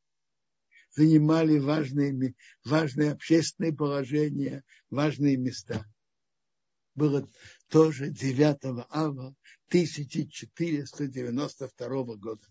[0.98, 2.34] занимали важные,
[2.64, 5.86] важные общественные положения, важные места.
[6.94, 7.30] Было
[7.68, 9.36] тоже 9 ава
[9.68, 12.48] 1492 года.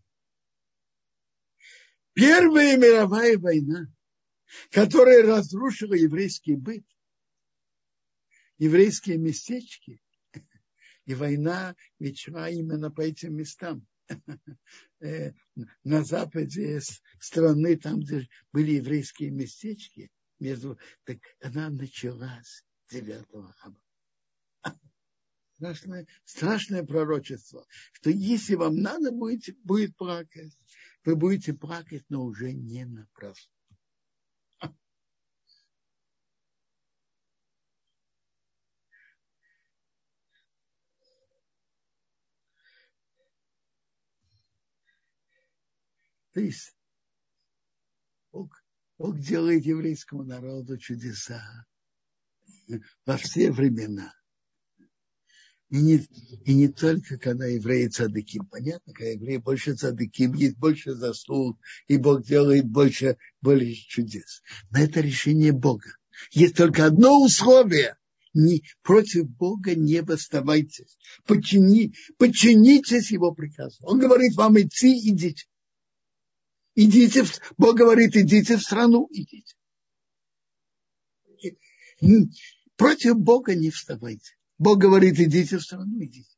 [2.18, 3.86] Первая мировая война,
[4.72, 6.84] которая разрушила еврейский быт,
[8.58, 10.02] еврейские местечки,
[11.06, 13.86] и война ведь именно по этим местам.
[15.00, 15.32] Э,
[15.84, 16.82] на западе
[17.20, 23.78] страны, там, где были еврейские местечки, между, так она началась 9 ава.
[25.54, 30.58] Страшное, страшное пророчество, что если вам надо будет, будет плакать,
[31.08, 33.54] вы будете плакать, но уже не напрасно.
[46.34, 46.76] То есть
[48.34, 48.62] Бог,
[48.98, 51.66] Бог делает еврейскому народу чудеса
[53.06, 54.14] во все времена.
[55.70, 56.08] И не,
[56.46, 58.46] и не только когда евреи цадыким.
[58.46, 64.42] Понятно, когда евреи больше цадыким, есть больше заслуг, и Бог делает больше, больше чудес.
[64.72, 65.90] Но это решение Бога.
[66.32, 67.98] Есть только одно условие.
[68.34, 70.98] Не, против Бога не восставайтесь.
[71.26, 73.78] Подчини, подчинитесь Его приказу.
[73.82, 75.46] Он говорит вам идти, идите.
[76.76, 77.32] Идите, в...
[77.58, 79.56] Бог говорит, идите в страну, идите.
[82.76, 84.37] Против Бога не вставайте.
[84.58, 86.36] Бог говорит, идите в страну, идите.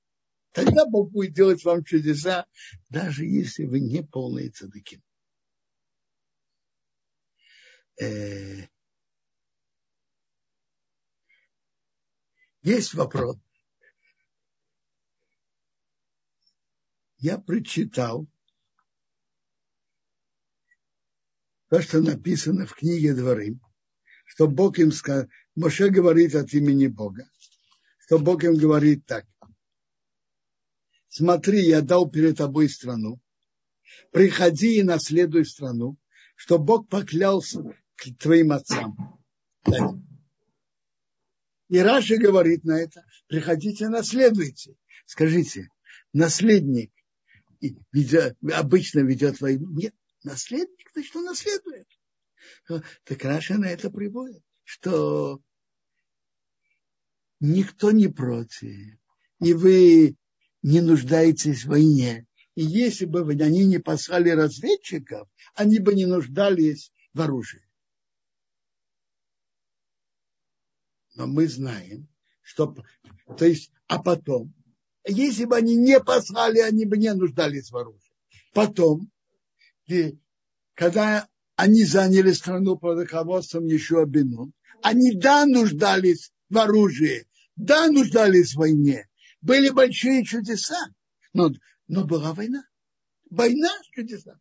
[0.51, 2.45] Тогда Бог будет делать вам чудеса,
[2.89, 5.01] даже если вы не полные цадыки.
[8.01, 8.67] Э,
[12.61, 13.37] есть вопрос.
[17.17, 18.27] Я прочитал
[21.69, 23.59] то, что написано в книге Дворы,
[24.25, 27.29] что Бог им сказал, Моше говорит от имени Бога,
[28.09, 29.27] что Бог им говорит так.
[31.09, 33.21] Смотри, я дал перед тобой страну,
[34.11, 35.95] приходи и наследуй страну,
[36.35, 37.61] что Бог поклялся
[37.95, 39.23] к твоим отцам.
[41.67, 44.75] И Раши говорит на это, приходите, наследуйте.
[45.05, 45.69] Скажите,
[46.11, 46.91] наследник
[47.91, 49.69] ведет, обычно ведет войну?
[49.69, 51.87] Нет, наследник, значит, он наследует.
[53.03, 55.43] Так Раша на это приводит, что
[57.39, 58.97] никто не против,
[59.39, 60.15] и вы
[60.61, 62.25] не нуждаетесь в войне.
[62.55, 67.65] И если бы они не послали разведчиков, они бы не нуждались в оружии.
[71.15, 72.07] Но мы знаем,
[72.41, 72.75] что,
[73.37, 74.53] то есть, а потом,
[75.07, 78.13] если бы они не послали, они бы не нуждались в оружии.
[78.53, 79.09] Потом
[80.75, 87.27] когда они заняли страну под руководством еще Бенун, они да нуждались в оружии,
[87.59, 89.07] да нуждались в войне.
[89.41, 90.79] Были большие чудеса,
[91.33, 91.51] но,
[91.87, 92.63] но была война.
[93.29, 94.39] Война с чудесами.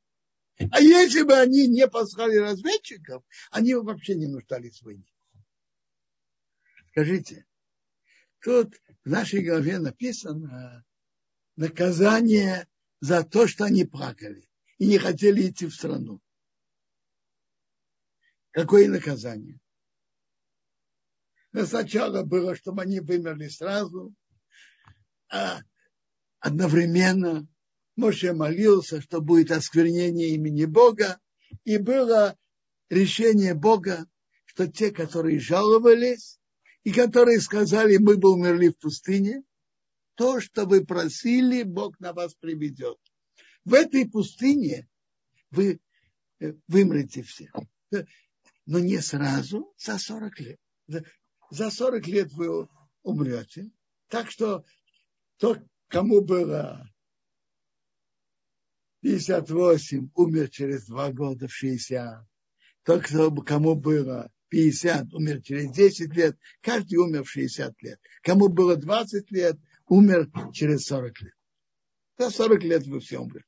[0.71, 5.13] А если бы они не послали разведчиков, они бы вообще не нуждались в войне.
[6.91, 7.45] Скажите,
[8.41, 8.75] тут
[9.05, 10.85] в нашей голове написано
[11.57, 12.69] наказание
[13.01, 16.21] за то, что они плакали и не хотели идти в страну.
[18.53, 19.61] Какое наказание?
[21.67, 24.15] Сначала было, чтобы они вымерли сразу,
[25.31, 25.61] а
[26.41, 27.47] одновременно
[27.97, 31.19] Моше молился, что будет осквернение имени Бога,
[31.65, 32.37] и было
[32.91, 34.07] решение Бога,
[34.45, 36.39] что те, которые жаловались,
[36.85, 39.43] и которые сказали, мы бы умерли в пустыне,
[40.15, 42.99] то, что вы просили, Бог на вас приведет.
[43.65, 44.89] В этой пустыне
[45.51, 45.81] вы
[46.41, 47.51] э, вымрете все.
[48.67, 50.59] Но не сразу, за 40 лет.
[51.51, 52.69] За 40 лет вы
[53.03, 53.71] умрете.
[54.09, 54.65] Так что
[55.39, 56.89] тот, кому было
[59.01, 62.27] 58, умер через два года в 60.
[62.83, 63.05] Тот,
[63.47, 66.39] кому было 50, умер через 10 лет.
[66.61, 68.01] Каждый умер в 60 лет.
[68.23, 71.35] Кому было 20 лет, умер через 40 лет.
[72.19, 73.47] За 40 лет вы все умрете.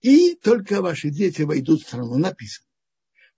[0.00, 2.66] И только ваши дети войдут в страну, написано.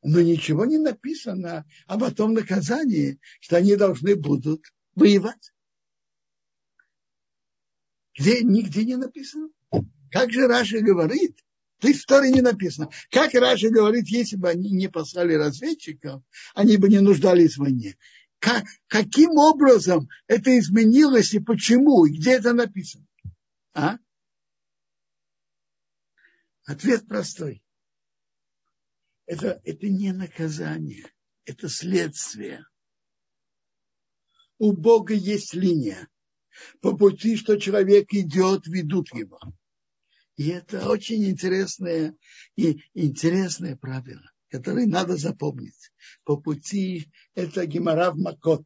[0.08, 4.64] Но ничего не написано об том наказании, что они должны будут
[4.94, 5.52] воевать.
[8.16, 9.48] Где, нигде не написано.
[10.12, 11.44] Как же Раши говорит,
[11.80, 12.88] в истории не написано.
[13.10, 16.22] Как Раши говорит, если бы они не послали разведчиков,
[16.54, 17.96] они бы не нуждались в войне.
[18.38, 22.06] Как, каким образом это изменилось и почему?
[22.06, 23.04] И где это написано?
[23.74, 23.98] А?
[26.64, 27.65] Ответ простой.
[29.26, 31.12] Это, это не наказание,
[31.44, 32.64] это следствие.
[34.58, 36.08] У Бога есть линия.
[36.80, 39.38] По пути, что человек идет, ведут его.
[40.36, 42.16] И это очень интересное
[42.54, 45.92] и интересное правило, которое надо запомнить.
[46.24, 48.64] По пути это Гимарав Макот.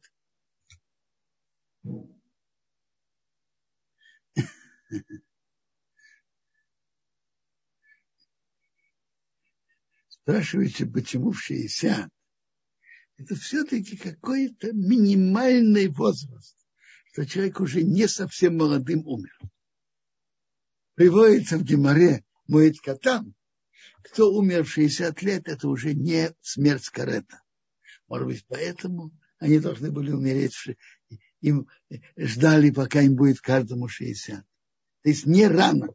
[10.23, 12.09] Спрашиваете, почему в 60?
[13.17, 16.57] Это все-таки какой-то минимальный возраст,
[17.11, 19.37] что человек уже не совсем молодым умер
[21.01, 23.33] приводится в Геморе Моет Катам,
[24.03, 27.41] кто умер в 60 лет, это уже не смерть карета.
[28.07, 30.55] Может быть, поэтому они должны были умереть,
[31.39, 31.67] им
[32.15, 34.43] ждали, пока им будет каждому 60.
[34.43, 35.87] То есть не рано.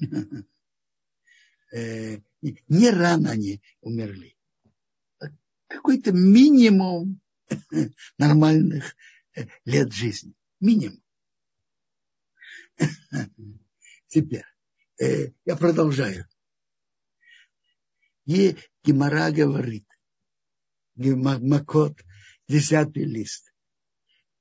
[1.70, 2.18] Э,
[2.68, 4.36] не рано они умерли.
[5.66, 7.20] Какой-то минимум
[8.18, 8.96] нормальных
[9.34, 10.34] э, лет жизни.
[10.60, 11.02] Минимум.
[14.08, 14.44] Теперь,
[14.98, 16.26] э, я продолжаю.
[18.24, 19.86] И Гимара говорит,
[20.96, 21.98] Макот,
[22.48, 23.52] десятый лист,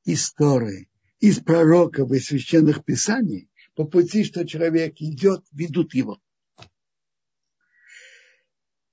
[0.06, 0.90] истории
[1.20, 6.22] из пророков и священных писаний, по пути, что человек идет, ведут его.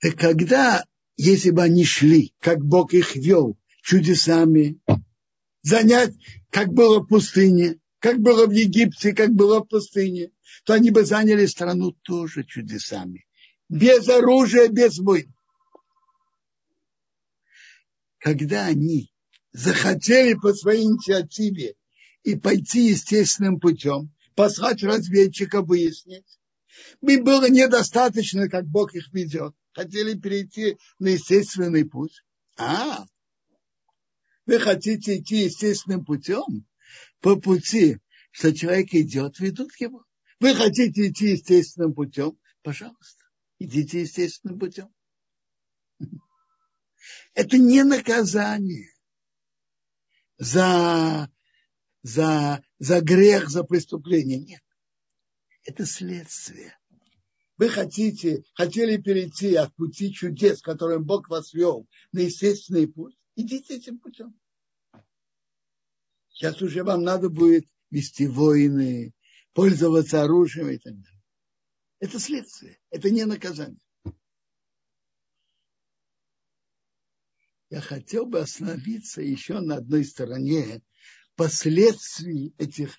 [0.04, 0.84] Так когда,
[1.16, 4.78] если бы они шли, как Бог их вел, чудесами,
[5.62, 6.12] занять,
[6.50, 10.30] как было в пустыне, как было в Египте, как было в пустыне,
[10.66, 13.26] то они бы заняли страну тоже чудесами.
[13.70, 15.34] Без оружия, без войн.
[18.18, 19.10] Когда они
[19.52, 21.76] захотели по своей инициативе
[22.24, 26.26] и пойти естественным путем, послать разведчика, выяснить,
[27.02, 29.54] им было недостаточно, как Бог их ведет.
[29.72, 32.22] Хотели перейти на естественный путь.
[32.56, 33.04] А,
[34.46, 36.66] вы хотите идти естественным путем?
[37.24, 37.98] по пути,
[38.32, 40.04] что человек идет, ведут его.
[40.40, 42.38] Вы хотите идти естественным путем?
[42.62, 43.24] Пожалуйста,
[43.58, 44.92] идите естественным путем.
[47.34, 48.90] Это не наказание
[50.36, 51.32] за,
[52.02, 54.38] за, за грех, за преступление.
[54.38, 54.62] Нет.
[55.64, 56.76] Это следствие.
[57.56, 63.16] Вы хотите, хотели перейти от пути чудес, которым Бог вас вел, на естественный путь?
[63.36, 64.38] Идите этим путем.
[66.28, 69.14] Сейчас уже вам надо будет вести войны,
[69.52, 71.22] пользоваться оружием и так далее.
[72.00, 73.78] Это следствие, это не наказание.
[77.70, 80.82] Я хотел бы остановиться еще на одной стороне
[81.34, 82.96] последствий этих,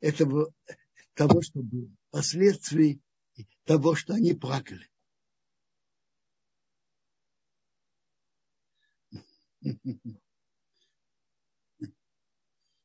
[0.00, 0.52] этого,
[1.14, 3.00] того, что было, последствий
[3.64, 4.88] того, что они плакали.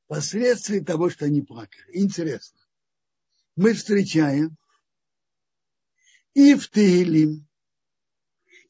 [0.08, 1.86] последствия того, что они плакали.
[1.94, 2.60] Интересно.
[3.56, 4.58] Мы встречаем
[6.34, 7.48] и в Тилим,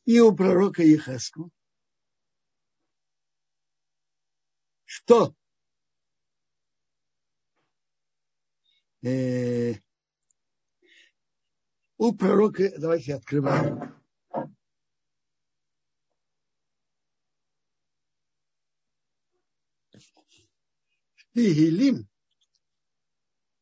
[0.06, 1.52] и у пророка Ехаску,
[4.86, 5.36] что
[9.08, 9.76] э,
[11.98, 13.96] у пророка, давайте открываем.
[21.16, 22.08] В Тигелим,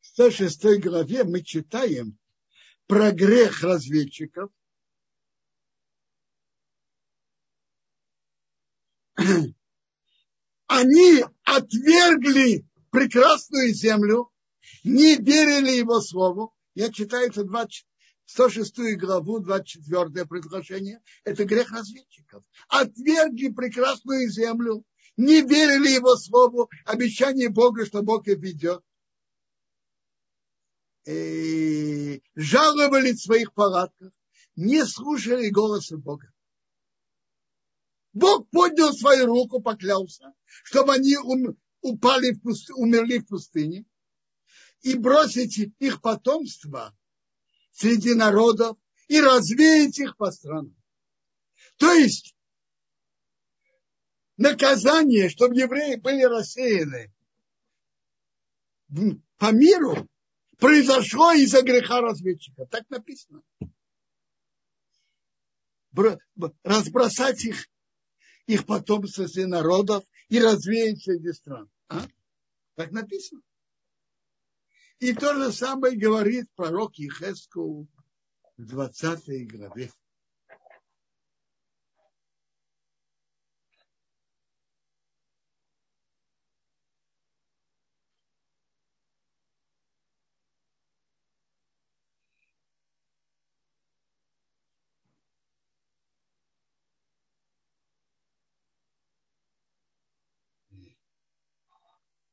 [0.00, 2.18] 106 главе мы читаем
[2.86, 4.50] про грех разведчиков.
[10.66, 14.30] Они отвергли прекрасную землю,
[14.84, 16.54] не верили его слову.
[16.74, 17.86] Я читаю это 20,
[18.26, 21.00] 106 главу, 24 предложение.
[21.24, 22.44] Это грех разведчиков.
[22.68, 24.84] Отвергли прекрасную землю,
[25.16, 28.82] не верили его слову, обещание Бога, что Бог их ведет.
[31.06, 34.12] И жаловались в своих палатках,
[34.56, 36.32] не слушали голоса Бога.
[38.12, 40.32] Бог поднял свою руку, поклялся,
[40.64, 41.16] чтобы они
[41.80, 43.84] упали в пустыне, умерли в пустыне
[44.82, 46.96] и бросить их потомство
[47.72, 48.78] среди народов
[49.08, 50.76] и развеять их по странам.
[51.76, 52.34] То есть
[54.36, 57.12] наказание, чтобы евреи были рассеяны
[59.38, 60.08] по миру,
[60.58, 62.66] произошло из-за греха разведчика.
[62.66, 63.42] Так написано.
[66.62, 67.68] Разбросать их,
[68.46, 71.70] их потомство среди народов и развеять среди стран.
[71.88, 72.06] А?
[72.74, 73.42] Так написано.
[74.98, 77.86] И то же самое говорит пророк Ехеску
[78.56, 79.92] в 20 главе.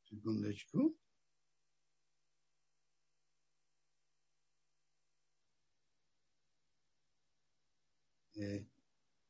[0.06, 0.95] Секундочку.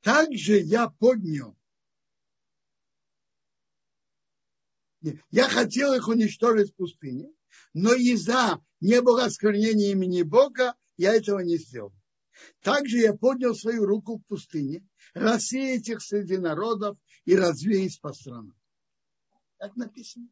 [0.03, 1.57] Также я поднял.
[5.31, 7.31] Я хотел их уничтожить в пустыне,
[7.73, 11.93] но из-за не было осквернения имени Бога, я этого не сделал.
[12.61, 18.57] Также я поднял свою руку в пустыне, рассеять их среди народов и развеять по странам.
[19.57, 20.27] Так написано.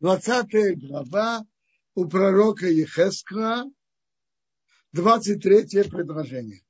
[0.00, 1.46] 20 глава
[1.94, 3.64] у пророка Ехескра,
[4.92, 6.64] 23 предложение.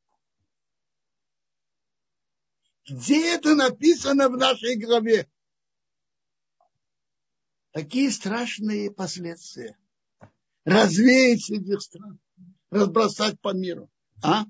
[2.89, 5.31] Где это написано в нашей главе?
[7.71, 9.77] Такие страшные последствия.
[10.65, 12.21] Развеять этих стран,
[12.71, 13.91] разбросать по миру.
[14.23, 14.45] А?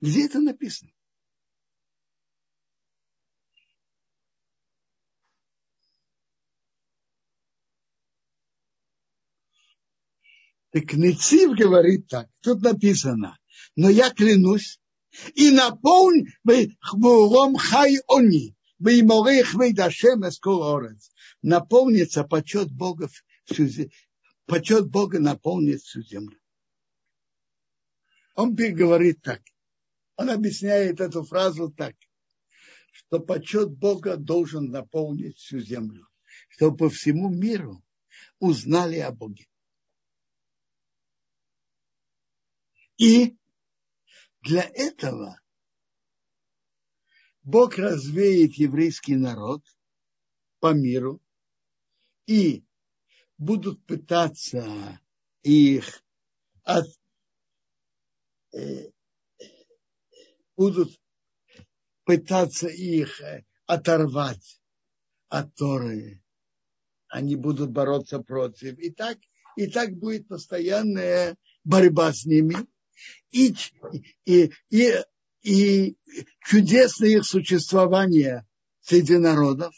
[0.00, 0.90] Где это написано?
[10.70, 13.38] Так Нецив говорит так, тут написано,
[13.76, 14.80] но я клянусь,
[15.34, 16.28] и наполнь
[16.80, 18.56] хмуром хай они.
[21.42, 23.08] Наполнится почет Бога
[23.44, 23.68] всю
[24.46, 26.38] почет Бога наполнит всю землю.
[28.34, 29.42] Он говорит так.
[30.16, 31.94] Он объясняет эту фразу так,
[32.92, 36.08] что почет Бога должен наполнить всю землю,
[36.48, 37.82] чтобы по всему миру
[38.38, 39.46] узнали о Боге.
[42.96, 43.36] И
[44.44, 45.40] для этого
[47.42, 49.62] Бог развеет еврейский народ
[50.60, 51.22] по миру
[52.26, 52.64] и
[53.38, 55.00] будут пытаться
[55.42, 56.04] их
[56.62, 56.86] от,
[58.52, 58.90] э,
[60.56, 61.00] будут
[62.04, 63.20] пытаться их
[63.66, 64.60] оторвать
[65.28, 66.22] от Торы.
[67.08, 68.78] Они будут бороться против.
[68.78, 69.18] И так,
[69.56, 72.56] и так будет постоянная борьба с ними
[73.30, 73.54] и,
[74.24, 75.04] и, и,
[75.42, 75.96] и
[76.46, 78.46] чудесное их существование
[78.80, 79.74] среди народов.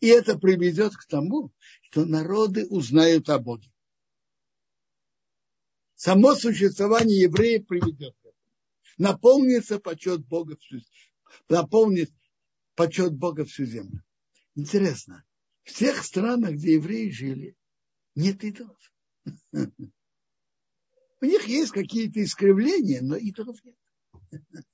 [0.00, 1.52] И это приведет к тому,
[1.82, 3.70] что народы узнают о Боге.
[5.94, 8.34] Само существование евреев приведет к этому.
[8.98, 10.80] Наполнится почет Бога всю,
[11.48, 12.12] наполнит
[12.74, 14.02] почет Бога всю землю.
[14.54, 15.24] Интересно,
[15.62, 17.56] в тех странах, где евреи жили,
[18.14, 18.92] нет идолов.
[21.24, 23.78] У них есть какие-то искривления, но идолов нет.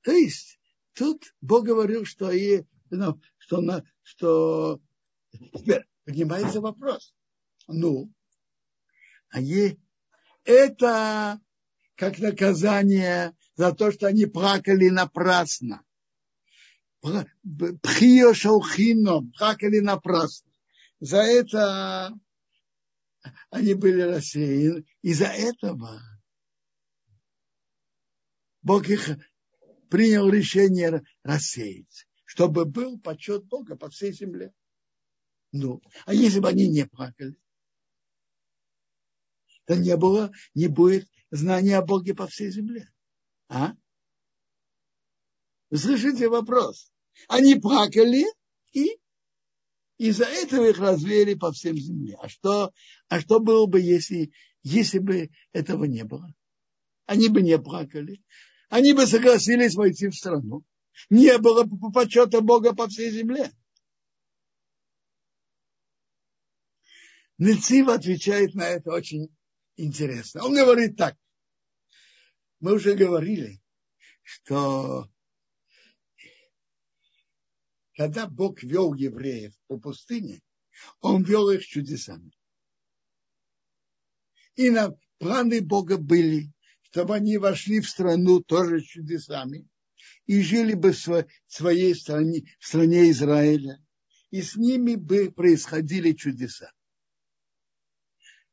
[0.00, 0.58] То есть
[0.94, 4.80] тут Бог говорил, что и ну, что, на, что
[5.52, 7.14] теперь поднимается вопрос.
[7.66, 8.10] Ну,
[9.28, 9.76] а е,
[10.44, 11.38] это
[11.94, 15.84] как наказание за то, что они плакали напрасно.
[17.02, 20.47] Пхио шаухином, плакали напрасно.
[21.00, 22.12] За это
[23.50, 24.84] они были рассеяны.
[25.02, 26.00] Из-за этого
[28.62, 29.08] Бог их
[29.88, 34.52] принял решение рассеять, чтобы был почет Бога по всей земле.
[35.52, 37.36] Ну, а если бы они не плакали,
[39.64, 42.90] то не было, не будет знания о Боге по всей земле.
[43.48, 43.74] А?
[45.74, 46.92] Слышите вопрос?
[47.28, 48.24] Они плакали
[48.72, 48.98] и
[49.98, 52.16] из-за этого их развеяли по всем земле.
[52.22, 52.72] А что,
[53.08, 56.32] а что было бы, если, если бы этого не было?
[57.06, 58.22] Они бы не плакали.
[58.68, 60.64] Они бы согласились войти в страну.
[61.10, 63.52] Не было бы почета Бога по всей земле.
[67.38, 69.34] Нецив отвечает на это очень
[69.76, 70.44] интересно.
[70.44, 71.16] Он говорит так.
[72.60, 73.60] Мы уже говорили,
[74.22, 75.08] что
[77.98, 80.40] когда Бог вел евреев по пустыне,
[81.00, 82.30] Он вел их чудесами.
[84.54, 86.52] И на планы Бога были,
[86.82, 89.68] чтобы они вошли в страну тоже чудесами
[90.26, 93.84] и жили бы в своей стране, в стране Израиля.
[94.30, 96.72] И с ними бы происходили чудеса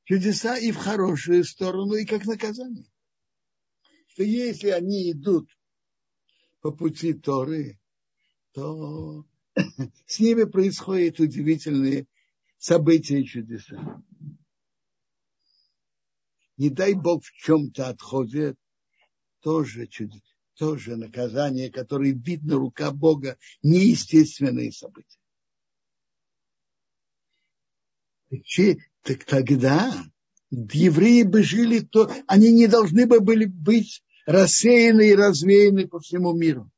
[0.05, 2.91] чудеса и в хорошую сторону, и как наказание.
[4.07, 5.49] Что если они идут
[6.61, 7.79] по пути Торы,
[8.53, 9.25] то
[10.05, 12.07] с ними происходят удивительные
[12.57, 14.03] события и чудеса.
[16.57, 18.57] Не дай Бог в чем-то отходит,
[19.41, 19.89] тоже
[20.55, 25.19] тоже наказание, которое видно рука Бога, неестественные события.
[29.03, 29.93] Так тогда
[30.49, 36.33] евреи бы жили, то они не должны бы были быть рассеяны и развеяны по всему
[36.33, 36.71] миру.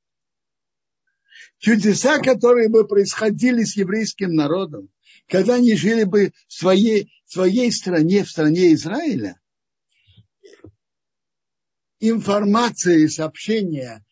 [1.60, 4.90] Чудеса, которые бы происходили с еврейским народом,
[5.28, 9.40] когда они жили бы в своей, в своей стране, в стране Израиля,
[12.00, 14.06] информация и сообщения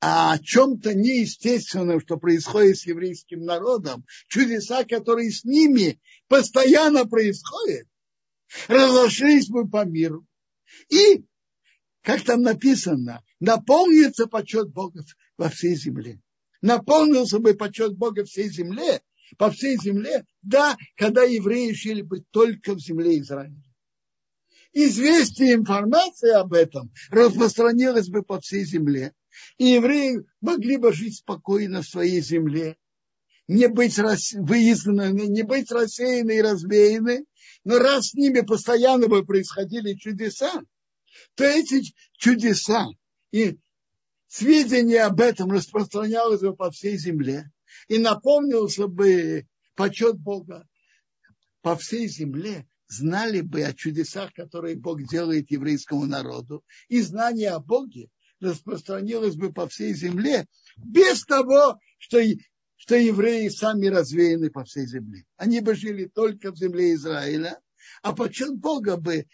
[0.00, 7.86] о чем-то неестественном, что происходит с еврейским народом, чудеса, которые с ними постоянно происходят,
[8.68, 10.26] разошлись бы по миру.
[10.88, 11.24] И,
[12.02, 15.04] как там написано, наполнится почет Бога
[15.36, 16.20] во всей земле.
[16.60, 19.00] Наполнился бы почет Бога всей земле,
[19.36, 23.62] по всей земле, да, когда евреи жили бы только в земле Израиля.
[24.72, 29.14] Известие, информация об этом распространилась бы по всей земле
[29.56, 32.76] и евреи могли бы жить спокойно в своей земле,
[33.46, 33.98] не быть
[34.34, 37.24] выезданы, не быть рассеяны и развеяны,
[37.64, 40.62] но раз с ними постоянно бы происходили чудеса,
[41.34, 41.82] то эти
[42.12, 42.86] чудеса
[43.32, 43.58] и
[44.28, 47.50] сведения об этом распространялось бы по всей земле
[47.88, 50.68] и наполнился бы почет Бога
[51.62, 57.60] по всей земле, знали бы о чудесах, которые Бог делает еврейскому народу, и знание о
[57.60, 58.08] Боге
[58.40, 60.46] распространилось бы по всей земле
[60.76, 62.20] без того, что,
[62.76, 65.24] что евреи сами развеяны по всей земле.
[65.36, 67.60] Они бы жили только в земле Израиля,
[68.02, 69.26] а почет Бога бы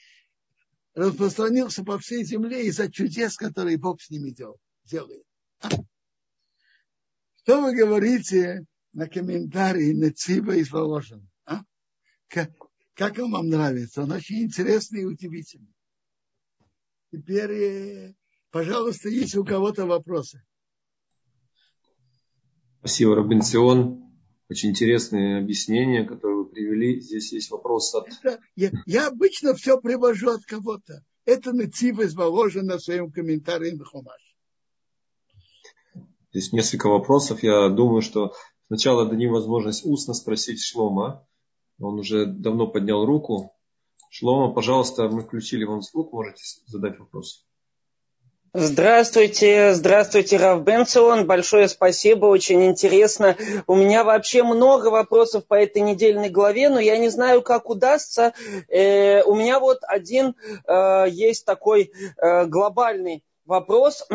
[0.95, 4.31] распространился по всей земле из-за чудес, которые Бог с ними
[4.85, 5.25] делает.
[7.43, 11.27] Что вы говорите на комментарии Нецива из Воложина?
[11.45, 11.63] А?
[12.29, 12.51] Как,
[12.95, 14.03] как он вам нравится?
[14.03, 15.75] Он очень интересный и удивительный.
[17.11, 18.15] Теперь э,
[18.55, 20.41] Пожалуйста, есть у кого-то вопросы.
[22.79, 24.15] Спасибо, Рабин Сион.
[24.49, 27.01] Очень интересные объяснения, которые вы привели.
[27.01, 28.07] Здесь есть вопрос от...
[28.55, 31.03] я, я обычно все привожу от кого-то.
[31.25, 34.34] Это Нацив изложен на своем комментарии на Хумаш.
[36.35, 37.45] Здесь несколько вопросов.
[37.45, 38.35] Я думаю, что
[38.67, 41.25] сначала дадим возможность устно спросить Шлома.
[41.79, 43.53] Он уже давно поднял руку.
[44.11, 47.47] Шлома, пожалуйста, мы включили вам звук, можете задать вопрос.
[48.53, 51.27] Здравствуйте, здравствуйте, Рав Бенцион.
[51.27, 53.37] Большое спасибо, очень интересно.
[53.69, 58.33] У меня вообще много вопросов по этой недельной главе, но я не знаю, как удастся.
[58.69, 60.35] Э, у меня вот один
[60.67, 64.07] э, есть такой э, глобальный вопрос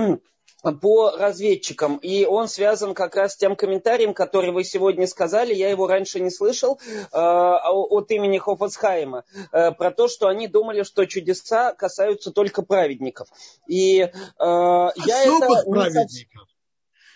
[0.81, 1.97] по разведчикам.
[1.97, 5.53] И он связан как раз с тем комментарием, который вы сегодня сказали.
[5.53, 9.23] Я его раньше не слышал э, от имени Хофацхайма.
[9.51, 13.29] Э, про то, что они думали, что чудеса касаются только праведников.
[13.67, 14.09] И э,
[14.39, 15.63] я это...
[15.65, 16.48] праведников.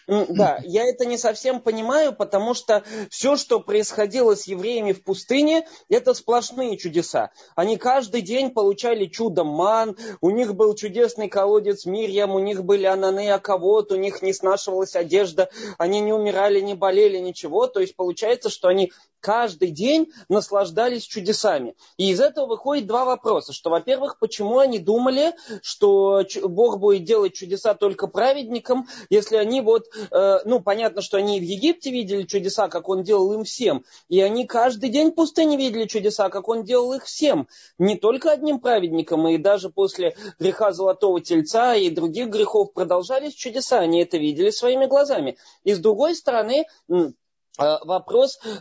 [0.07, 5.67] Да, я это не совсем понимаю, потому что все, что происходило с евреями в пустыне,
[5.89, 7.31] это сплошные чудеса.
[7.55, 12.85] Они каждый день получали чудо ман, у них был чудесный колодец Мирьям, у них были
[12.85, 17.67] ананы Аковод, у них не снашивалась одежда, они не умирали, не болели, ничего.
[17.67, 18.91] То есть получается, что они
[19.23, 21.75] каждый день наслаждались чудесами.
[21.95, 23.53] И из этого выходит два вопроса.
[23.53, 29.85] Что, во-первых, почему они думали, что Бог будет делать чудеса только праведникам, если они вот,
[30.11, 33.85] э, ну, понятно, что они и в Египте видели чудеса, как Он делал им всем,
[34.09, 37.47] и они каждый день в пустыне видели чудеса, как Он делал их всем,
[37.77, 43.79] не только одним праведникам, и даже после греха Золотого Тельца и других грехов продолжались чудеса,
[43.79, 45.37] они это видели своими глазами.
[45.63, 46.65] И с другой стороны,
[47.57, 48.59] вопрос э,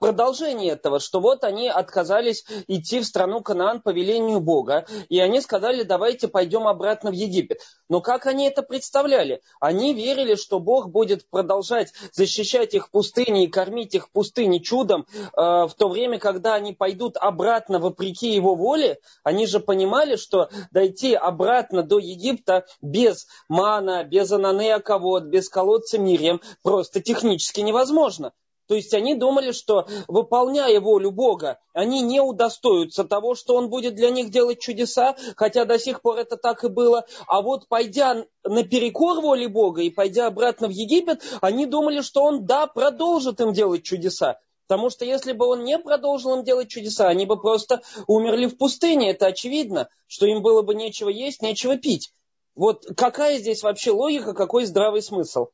[0.00, 5.40] продолжения этого, что вот они отказались идти в страну Канаан по велению Бога, и они
[5.40, 7.60] сказали, давайте пойдем обратно в Египет.
[7.88, 9.40] Но как они это представляли?
[9.60, 14.60] Они верили, что Бог будет продолжать защищать их в пустыне и кормить их в пустыне
[14.60, 18.98] чудом, э, в то время, когда они пойдут обратно вопреки его воле.
[19.22, 24.82] Они же понимали, что дойти обратно до Египта без мана, без ананея
[25.24, 28.32] без колодца Мирьям просто технически невозможно.
[28.66, 33.94] То есть они думали, что выполняя волю Бога, они не удостоятся того, что Он будет
[33.94, 37.04] для них делать чудеса, хотя до сих пор это так и было.
[37.26, 42.46] А вот пойдя наперекор воле Бога и пойдя обратно в Египет, они думали, что Он,
[42.46, 44.38] да, продолжит им делать чудеса.
[44.66, 48.56] Потому что если бы он не продолжил им делать чудеса, они бы просто умерли в
[48.56, 49.10] пустыне.
[49.10, 52.12] Это очевидно, что им было бы нечего есть, нечего пить.
[52.54, 55.48] Вот какая здесь вообще логика, какой здравый смысл?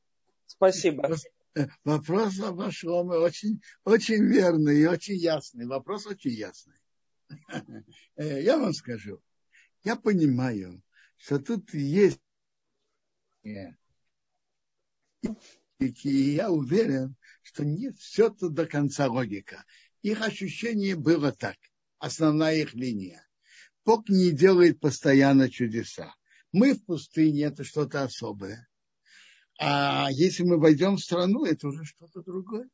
[0.47, 1.11] Спасибо.
[1.57, 5.67] Э, вопрос ваш очень, очень верный и очень ясный.
[5.67, 6.77] Вопрос очень ясный.
[8.17, 9.21] Э, я вам скажу.
[9.85, 10.83] Я понимаю,
[11.17, 12.21] что тут есть
[15.89, 19.65] и я уверен, что не все тут до конца логика.
[20.03, 21.57] Их ощущение было так.
[21.99, 23.27] Основная их линия.
[23.85, 26.15] Бог не делает постоянно чудеса.
[26.53, 28.70] Мы в пустыне, это что-то особое.
[29.63, 32.67] А если мы войдем в страну, это уже что-то другое.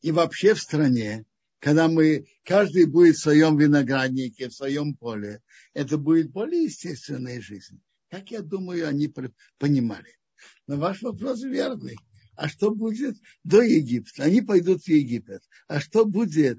[0.00, 1.24] И вообще в стране,
[1.60, 5.40] когда мы, каждый будет в своем винограднике, в своем поле,
[5.74, 7.80] это будет более естественная жизнь.
[8.10, 9.08] Как я думаю, они
[9.58, 10.18] понимали.
[10.66, 11.96] Но ваш вопрос верный.
[12.34, 14.24] А что будет до Египта?
[14.24, 15.42] Они пойдут в Египет.
[15.68, 16.58] А что будет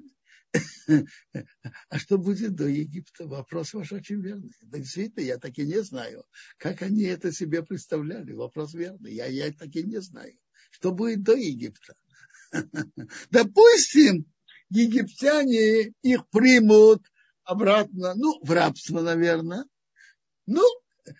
[1.88, 3.26] а что будет до Египта?
[3.26, 4.54] Вопрос ваш очень верный.
[4.62, 6.24] Да, действительно, я так и не знаю,
[6.58, 8.32] как они это себе представляли.
[8.32, 9.12] Вопрос верный.
[9.12, 10.36] Я, я так и не знаю.
[10.70, 11.94] Что будет до Египта?
[13.30, 14.26] Допустим,
[14.70, 17.02] египтяне их примут
[17.44, 19.64] обратно, ну, в рабство, наверное.
[20.46, 20.62] Ну,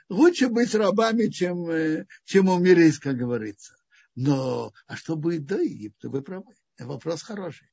[0.08, 3.74] лучше быть рабами, чем, э, чем умереть, как говорится.
[4.14, 6.08] Но, а что будет до Египта?
[6.08, 6.54] Вы правы.
[6.78, 7.68] Вопрос хороший.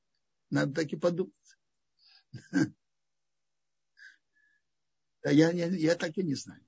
[0.51, 1.33] Надо так и подумать.
[5.23, 6.65] Я, я, я так и не знаю.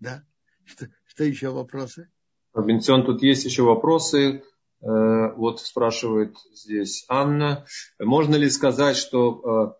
[0.00, 0.22] Да?
[0.66, 2.10] Что, что еще вопросы?
[2.54, 4.44] Бенцион, тут есть еще вопросы.
[4.82, 7.64] Э, вот спрашивает здесь Анна.
[7.98, 9.78] Можно ли сказать, что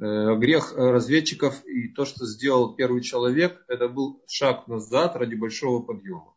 [0.00, 5.34] э, э, грех разведчиков и то, что сделал первый человек, это был шаг назад ради
[5.34, 6.34] большого подъема?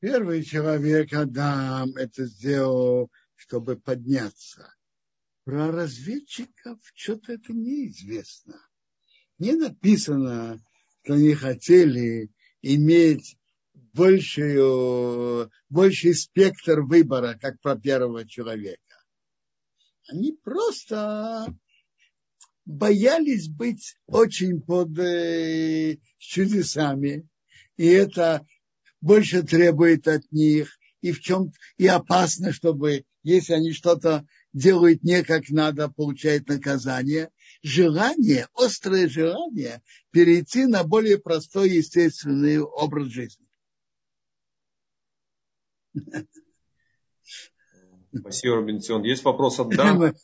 [0.00, 4.74] Первый человек, Адам, это сделал, чтобы подняться.
[5.44, 8.60] Про разведчиков что-то это неизвестно.
[9.38, 10.60] Не написано,
[11.02, 13.38] что они хотели иметь
[13.94, 18.82] большую, больший спектр выбора, как про первого человека.
[20.08, 21.56] Они просто
[22.64, 27.26] боялись быть очень под э, чудесами.
[27.76, 28.46] И это
[29.00, 30.78] больше требует от них.
[31.00, 37.30] И в чем и опасно, чтобы, если они что-то делают не как надо, получает наказание.
[37.62, 43.46] Желание, острое желание перейти на более простой естественный образ жизни.
[48.16, 49.02] Спасибо, Робинсон.
[49.04, 50.14] Есть вопрос от Дан?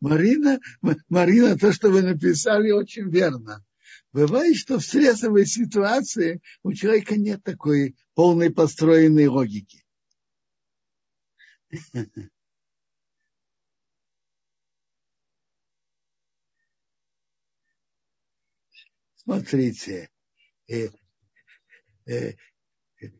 [0.00, 0.60] Марина,
[1.08, 3.64] Марина, то, что вы написали, очень верно.
[4.12, 9.84] Бывает, что в стрессовой ситуации у человека нет такой полной построенной логики.
[19.16, 20.10] Смотрите,
[20.68, 20.88] э,
[22.06, 22.32] э,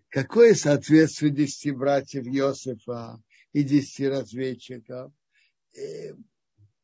[0.09, 3.23] какое соответствие десяти братьев Иосифа
[3.53, 5.13] и десяти разведчиков?
[5.77, 6.15] Э,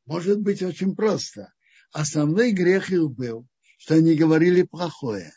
[0.05, 1.53] может быть очень просто.
[1.93, 3.49] Основной грех их был,
[3.79, 5.33] что они говорили плохое.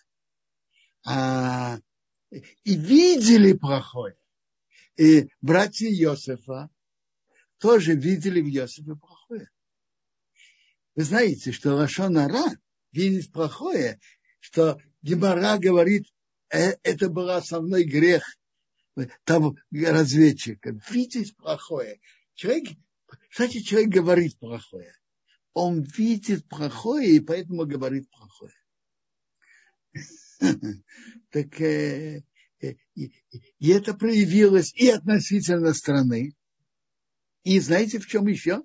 [1.06, 1.80] а,
[2.30, 4.19] и видели плохое.
[5.00, 6.70] И братья Иосифа
[7.58, 9.50] тоже видели в Иосифе плохое.
[10.94, 12.58] Вы знаете, что Лашонара
[12.92, 14.02] видеть плохое,
[14.42, 16.06] что Гемора говорит,
[16.50, 18.26] э, это был основной грех
[19.24, 20.78] там разведчика.
[20.90, 22.02] Видеть плохое.
[22.34, 22.68] Человек,
[23.30, 24.94] кстати, человек говорит плохое.
[25.54, 28.54] Он видит плохое и поэтому говорит плохое.
[31.32, 31.62] Так
[32.62, 33.10] э, э,
[33.60, 36.36] и это проявилось и относительно страны.
[37.44, 38.64] И знаете, в чем еще?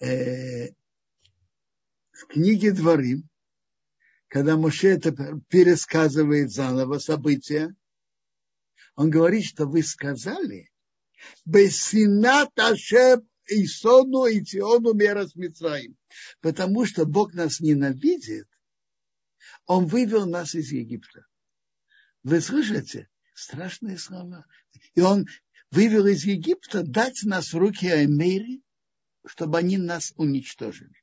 [0.00, 0.68] Э,
[2.12, 3.28] в книге Дворим,
[4.28, 5.12] когда Моше это
[5.48, 7.74] пересказывает заново события,
[8.94, 10.70] он говорит, что вы сказали,
[11.44, 14.94] Бесинат Ашем Исону и Тиону.
[16.40, 18.46] Потому что Бог нас ненавидит,
[19.66, 21.26] Он вывел нас из Египта.
[22.22, 23.08] Вы слышите?
[23.34, 24.46] Страшные слова.
[24.94, 25.26] И Он
[25.70, 28.62] вывел из Египта дать нас в руки Аймери,
[29.26, 30.94] чтобы они нас уничтожили.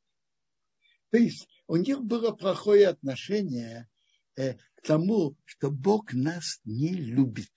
[1.09, 3.89] То есть у них было плохое отношение
[4.35, 7.51] э, к тому, что Бог нас не любит.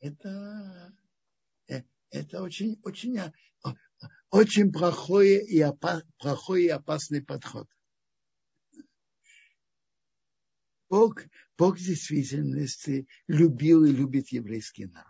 [0.00, 0.94] Это,
[1.68, 3.32] э, это очень, очень, а,
[4.30, 7.68] очень плохой и, опас, плохой и опасный подход.
[10.88, 11.22] Бог,
[11.58, 15.06] Бог в действительности любил и любит еврейский народ.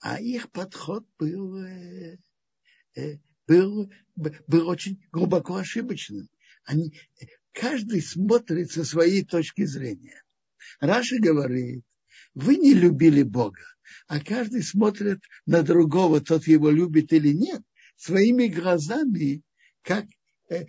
[0.00, 2.18] А их подход был э,
[3.46, 6.28] был, был очень глубоко ошибочным.
[6.64, 6.92] Они,
[7.52, 10.22] каждый смотрит со своей точки зрения.
[10.80, 11.84] Раши говорит,
[12.34, 13.62] вы не любили Бога,
[14.06, 17.62] а каждый смотрит на другого, тот его любит или нет,
[17.96, 19.42] своими глазами,
[19.82, 20.06] как
[20.48, 20.66] э,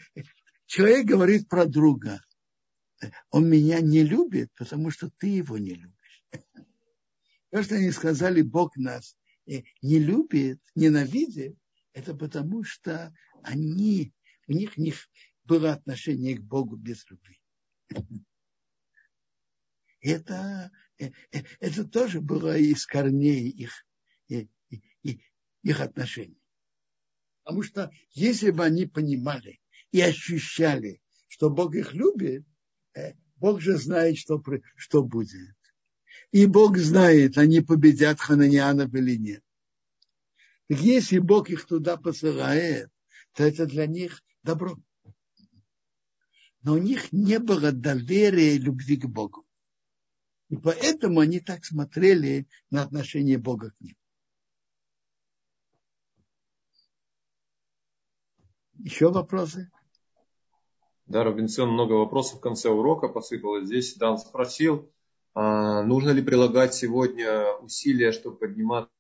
[0.65, 2.21] человек говорит про друга.
[3.29, 6.25] Он меня не любит, потому что ты его не любишь.
[7.51, 11.55] То, что они сказали, Бог нас э, не любит, ненавидит,
[11.93, 13.13] это потому, что
[13.43, 14.13] они,
[14.47, 15.07] у них, них
[15.43, 17.39] было отношение к Богу без любви.
[20.01, 23.85] Это, э, э, это тоже было из корней их,
[25.63, 26.41] их отношений.
[27.43, 29.61] Потому что если бы они понимали
[29.91, 32.45] и ощущали, что Бог их любит,
[33.37, 34.41] Бог же знает, что,
[34.75, 35.55] что будет.
[36.31, 39.43] И Бог знает, они победят хананианов или нет.
[40.69, 42.89] Если Бог их туда посылает,
[43.33, 44.77] то это для них добро.
[46.61, 49.45] Но у них не было доверия и любви к Богу.
[50.49, 53.95] И поэтому они так смотрели на отношение Бога к ним.
[58.75, 59.71] Еще вопросы?
[61.05, 63.65] Да, Робинсон, много вопросов в конце урока посыпалось.
[63.65, 64.89] Здесь Дан спросил,
[65.33, 68.91] а нужно ли прилагать сегодня усилия, чтобы подниматься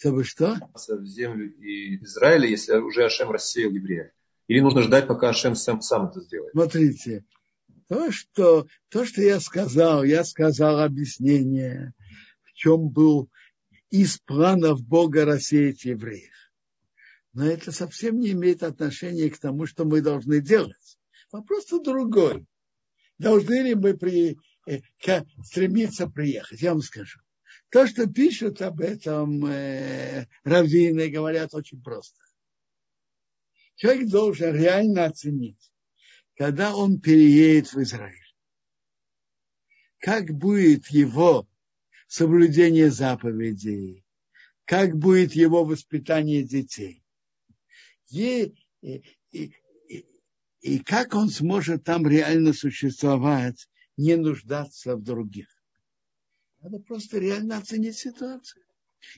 [0.00, 0.56] чтобы что?
[0.74, 4.12] В землю и Израиля, если уже Ашем рассеял евреев.
[4.46, 6.52] Или нужно ждать, пока Ашем сам, сам это сделает?
[6.52, 7.24] Смотрите,
[7.88, 11.92] то что, то, что я сказал, я сказал объяснение,
[12.44, 13.28] в чем был
[13.90, 16.32] из планов Бога рассеять евреев.
[17.32, 20.98] Но это совсем не имеет отношения к тому, что мы должны делать.
[21.30, 22.46] Вопрос другой.
[23.18, 24.80] Должны ли мы при, э,
[25.44, 26.60] стремиться приехать?
[26.60, 27.20] Я вам скажу.
[27.68, 32.20] То, что пишут об этом э, раввины, говорят очень просто.
[33.76, 35.72] Человек должен реально оценить,
[36.36, 38.34] когда он переедет в Израиль,
[39.98, 41.48] как будет его
[42.08, 44.04] соблюдение заповедей,
[44.64, 46.99] как будет его воспитание детей.
[48.10, 49.54] И, и, и,
[50.60, 55.48] и как он сможет там реально существовать, не нуждаться в других.
[56.60, 58.64] Надо просто реально оценить ситуацию.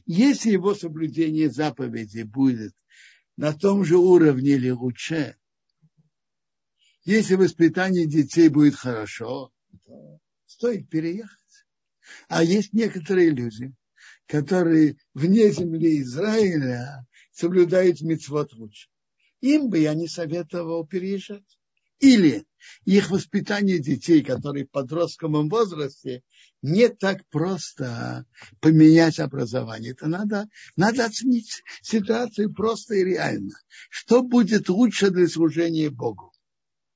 [0.06, 2.74] Если его соблюдение заповедей будет
[3.36, 5.36] на том же уровне или лучше,
[7.04, 9.52] если воспитание детей будет хорошо,
[9.84, 11.38] то стоит переехать.
[12.28, 13.74] А есть некоторые люди,
[14.26, 18.88] которые вне земли Израиля соблюдают мецвод лучше.
[19.40, 21.58] Им бы я не советовал переезжать.
[21.98, 22.44] Или
[22.84, 26.24] их воспитание детей, которые в подростковом возрасте,
[26.60, 28.26] не так просто
[28.60, 29.92] поменять образование.
[29.92, 33.54] Это надо, надо оценить ситуацию просто и реально.
[33.88, 36.32] Что будет лучше для служения Богу?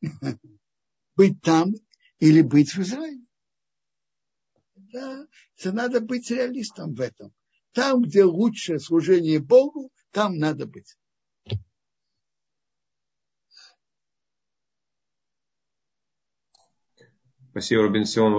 [1.17, 1.75] Быть там
[2.19, 3.25] или быть в Израиле?
[4.75, 5.27] Да,
[5.57, 7.33] это надо быть реалистом в этом.
[7.73, 10.97] Там, где лучше служение Богу, там надо быть.
[17.51, 18.33] Спасибо, Робинсон.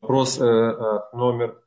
[0.00, 1.62] Вопрос э, э номер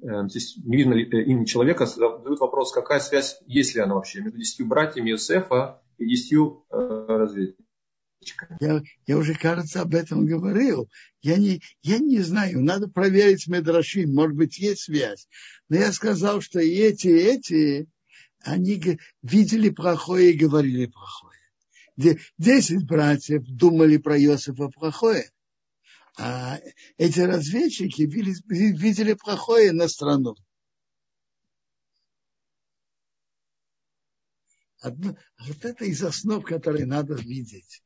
[0.00, 4.22] э, Здесь не видно э, имени человека, задают вопрос, какая связь, есть ли она вообще
[4.22, 6.76] между десятью братьями Иосифа и десятью э,
[7.06, 8.56] разведчиками.
[8.60, 10.88] Я, я уже, кажется, об этом говорил.
[11.20, 15.28] Я не, я не знаю, надо проверить Медрашим, может быть, есть связь.
[15.68, 17.88] Но я сказал, что и эти, и эти
[18.40, 21.38] они видели плохое и говорили плохое.
[22.38, 25.30] Десять братьев думали про Иосифа плохое,
[26.16, 26.58] а
[26.96, 30.36] эти разведчики видели, плохое на страну.
[34.80, 37.82] Одно, вот это из основ, которые надо видеть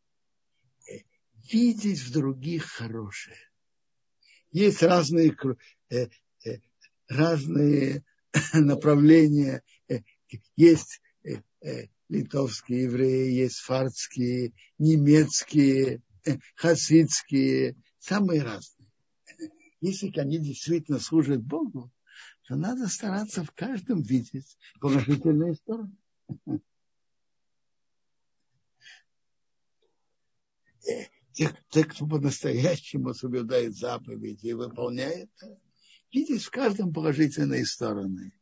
[1.50, 3.38] видеть в других хорошее.
[4.50, 5.34] Есть разные,
[5.90, 6.08] э,
[6.44, 6.58] э,
[7.08, 8.04] разные
[8.52, 9.62] направления.
[10.56, 18.88] Есть э, э, литовские евреи, есть фарцкие, немецкие, э, хасидские, самые разные.
[19.80, 21.90] Если они действительно служат Богу,
[22.46, 25.96] то надо стараться в каждом видеть положительные стороны.
[31.32, 35.30] те, те, кто по-настоящему соблюдает заповеди и выполняет,
[36.12, 38.32] видеть в каждом положительные стороны.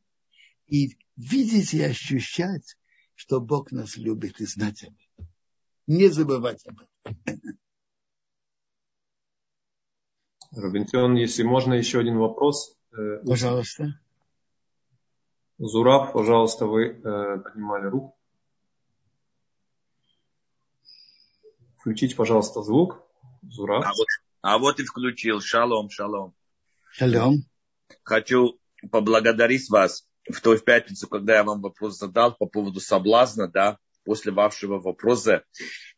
[0.71, 2.77] И видеть и ощущать,
[3.17, 5.29] что Бог нас любит и знать об этом.
[5.89, 7.59] Не забывать об этом.
[10.53, 12.77] Робинсон, если можно, еще один вопрос.
[12.93, 14.01] Э, пожалуйста.
[15.59, 18.17] Зураб, пожалуйста, вы э, поднимали руку.
[21.79, 23.03] Включите, пожалуйста, звук.
[23.43, 23.81] Зура.
[23.81, 24.07] А вот,
[24.43, 25.41] а вот и включил.
[25.41, 26.35] Шалом, шалом.
[26.93, 27.45] Шалом.
[28.05, 28.61] Хочу
[28.91, 34.33] поблагодарить вас в той пятницу, когда я вам вопрос задал по поводу соблазна, да, после
[34.33, 35.45] вашего вопроса,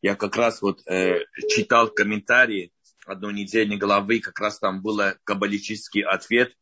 [0.01, 2.73] я как раз вот э, читал комментарии
[3.07, 6.55] одной недельной главы, как раз там был каббалический ответ.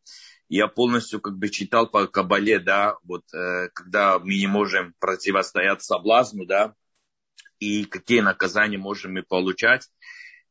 [0.49, 5.83] Я полностью как бы читал по кабале, да, вот э, когда мы не можем противостоять
[5.83, 6.75] соблазну, да,
[7.61, 9.89] и какие наказания можем мы получать.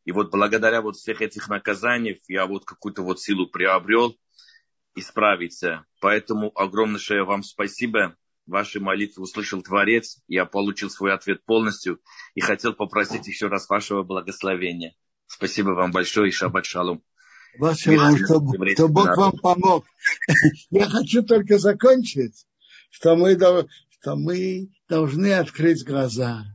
[0.06, 4.16] И вот благодаря вот всех этих наказаний я вот какую-то вот силу приобрел
[4.96, 5.86] исправиться.
[6.02, 8.16] Поэтому огромнейшее вам спасибо.
[8.46, 10.22] Ваши молитвы услышал Творец.
[10.28, 12.00] Я получил свой ответ полностью
[12.34, 14.96] и хотел попросить еще раз вашего благословения.
[15.28, 17.04] Спасибо вам большое и шаббат шалом.
[17.58, 18.42] Ваше что,
[18.74, 19.86] что Бог вам помог.
[20.70, 22.46] Я хочу только закончить,
[22.90, 23.38] что мы,
[23.90, 26.46] что мы должны открыть глаза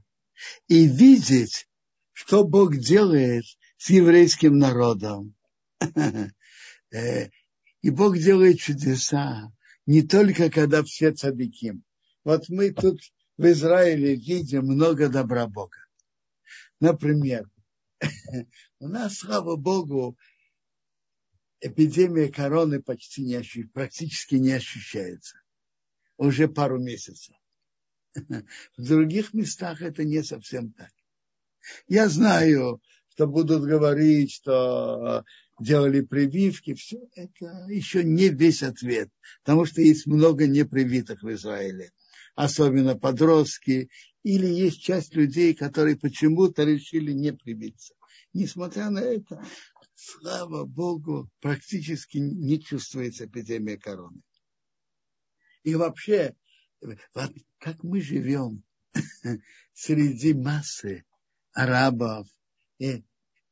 [0.69, 1.69] и видеть,
[2.13, 3.45] что Бог делает
[3.77, 5.35] с еврейским народом.
[7.85, 9.53] И Бог делает чудеса
[9.85, 11.83] не только когда все цадыки.
[12.25, 12.99] Вот мы тут
[13.37, 15.77] в Израиле видим много добра Бога.
[16.81, 17.47] Например,
[18.79, 20.17] у нас, слава Богу,
[21.61, 25.37] эпидемия короны почти не ощущается, практически не ощущается.
[26.17, 27.37] Уже пару месяцев.
[28.15, 30.91] В других местах это не совсем так.
[31.87, 32.81] Я знаю,
[33.11, 35.23] что будут говорить, что
[35.61, 39.11] делали прививки, все это еще не весь ответ,
[39.43, 41.93] потому что есть много непривитых в Израиле,
[42.35, 43.89] особенно подростки,
[44.23, 47.95] или есть часть людей, которые почему-то решили не привиться.
[48.33, 49.45] Несмотря на это,
[49.95, 54.23] слава Богу, практически не чувствуется эпидемия короны.
[55.63, 56.35] И вообще,
[57.59, 58.65] как мы живем
[59.73, 61.05] среди массы
[61.53, 62.27] арабов
[62.79, 63.05] и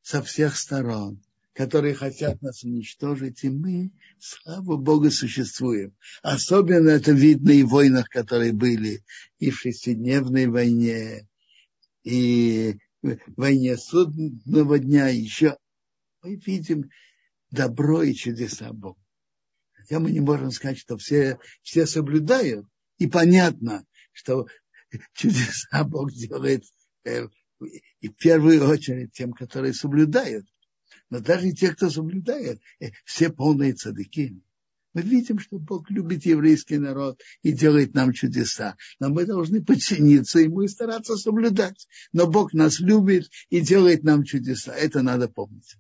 [0.03, 1.23] со всех сторон,
[1.55, 5.95] которые хотят нас уничтожить, и мы, слава Богу, существуем.
[6.23, 9.05] Особенно это видно и в войнах, которые были,
[9.39, 11.29] и в шестидневной войне,
[12.05, 15.59] и в войне судного дня, еще
[16.23, 16.91] мы видим
[17.51, 18.99] добро и чудеса Бога.
[19.73, 22.67] Хотя мы не можем сказать, что все, все соблюдают,
[22.99, 24.47] и понятно, что
[25.13, 26.65] чудеса Бог делает
[27.05, 30.47] в первую очередь тем, которые соблюдают.
[31.13, 34.41] Но даже те, кто соблюдает, э, все полные цадыки.
[34.95, 38.79] Мы видим, что Бог любит еврейский народ и делает нам чудеса.
[38.99, 41.87] Но мы должны подчиниться ему и стараться соблюдать.
[42.15, 44.73] Но Бог нас любит и делает нам чудеса.
[44.73, 45.77] Это надо помнить.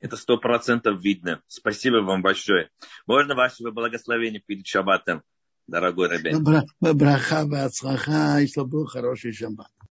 [0.00, 1.40] Это сто процентов видно.
[1.46, 2.70] Спасибо вам большое.
[3.06, 5.22] Можно вашего благословения перед шаббатом?
[5.66, 6.44] дорогой Рабин.
[6.80, 9.70] Браха, бацлаха, и чтобы был хороший шаббат.